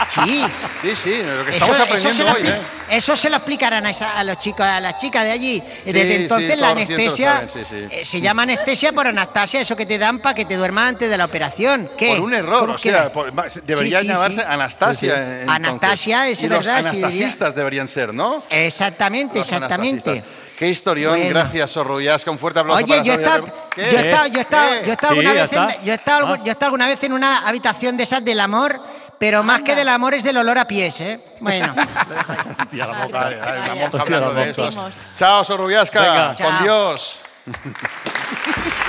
Sí. 0.09 0.45
Sí, 0.83 0.97
sí, 0.97 1.23
lo 1.23 1.45
que 1.45 1.53
estamos 1.53 1.75
Eso- 1.75 1.83
aprendiendo 1.85 2.23
eso 2.25 2.35
hoy, 2.37 2.43
¿eh? 2.49 2.61
Eso 2.89 3.17
se 3.17 3.29
lo 3.31 3.37
explicarán 3.37 3.85
a, 3.87 3.91
esa- 3.91 4.17
a 4.17 4.23
los 4.25 4.39
chicos, 4.39 4.61
a 4.65 4.81
las 4.81 4.99
chicas 4.99 5.25
de 5.25 5.31
allí. 5.33 5.61
Sí, 5.85 5.93
Desde 5.93 6.07
sí, 6.17 6.23
entonces 6.23 6.59
la 6.59 6.69
los 6.75 6.77
anestesia 6.77 7.33
saben, 7.35 7.51
sí, 7.51 7.61
sí. 7.65 7.87
eh, 7.91 8.05
se 8.05 8.21
llama 8.21 8.43
anestesia 8.43 8.93
por 8.93 9.07
Anastasia, 9.07 9.61
eso 9.61 9.75
que 9.77 9.87
te 9.87 9.99
dan 9.99 10.19
para 10.21 10.35
que 10.35 10.45
te 10.45 10.55
duermas 10.57 10.89
antes 10.91 11.11
de 11.11 11.17
la 11.17 11.25
operación. 11.25 11.91
¿Qué? 11.99 12.11
Por 12.11 12.21
un 12.21 12.35
error, 12.35 12.61
¿Cómo 12.61 12.73
o 12.75 12.77
que 12.77 12.83
sea, 12.83 13.01
era? 13.03 13.13
por- 13.13 13.33
debería 13.63 14.01
Sí, 14.01 14.07
sí, 14.07 14.13
llamarse 14.13 14.41
sí. 14.41 14.47
Anastasia. 14.49 15.15
Sí, 15.17 15.21
sí. 15.21 15.27
entonces. 15.41 15.49
Anastasia, 15.49 16.29
es 16.29 16.43
y 16.43 16.49
los 16.49 16.65
verdad, 16.65 16.81
sí, 16.81 16.87
anastasistas 16.87 17.55
deberían 17.55 17.89
ser, 17.89 18.15
¿no? 18.15 18.45
Exactamente, 18.51 19.39
Los 19.41 19.51
exactamente. 19.53 20.23
Qué 20.57 20.69
historión, 20.69 21.13
Bueno. 21.19 21.29
gracias, 21.31 21.71
Sorrullasca. 21.71 22.31
Un 22.31 22.39
fuerte 22.39 22.61
aplauso 22.61 22.83
Oye, 22.85 22.95
para 22.95 23.03
yo 23.05 23.13
he 23.13 23.17
estado, 23.17 23.47
yo 23.77 23.83
he 23.83 24.09
estado, 24.09 24.27
yo 24.29 24.39
he 24.39 24.43
estado, 24.43 24.71
yo 24.85 24.91
he 24.91 24.93
estado 24.93 25.13
Sí, 25.13 25.19
alguna 25.19 25.35
ya 25.35 25.43
vez 25.43 25.53
en, 25.53 25.59
está. 25.63 25.83
yo 25.85 25.93
he 25.93 25.95
estado, 25.97 26.27
Ah. 26.27 26.37
yo 26.39 26.45
he 26.47 26.51
estado 26.51 26.65
alguna 26.67 26.87
vez 26.89 27.03
en 27.03 27.13
una 27.13 27.47
habitación 27.47 27.97
de 27.99 28.03
esas 28.05 28.25
del 28.25 28.41
amor, 28.41 28.81
pero 29.19 29.43
más 29.43 29.63
que 29.63 29.75
del 29.75 29.89
amor 29.89 30.15
es 30.15 30.25
del 30.25 30.37
olor 30.37 30.59
a 30.59 30.67
pies, 30.67 31.01
¿eh? 31.01 31.21
Bueno. 31.41 31.75
Hostia, 32.59 32.87
la 32.87 33.05
boca. 33.05 33.19
Vale, 33.19 33.37
vale, 33.37 33.61
una 33.73 33.85
Hostia, 33.85 34.01
hablando 34.01 34.35
la 34.35 34.41
de 34.45 34.53
boca. 34.53 34.69
estos. 34.69 35.07
Chao, 35.17 35.45
Sorrubiasca. 35.45 36.01
Venga. 36.01 36.27
Con 36.29 36.37
Chao. 36.37 36.63
Dios. 36.63 37.21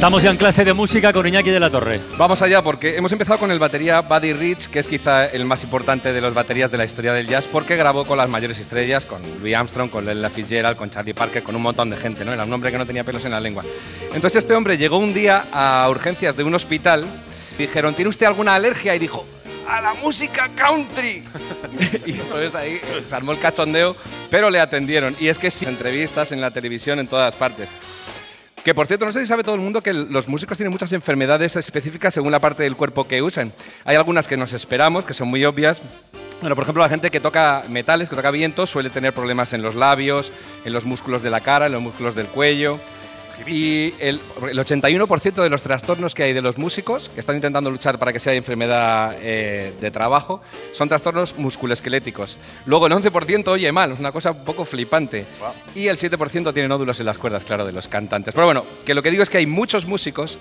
Estamos 0.00 0.22
ya 0.22 0.30
en 0.30 0.38
clase 0.38 0.64
de 0.64 0.72
música 0.72 1.12
con 1.12 1.26
Iñaki 1.26 1.50
de 1.50 1.60
la 1.60 1.68
Torre. 1.68 2.00
Vamos 2.16 2.40
allá 2.40 2.62
porque 2.62 2.96
hemos 2.96 3.12
empezado 3.12 3.38
con 3.38 3.50
el 3.50 3.58
batería 3.58 4.00
Buddy 4.00 4.32
Rich, 4.32 4.68
que 4.68 4.78
es 4.78 4.88
quizá 4.88 5.26
el 5.26 5.44
más 5.44 5.62
importante 5.62 6.14
de 6.14 6.22
los 6.22 6.32
baterías 6.32 6.70
de 6.70 6.78
la 6.78 6.86
historia 6.86 7.12
del 7.12 7.26
jazz, 7.26 7.46
porque 7.46 7.76
grabó 7.76 8.06
con 8.06 8.16
las 8.16 8.26
mayores 8.26 8.58
estrellas, 8.58 9.04
con 9.04 9.20
Louis 9.40 9.54
Armstrong, 9.54 9.90
con 9.90 10.08
Ella 10.08 10.30
Fitzgerald, 10.30 10.78
con 10.78 10.88
Charlie 10.88 11.12
Parker, 11.12 11.42
con 11.42 11.54
un 11.54 11.60
montón 11.60 11.90
de 11.90 11.98
gente, 11.98 12.24
¿no? 12.24 12.32
Era 12.32 12.44
un 12.44 12.52
hombre 12.54 12.72
que 12.72 12.78
no 12.78 12.86
tenía 12.86 13.04
pelos 13.04 13.26
en 13.26 13.32
la 13.32 13.40
lengua. 13.40 13.62
Entonces 14.14 14.36
este 14.36 14.54
hombre 14.54 14.78
llegó 14.78 14.96
un 14.96 15.12
día 15.12 15.44
a 15.52 15.86
urgencias 15.90 16.34
de 16.34 16.44
un 16.44 16.54
hospital, 16.54 17.04
dijeron, 17.58 17.92
¿tiene 17.92 18.08
usted 18.08 18.24
alguna 18.24 18.54
alergia? 18.54 18.96
Y 18.96 18.98
dijo, 18.98 19.26
a 19.68 19.82
la 19.82 19.92
música 20.02 20.48
country. 20.56 21.22
y 22.06 22.12
entonces 22.12 22.54
ahí 22.54 22.80
se 23.06 23.14
armó 23.14 23.32
el 23.32 23.38
cachondeo, 23.38 23.94
pero 24.30 24.48
le 24.48 24.60
atendieron. 24.60 25.14
Y 25.20 25.28
es 25.28 25.38
que 25.38 25.50
sí, 25.50 25.66
entrevistas 25.66 26.32
en 26.32 26.40
la 26.40 26.50
televisión 26.50 26.98
en 27.00 27.06
todas 27.06 27.34
partes. 27.36 27.68
Que 28.64 28.74
por 28.74 28.86
cierto, 28.86 29.06
no 29.06 29.12
sé 29.12 29.20
si 29.20 29.26
sabe 29.26 29.42
todo 29.42 29.54
el 29.54 29.60
mundo 29.62 29.82
que 29.82 29.94
los 29.94 30.28
músicos 30.28 30.58
tienen 30.58 30.70
muchas 30.70 30.92
enfermedades 30.92 31.56
específicas 31.56 32.12
según 32.12 32.30
la 32.30 32.40
parte 32.40 32.62
del 32.62 32.76
cuerpo 32.76 33.08
que 33.08 33.22
usan. 33.22 33.52
Hay 33.84 33.96
algunas 33.96 34.28
que 34.28 34.36
nos 34.36 34.52
esperamos, 34.52 35.06
que 35.06 35.14
son 35.14 35.28
muy 35.28 35.44
obvias. 35.46 35.82
Bueno, 36.42 36.54
por 36.54 36.64
ejemplo, 36.64 36.82
la 36.82 36.90
gente 36.90 37.10
que 37.10 37.20
toca 37.20 37.62
metales, 37.70 38.10
que 38.10 38.16
toca 38.16 38.30
viento, 38.30 38.66
suele 38.66 38.90
tener 38.90 39.14
problemas 39.14 39.54
en 39.54 39.62
los 39.62 39.74
labios, 39.74 40.30
en 40.66 40.74
los 40.74 40.84
músculos 40.84 41.22
de 41.22 41.30
la 41.30 41.40
cara, 41.40 41.66
en 41.66 41.72
los 41.72 41.82
músculos 41.82 42.14
del 42.14 42.26
cuello. 42.26 42.78
Y 43.46 43.94
el, 43.98 44.20
el 44.50 44.58
81% 44.58 45.42
de 45.42 45.50
los 45.50 45.62
trastornos 45.62 46.14
que 46.14 46.24
hay 46.24 46.32
de 46.32 46.42
los 46.42 46.58
músicos, 46.58 47.08
que 47.08 47.20
están 47.20 47.36
intentando 47.36 47.70
luchar 47.70 47.98
para 47.98 48.12
que 48.12 48.20
sea 48.20 48.34
enfermedad 48.34 49.16
eh, 49.20 49.72
de 49.80 49.90
trabajo, 49.90 50.40
son 50.72 50.88
trastornos 50.88 51.36
musculoesqueléticos. 51.36 52.38
Luego 52.66 52.86
el 52.86 52.92
11% 52.92 53.48
oye 53.48 53.72
mal, 53.72 53.92
es 53.92 53.98
una 53.98 54.12
cosa 54.12 54.32
un 54.32 54.44
poco 54.44 54.64
flipante. 54.64 55.24
Y 55.74 55.88
el 55.88 55.96
7% 55.96 56.52
tiene 56.52 56.68
nódulos 56.68 57.00
en 57.00 57.06
las 57.06 57.18
cuerdas, 57.18 57.44
claro, 57.44 57.66
de 57.66 57.72
los 57.72 57.88
cantantes. 57.88 58.34
Pero 58.34 58.46
bueno, 58.46 58.64
que 58.84 58.94
lo 58.94 59.02
que 59.02 59.10
digo 59.10 59.22
es 59.22 59.30
que 59.30 59.38
hay 59.38 59.46
muchos 59.46 59.86
músicos 59.86 60.38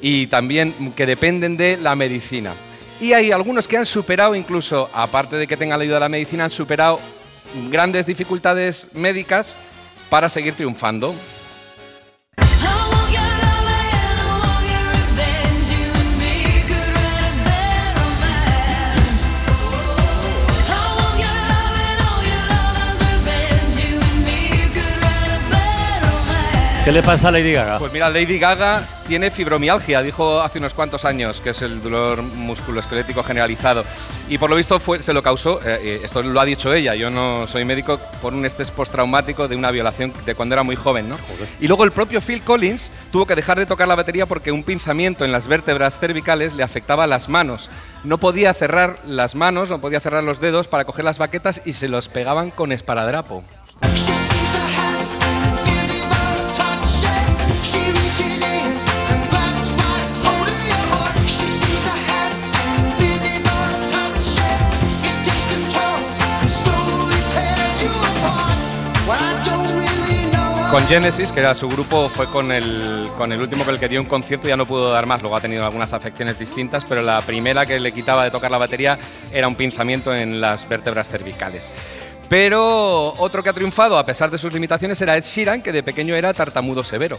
y 0.00 0.26
también 0.28 0.74
que 0.96 1.06
dependen 1.06 1.56
de 1.56 1.76
la 1.76 1.94
medicina. 1.94 2.52
Y 3.00 3.14
hay 3.14 3.32
algunos 3.32 3.66
que 3.66 3.78
han 3.78 3.86
superado 3.86 4.34
incluso, 4.34 4.90
aparte 4.92 5.36
de 5.36 5.46
que 5.46 5.56
tengan 5.56 5.78
la 5.78 5.84
ayuda 5.84 5.96
de 5.96 6.00
la 6.00 6.08
medicina, 6.08 6.44
han 6.44 6.50
superado 6.50 7.00
grandes 7.70 8.06
dificultades 8.06 8.88
médicas 8.94 9.56
para 10.10 10.28
seguir 10.28 10.54
triunfando. 10.54 11.14
¿Qué 26.90 26.94
le 26.94 27.02
pasa 27.04 27.28
a 27.28 27.30
Lady 27.30 27.52
Gaga? 27.52 27.78
Pues 27.78 27.92
mira, 27.92 28.10
Lady 28.10 28.36
Gaga 28.36 28.84
tiene 29.06 29.30
fibromialgia, 29.30 30.02
dijo 30.02 30.40
hace 30.40 30.58
unos 30.58 30.74
cuantos 30.74 31.04
años, 31.04 31.40
que 31.40 31.50
es 31.50 31.62
el 31.62 31.80
dolor 31.80 32.20
musculoesquelético 32.20 33.22
generalizado. 33.22 33.84
Y 34.28 34.38
por 34.38 34.50
lo 34.50 34.56
visto 34.56 34.80
fue, 34.80 35.00
se 35.00 35.12
lo 35.12 35.22
causó, 35.22 35.60
eh, 35.60 35.78
eh, 35.80 36.00
esto 36.02 36.20
lo 36.20 36.40
ha 36.40 36.44
dicho 36.44 36.74
ella, 36.74 36.96
yo 36.96 37.08
no 37.08 37.46
soy 37.46 37.64
médico, 37.64 38.00
por 38.20 38.34
un 38.34 38.44
estrés 38.44 38.72
postraumático 38.72 39.46
de 39.46 39.54
una 39.54 39.70
violación 39.70 40.12
de 40.26 40.34
cuando 40.34 40.56
era 40.56 40.64
muy 40.64 40.74
joven. 40.74 41.08
¿no? 41.08 41.16
Y 41.60 41.68
luego 41.68 41.84
el 41.84 41.92
propio 41.92 42.20
Phil 42.20 42.42
Collins 42.42 42.90
tuvo 43.12 43.24
que 43.24 43.36
dejar 43.36 43.56
de 43.56 43.66
tocar 43.66 43.86
la 43.86 43.94
batería 43.94 44.26
porque 44.26 44.50
un 44.50 44.64
pinzamiento 44.64 45.24
en 45.24 45.30
las 45.30 45.46
vértebras 45.46 45.96
cervicales 45.96 46.54
le 46.54 46.64
afectaba 46.64 47.06
las 47.06 47.28
manos. 47.28 47.70
No 48.02 48.18
podía 48.18 48.52
cerrar 48.52 48.96
las 49.06 49.36
manos, 49.36 49.70
no 49.70 49.80
podía 49.80 50.00
cerrar 50.00 50.24
los 50.24 50.40
dedos 50.40 50.66
para 50.66 50.84
coger 50.84 51.04
las 51.04 51.18
baquetas 51.18 51.62
y 51.64 51.74
se 51.74 51.86
los 51.86 52.08
pegaban 52.08 52.50
con 52.50 52.72
esparadrapo. 52.72 53.44
Con 70.70 70.86
Genesis, 70.86 71.32
que 71.32 71.40
era 71.40 71.52
su 71.56 71.68
grupo, 71.68 72.08
fue 72.08 72.30
con 72.30 72.52
el, 72.52 73.08
con 73.16 73.32
el 73.32 73.40
último 73.40 73.64
con 73.64 73.74
el 73.74 73.80
que 73.80 73.88
dio 73.88 74.00
un 74.00 74.06
concierto 74.06 74.46
y 74.46 74.50
ya 74.50 74.56
no 74.56 74.68
pudo 74.68 74.92
dar 74.92 75.04
más. 75.04 75.20
Luego 75.20 75.36
ha 75.36 75.40
tenido 75.40 75.64
algunas 75.64 75.92
afecciones 75.92 76.38
distintas, 76.38 76.84
pero 76.84 77.02
la 77.02 77.20
primera 77.22 77.66
que 77.66 77.80
le 77.80 77.90
quitaba 77.90 78.22
de 78.22 78.30
tocar 78.30 78.52
la 78.52 78.58
batería 78.58 78.96
era 79.32 79.48
un 79.48 79.56
pinzamiento 79.56 80.14
en 80.14 80.40
las 80.40 80.68
vértebras 80.68 81.08
cervicales. 81.08 81.68
Pero 82.28 83.14
otro 83.18 83.42
que 83.42 83.48
ha 83.48 83.52
triunfado, 83.52 83.98
a 83.98 84.06
pesar 84.06 84.30
de 84.30 84.38
sus 84.38 84.52
limitaciones, 84.52 85.00
era 85.00 85.16
Ed 85.16 85.24
Sheeran, 85.24 85.60
que 85.60 85.72
de 85.72 85.82
pequeño 85.82 86.14
era 86.14 86.32
tartamudo 86.32 86.84
severo. 86.84 87.18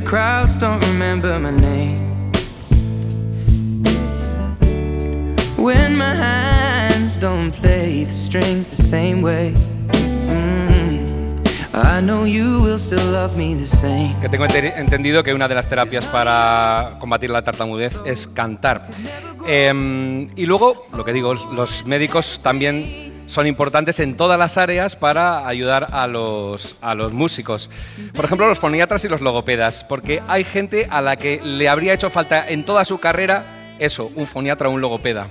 Crowds 0.00 0.56
When 5.62 5.96
my 5.96 6.12
hands 6.12 7.20
don't 7.20 7.52
play 7.52 8.04
the 8.04 8.10
strings 8.10 8.68
the 8.68 8.82
same 8.82 9.22
way 9.22 9.54
Mm, 9.92 11.06
I 11.72 12.00
know 12.00 12.26
you 12.26 12.60
will 12.60 12.80
me 13.36 13.54
the 13.54 13.68
same 13.68 14.12
Que 14.20 14.28
tengo 14.28 14.44
ente- 14.44 14.76
entendido 14.76 15.22
que 15.22 15.32
una 15.32 15.46
de 15.46 15.54
las 15.54 15.68
terapias 15.68 16.04
para 16.06 16.96
combatir 16.98 17.30
la 17.30 17.44
tartamudez 17.44 18.00
es 18.04 18.26
cantar. 18.26 18.88
Em, 19.46 20.28
y 20.34 20.46
luego, 20.46 20.88
lo 20.96 21.04
que 21.04 21.12
digo, 21.12 21.32
los 21.34 21.86
médicos 21.86 22.40
también 22.42 23.22
son 23.28 23.46
importantes 23.46 24.00
en 24.00 24.16
todas 24.16 24.40
las 24.40 24.58
áreas 24.58 24.96
para 24.96 25.46
ayudar 25.46 25.86
a 25.92 26.08
los, 26.08 26.74
a 26.80 26.96
los 26.96 27.12
músicos. 27.12 27.70
Por 28.16 28.24
ejemplo, 28.24 28.48
los 28.48 28.58
foniatras 28.58 29.04
y 29.04 29.08
los 29.08 29.20
logopedas, 29.20 29.84
porque 29.84 30.22
hay 30.26 30.42
gente 30.42 30.88
a 30.90 31.00
la 31.00 31.14
que 31.14 31.40
le 31.40 31.68
habría 31.68 31.92
hecho 31.94 32.10
falta 32.10 32.48
en 32.48 32.64
toda 32.64 32.84
su 32.84 32.98
carrera 32.98 33.76
eso, 33.78 34.10
un 34.16 34.26
foniatra 34.26 34.68
o 34.68 34.72
un 34.72 34.80
logopeda. 34.80 35.28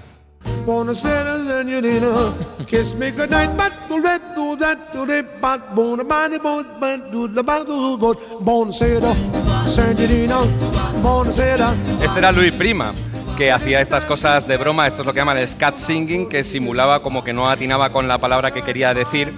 Buonasera, 0.66 1.34
signorina. 1.47 2.34
Kiss 2.68 2.93
me 2.93 3.12
goodnight, 3.12 3.55
but 3.57 3.74
do 3.89 4.01
that, 4.01 4.22
do 4.36 4.55
that, 4.55 4.93
do 4.93 5.05
that, 5.05 5.26
but 5.41 5.76
bona 5.76 6.03
the. 6.03 6.39
Este 12.01 12.18
era 12.18 12.32
Luis 12.32 12.53
Prima, 12.53 12.93
que 13.41 13.51
hacía 13.51 13.81
estas 13.81 14.05
cosas 14.05 14.47
de 14.47 14.55
broma, 14.55 14.85
esto 14.85 15.01
es 15.01 15.05
lo 15.07 15.13
que 15.13 15.17
llaman 15.19 15.35
el 15.35 15.47
scat 15.47 15.75
singing, 15.75 16.29
que 16.29 16.43
simulaba 16.43 17.01
como 17.01 17.23
que 17.23 17.33
no 17.33 17.49
atinaba 17.49 17.89
con 17.89 18.07
la 18.07 18.19
palabra 18.19 18.51
que 18.51 18.61
quería 18.61 18.93
decir. 18.93 19.33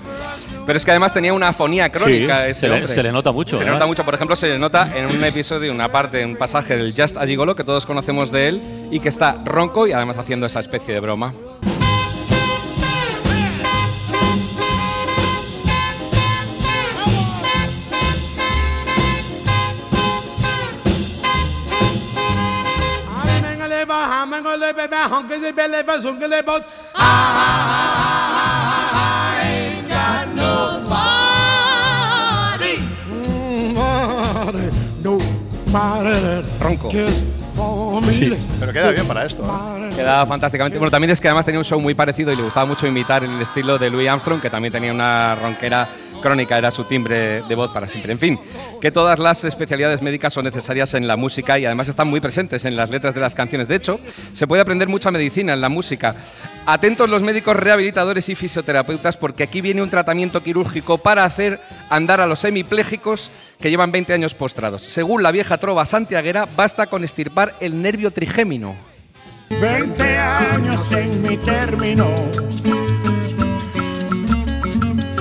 Pero 0.66 0.76
es 0.76 0.84
que 0.84 0.92
además 0.92 1.14
tenía 1.14 1.32
una 1.34 1.48
afonía 1.48 1.88
crónica. 1.88 2.44
Sí, 2.44 2.50
este 2.50 2.54
se 2.54 2.68
le- 2.68 2.74
hombre. 2.74 2.88
se 2.94 3.02
le 3.02 3.14
nota 3.14 3.32
mucho, 3.32 3.58
Se 3.58 3.64
nota 3.64 3.86
mucho. 3.86 4.04
Por 4.04 4.14
ejemplo, 4.14 4.36
se 4.36 4.50
le 4.50 4.60
nota 4.60 4.92
en 4.94 5.06
un 5.06 5.24
episodio, 5.24 5.72
una 5.72 5.88
parte, 5.90 6.26
un 6.26 6.36
pasaje 6.36 6.76
del 6.76 6.94
Just 6.94 7.16
a 7.16 7.26
Gigolo 7.26 7.56
que 7.56 7.64
todos 7.64 7.86
conocemos 7.86 8.30
de 8.30 8.50
él 8.50 8.62
y 8.92 9.00
que 9.00 9.08
está 9.08 9.38
ronco 9.46 9.88
y 9.88 9.94
además 9.94 10.18
haciendo 10.18 10.48
esa 10.48 10.60
especie 10.60 10.94
de 10.94 11.00
broma. 11.00 11.34
Gonna 25.56 26.28
live, 26.28 26.46
but 26.46 26.64
I 26.96 27.00
ain't 29.44 29.88
got 29.88 30.28
nobody. 30.36 31.84
Nobody, 33.74 34.70
nobody 35.04 36.14
that 36.22 36.44
Ronco. 36.60 36.90
cares 36.90 37.24
for 37.56 38.02
me. 38.02 38.36
Pero 38.60 38.74
queda 38.74 38.92
bien 38.92 39.08
para 39.08 39.26
esto. 39.26 39.44
¿eh? 39.44 39.94
Queda 39.96 40.26
fantásticamente. 40.26 40.78
Bueno, 40.78 40.92
también 40.92 41.12
es 41.12 41.22
que 41.22 41.28
además 41.28 41.46
tenía 41.46 41.60
un 41.60 41.66
show 41.66 41.80
muy 41.80 41.94
parecido 41.94 42.32
y 42.32 42.36
le 42.36 42.44
gustaba 42.44 42.66
mucho 42.66 42.88
imitar 42.88 43.24
el 43.24 43.42
estilo 43.42 43.78
de 43.78 43.90
Louis 43.90 44.10
Armstrong, 44.10 44.42
que 44.42 44.50
también 44.50 44.72
tenía 44.74 44.92
una 44.92 45.36
ronquera 45.36 45.88
crónica, 46.24 46.58
era 46.58 46.72
su 46.72 46.86
timbre 46.86 47.44
de 47.44 47.56
voz 47.56 47.72
para 47.72 47.88
siempre. 47.88 48.14
En 48.14 48.18
fin, 48.18 48.40
que 48.82 48.92
todas 48.92 49.20
las 49.20 49.44
especialidades 49.44 50.02
médicas 50.02 50.34
son 50.34 50.46
necesarias 50.46 50.96
en 50.96 51.08
la 51.08 51.16
música 51.16 51.60
y 51.60 51.66
además 51.66 51.90
están 51.90 52.08
muy 52.08 52.20
presentes 52.20 52.66
en 52.66 52.76
las 52.76 52.90
letras 52.90 53.14
de 53.14 53.22
las 53.22 53.36
canciones. 53.36 53.68
De 53.68 53.76
hecho, 53.76 54.00
se 54.34 54.48
puede 54.48 54.64
aprender 54.64 54.88
mucha 54.88 55.12
medicina 55.12 55.54
en 55.54 55.62
la 55.62 55.70
música. 55.70 56.16
Atentos 56.66 57.10
los 57.10 57.22
médicos 57.22 57.56
rehabilitadores 57.56 58.30
y 58.30 58.36
fisioterapeutas 58.36 59.18
porque 59.18 59.44
aquí 59.44 59.62
viene 59.62 59.84
un 59.84 59.92
tratamiento 59.92 60.42
quirúrgico 60.42 60.98
para 60.98 61.26
hacer 61.26 61.60
andar 61.90 62.22
a 62.22 62.26
los 62.26 62.44
hemipléjicos 62.44 63.30
que 63.60 63.70
llevan 63.70 63.92
20 63.92 64.14
años 64.14 64.34
postrados. 64.34 64.84
Según 64.84 65.22
la 65.22 65.32
vieja 65.32 65.58
trova 65.58 65.86
santiaguera, 65.86 66.48
basta 66.56 66.88
con 66.88 67.04
estirpar 67.04 67.54
el 67.60 67.82
nervio 67.82 68.12
trigémino. 68.12 68.76
20 69.62 70.18
años 70.18 70.92
en 70.92 71.22
mi 71.22 71.38
término. 71.38 72.08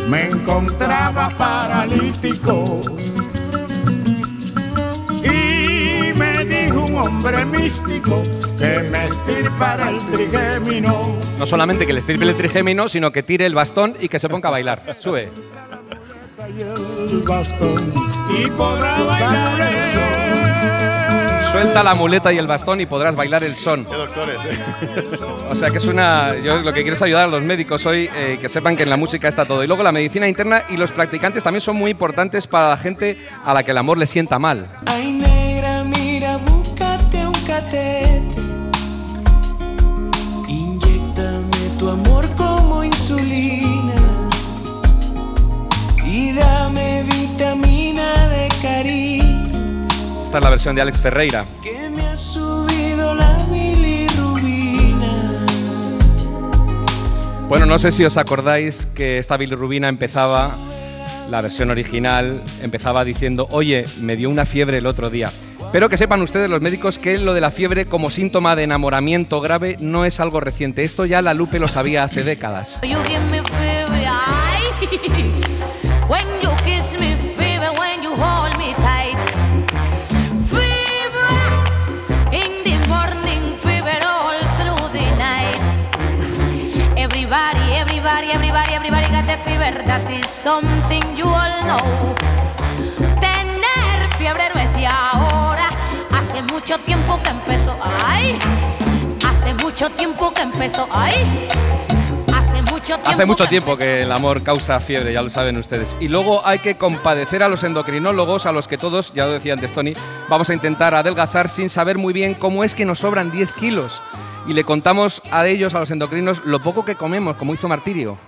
Me 0.09 0.27
encontraba 0.27 1.31
paralítico. 1.31 2.81
Y 5.25 6.13
me 6.19 6.45
dijo 6.45 6.85
un 6.85 6.97
hombre 6.97 7.45
místico 7.47 8.23
que 8.59 8.89
me 8.91 9.05
estirpará 9.07 9.91
el 9.91 10.01
trigémino. 10.11 11.17
No 11.39 11.47
solamente 11.47 11.87
que 11.87 11.93
le 11.93 12.01
estirpe 12.01 12.25
el 12.25 12.35
trigémino, 12.35 12.89
sino 12.89 13.13
que 13.13 13.23
tire 13.23 13.47
el 13.47 13.55
bastón 13.55 13.97
y 14.01 14.09
que 14.09 14.19
se 14.19 14.29
ponga 14.29 14.49
a 14.49 14.53
bailar. 14.53 14.97
Sube. 14.99 15.31
Y 18.31 18.51
podrá 18.51 19.03
bailar 19.03 20.12
Suelta 21.53 21.83
la 21.83 21.95
muleta 21.95 22.33
y 22.33 22.39
el 22.39 22.47
bastón 22.47 22.81
y 22.81 22.87
podrás 22.87 23.15
bailar 23.15 23.45
el 23.45 23.57
son. 23.57 23.85
Qué 23.85 23.95
doctores, 23.95 24.43
¿eh? 24.47 24.59
O 25.51 25.55
sea 25.55 25.69
que 25.69 25.77
es 25.77 25.87
una. 25.87 26.35
Yo 26.37 26.57
lo 26.63 26.73
que 26.73 26.81
quiero 26.81 26.95
es 26.95 27.03
ayudar 27.03 27.25
a 27.25 27.31
los 27.31 27.43
médicos 27.43 27.85
hoy 27.85 28.09
eh, 28.17 28.39
que 28.41 28.49
sepan 28.49 28.75
que 28.75 28.85
en 28.85 28.91
la 28.91 28.97
música 28.97 29.29
está 29.29 29.45
todo. 29.45 29.63
Y 29.63 29.67
luego 29.67 29.83
la 29.83 29.93
medicina 29.93 30.27
interna 30.27 30.63
y 30.71 30.79
los 30.79 30.93
practicantes 30.93 31.43
también 31.43 31.61
son 31.61 31.77
muy 31.77 31.91
importantes 31.91 32.47
para 32.47 32.71
la 32.71 32.79
gente 32.79 33.19
a 33.45 33.53
la 33.53 33.63
que 33.65 33.73
el 33.73 33.79
amor 33.79 33.99
le 33.99 34.07
sienta 34.07 34.39
mal. 34.39 34.67
Esta 50.33 50.39
es 50.39 50.45
la 50.45 50.51
versión 50.51 50.75
de 50.75 50.81
Alex 50.81 50.99
Ferreira. 50.99 51.45
Que 51.63 51.91
me 51.91 52.09
ha 52.09 52.17
subido 52.17 53.15
la 53.15 53.37
bilirrubina. 53.51 55.45
Bueno, 57.49 57.67
no 57.67 57.77
sé 57.77 57.91
si 57.91 58.03
os 58.03 58.17
acordáis 58.17 58.87
que 58.87 59.19
esta 59.19 59.37
bilirrubina 59.37 59.91
empezaba, 59.91 60.57
la 61.29 61.43
versión 61.43 61.71
original, 61.71 62.43
empezaba 62.63 63.05
diciendo, 63.05 63.47
oye, 63.51 63.85
me 64.01 64.17
dio 64.17 64.31
una 64.31 64.47
fiebre 64.47 64.79
el 64.79 64.87
otro 64.87 65.11
día. 65.11 65.31
Pero 65.71 65.91
que 65.91 65.99
sepan 65.99 66.23
ustedes 66.23 66.49
los 66.49 66.63
médicos 66.63 66.99
que 66.99 67.19
lo 67.19 67.35
de 67.35 67.43
la 67.43 67.51
fiebre 67.51 67.85
como 67.85 68.09
síntoma 68.09 68.57
de 68.57 68.63
enamoramiento 68.63 69.43
grave 69.43 69.77
no 69.81 70.07
es 70.07 70.19
algo 70.19 70.41
reciente. 70.41 70.85
Esto 70.85 71.05
ya 71.05 71.21
la 71.21 71.35
Lupe 71.35 71.59
lo 71.59 71.69
sabía 71.69 72.05
hace 72.05 72.25
décadas. 72.25 72.81
Is 90.13 90.27
something 90.27 91.03
you 91.17 91.27
all 91.27 91.63
know. 91.65 92.15
Tener 93.21 94.15
fiebre 94.19 94.49
no 94.55 94.61
es 94.61 94.75
de 94.77 94.87
ahora. 94.87 95.69
Hace 96.11 96.43
mucho 96.43 96.79
tiempo 96.79 97.21
que 97.23 97.31
empezó. 97.31 97.77
Ay. 98.07 98.39
Hace 99.27 99.55
mucho 99.55 99.89
tiempo 99.91 100.33
que 100.35 100.43
empezó. 100.43 100.87
Ay. 100.91 101.49
Hace 102.35 102.63
mucho 102.63 102.95
tiempo. 102.95 103.11
Hace 103.11 103.25
mucho 103.25 103.45
que 103.45 103.51
tiempo 103.51 103.77
que 103.77 104.03
el 104.03 104.13
amor 104.13 104.43
causa 104.43 104.81
fiebre, 104.81 105.13
ya 105.13 105.23
lo 105.23 105.31
saben 105.31 105.57
ustedes. 105.57 105.97
Y 106.01 106.09
luego 106.09 106.47
hay 106.47 106.59
que 106.59 106.77
compadecer 106.77 107.43
a 107.43 107.49
los 107.49 107.65
endocrinólogos, 107.65 108.47
a 108.47 108.53
los 108.53 108.69
que 108.69 108.79
todos, 108.79 109.13
ya 109.15 109.27
lo 109.27 109.33
decía 109.33 109.55
antes 109.55 109.73
Tony, 109.73 109.95
vamos 110.29 110.51
a 110.51 110.55
intentar 110.55 110.95
adelgazar 110.95 111.49
sin 111.49 111.71
saber 111.71 111.99
muy 111.99 112.13
bien 112.13 112.35
cómo 112.35 112.65
es 112.65 112.75
que 112.75 112.85
nos 112.85 112.99
sobran 113.01 113.31
10 113.31 113.53
kilos. 113.53 114.03
Y 114.47 114.55
le 114.55 114.65
contamos 114.65 115.23
a 115.31 115.47
ellos, 115.47 115.75
a 115.75 115.79
los 115.79 115.91
endocrinos, 115.91 116.45
lo 116.45 116.61
poco 116.61 116.85
que 116.85 116.97
comemos, 116.97 117.37
como 117.37 117.55
hizo 117.55 117.69
Martirio. 117.69 118.19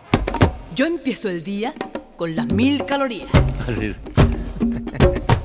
Yo 0.74 0.86
empiezo 0.86 1.28
el 1.28 1.44
día 1.44 1.72
con 2.16 2.34
las 2.34 2.52
mil 2.52 2.84
calorías. 2.84 3.28
Así 3.68 3.86
es. 3.86 4.00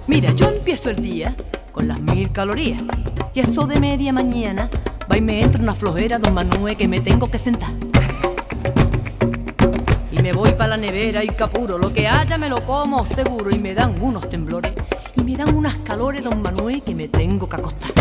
Mira, 0.07 0.31
yo 0.33 0.49
empiezo 0.49 0.89
el 0.89 0.95
día 1.03 1.35
con 1.71 1.87
las 1.87 2.01
mil 2.01 2.31
calorías. 2.31 2.81
Y 3.35 3.41
eso 3.41 3.67
de 3.67 3.79
media 3.79 4.11
mañana 4.11 4.71
va 5.09 5.17
y 5.17 5.21
me 5.21 5.39
entra 5.41 5.61
una 5.61 5.75
flojera, 5.75 6.17
don 6.17 6.33
Manuel, 6.33 6.75
que 6.75 6.87
me 6.87 6.99
tengo 6.99 7.29
que 7.29 7.37
sentar. 7.37 7.69
Y 10.11 10.19
me 10.19 10.33
voy 10.33 10.51
para 10.53 10.69
la 10.69 10.77
nevera 10.77 11.23
y 11.23 11.27
capuro. 11.27 11.77
Lo 11.77 11.93
que 11.93 12.07
haya 12.07 12.39
me 12.39 12.49
lo 12.49 12.65
como 12.65 13.05
seguro. 13.05 13.51
Y 13.51 13.59
me 13.59 13.75
dan 13.75 14.01
unos 14.01 14.27
temblores. 14.29 14.73
Me 15.29 15.37
dan 15.37 15.53
unas 15.53 15.75
calores, 15.85 16.23
don 16.23 16.41
Manuel, 16.41 16.81
que 16.81 16.95
me 16.95 17.07
tengo 17.07 17.47
que 17.47 17.55
acostar. 17.55 17.91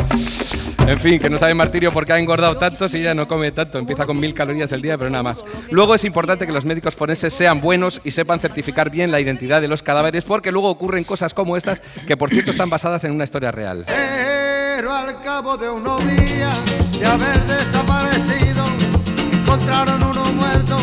En 0.86 0.98
fin, 0.98 1.18
que 1.18 1.28
no 1.28 1.36
sabe 1.36 1.52
Martirio 1.52 1.92
por 1.92 2.06
qué 2.06 2.14
ha 2.14 2.18
engordado 2.18 2.56
tanto 2.56 2.88
si 2.88 3.02
ya 3.02 3.12
no 3.12 3.28
come 3.28 3.52
tanto. 3.52 3.78
Empieza 3.78 4.06
con 4.06 4.18
mil 4.18 4.32
calorías 4.32 4.72
el 4.72 4.80
día, 4.80 4.96
pero 4.96 5.10
nada 5.10 5.22
más. 5.22 5.44
Luego 5.70 5.94
es 5.94 6.04
importante 6.04 6.46
que 6.46 6.54
los 6.54 6.64
médicos 6.64 6.96
forenses 6.96 7.34
sean 7.34 7.60
buenos 7.60 8.00
y 8.02 8.12
sepan 8.12 8.40
certificar 8.40 8.88
bien 8.88 9.10
la 9.10 9.20
identidad 9.20 9.60
de 9.60 9.68
los 9.68 9.82
cadáveres, 9.82 10.24
porque 10.24 10.50
luego 10.50 10.70
ocurren 10.70 11.04
cosas 11.04 11.34
como 11.34 11.58
estas, 11.58 11.82
que 12.06 12.16
por 12.16 12.30
cierto 12.30 12.50
están 12.50 12.70
basadas 12.70 13.04
en 13.04 13.12
una 13.12 13.24
historia 13.24 13.52
real. 13.52 13.84
Pero 13.86 14.94
al 14.94 15.22
cabo 15.22 15.58
de 15.58 15.68
unos 15.68 16.00
días 16.06 16.56
de 16.98 17.06
haber 17.06 17.42
desaparecido, 17.42 18.64
encontraron 19.32 20.02
uno 20.02 20.24
muerto, 20.32 20.78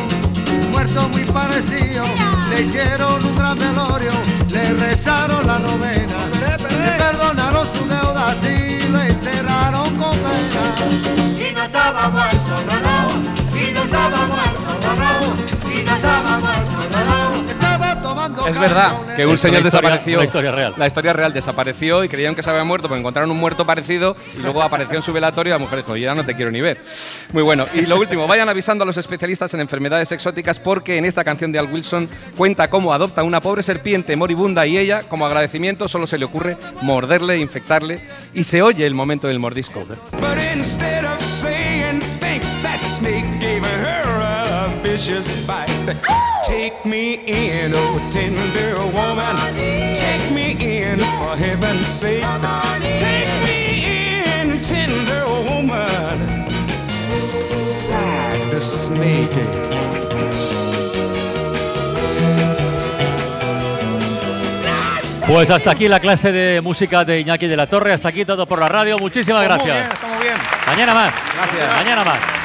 un 0.61 0.69
muerto 0.69 1.09
muy 1.09 1.23
parecido. 1.23 2.03
Le 2.51 2.61
hicieron 2.61 3.25
un 3.25 3.35
gran 3.35 3.57
velorio, 3.57 4.11
le 4.51 4.73
rezaron 4.73 5.47
la 5.47 5.57
novena, 5.57 6.34
le 6.69 6.91
perdonaron 6.97 7.67
su 7.73 7.87
deuda 7.87 8.35
y 8.43 8.87
lo 8.89 9.01
enterraron 9.01 9.95
con 9.95 10.17
pena. 10.17 10.63
Y 11.37 11.53
no 11.53 11.63
estaba 11.63 12.09
muerto, 12.09 12.34
Es 18.47 18.57
verdad 18.59 18.93
que 19.15 19.25
un 19.25 19.37
señor 19.37 19.61
historia- 19.65 19.89
desapareció. 19.89 20.17
una 20.19 20.25
historia 20.25 20.51
real. 20.51 20.73
La 20.77 20.87
historia 20.87 21.13
real 21.13 21.33
desapareció 21.33 22.03
y 22.03 22.09
creían 22.09 22.35
que 22.35 22.43
se 22.43 22.49
había 22.49 22.63
muerto, 22.63 22.87
porque 22.87 22.99
encontraron 22.99 23.31
un 23.31 23.37
muerto 23.37 23.65
parecido 23.65 24.15
y 24.37 24.41
luego 24.41 24.61
apareció 24.61 24.97
en 24.97 25.03
su 25.03 25.11
velatorio 25.13 25.51
y 25.51 25.55
la 25.55 25.59
mujer 25.59 25.79
dijo, 25.79 25.95
ya 25.97 26.13
no 26.13 26.23
te 26.25 26.35
quiero 26.35 26.51
ni 26.51 26.61
ver. 26.61 26.77
Muy 27.33 27.43
bueno. 27.43 27.65
Y 27.73 27.81
lo 27.81 27.97
último, 27.97 28.27
vayan 28.27 28.47
avisando 28.49 28.83
a 28.83 28.85
los 28.87 28.97
especialistas 28.97 29.53
en 29.53 29.61
enfermedades 29.61 30.11
exóticas 30.11 30.59
porque 30.59 30.97
en 30.97 31.05
esta 31.05 31.23
canción 31.23 31.51
de 31.51 31.59
Al 31.59 31.71
Wilson 31.71 32.07
cuenta 32.37 32.69
cómo 32.69 32.93
adopta 32.93 33.23
una 33.23 33.41
pobre 33.41 33.63
serpiente 33.63 34.15
moribunda 34.15 34.65
y 34.67 34.77
ella, 34.77 35.01
como 35.09 35.25
agradecimiento, 35.25 35.87
solo 35.87 36.05
se 36.05 36.17
le 36.17 36.25
ocurre 36.25 36.57
morderle, 36.81 37.37
infectarle 37.39 37.99
y 38.33 38.43
se 38.43 38.61
oye 38.61 38.85
el 38.85 38.93
momento 38.93 39.27
del 39.27 39.39
mordisco. 39.39 39.85
But 39.85 39.95
vicious 44.95 45.45
bite. 45.45 45.97
Take 46.47 46.85
me 46.85 47.19
in, 47.27 47.73
oh 47.75 47.99
tender 48.11 48.77
woman. 48.93 49.35
Take 49.93 50.31
me 50.31 50.51
in, 50.51 50.99
for 50.99 51.35
heaven's 51.35 51.85
sake. 51.85 52.23
Take 52.97 53.33
me 53.43 53.59
in, 54.39 54.61
tender 54.61 55.25
woman. 55.49 56.17
Sighed 57.13 58.51
the 58.51 58.61
snake. 58.61 59.35
Pues 65.27 65.49
hasta 65.49 65.71
aquí 65.71 65.87
la 65.87 65.99
clase 65.99 66.31
de 66.31 66.61
música 66.61 67.03
de 67.03 67.19
Iñaki 67.19 67.47
de 67.47 67.57
la 67.57 67.67
Torre. 67.67 67.91
Hasta 67.91 68.09
aquí 68.09 68.23
todo 68.23 68.45
por 68.45 68.59
la 68.59 68.67
radio. 68.67 68.97
Muchísimas 68.99 69.43
Está 69.43 69.57
muy 69.57 69.65
gracias. 69.65 69.87
bien, 69.87 69.95
está 69.95 70.07
muy 70.07 70.23
bien. 70.23 70.35
Mañana 70.67 70.93
más. 70.93 71.15
Gracias. 71.35 71.75
Mañana 71.83 72.03
más. 72.05 72.44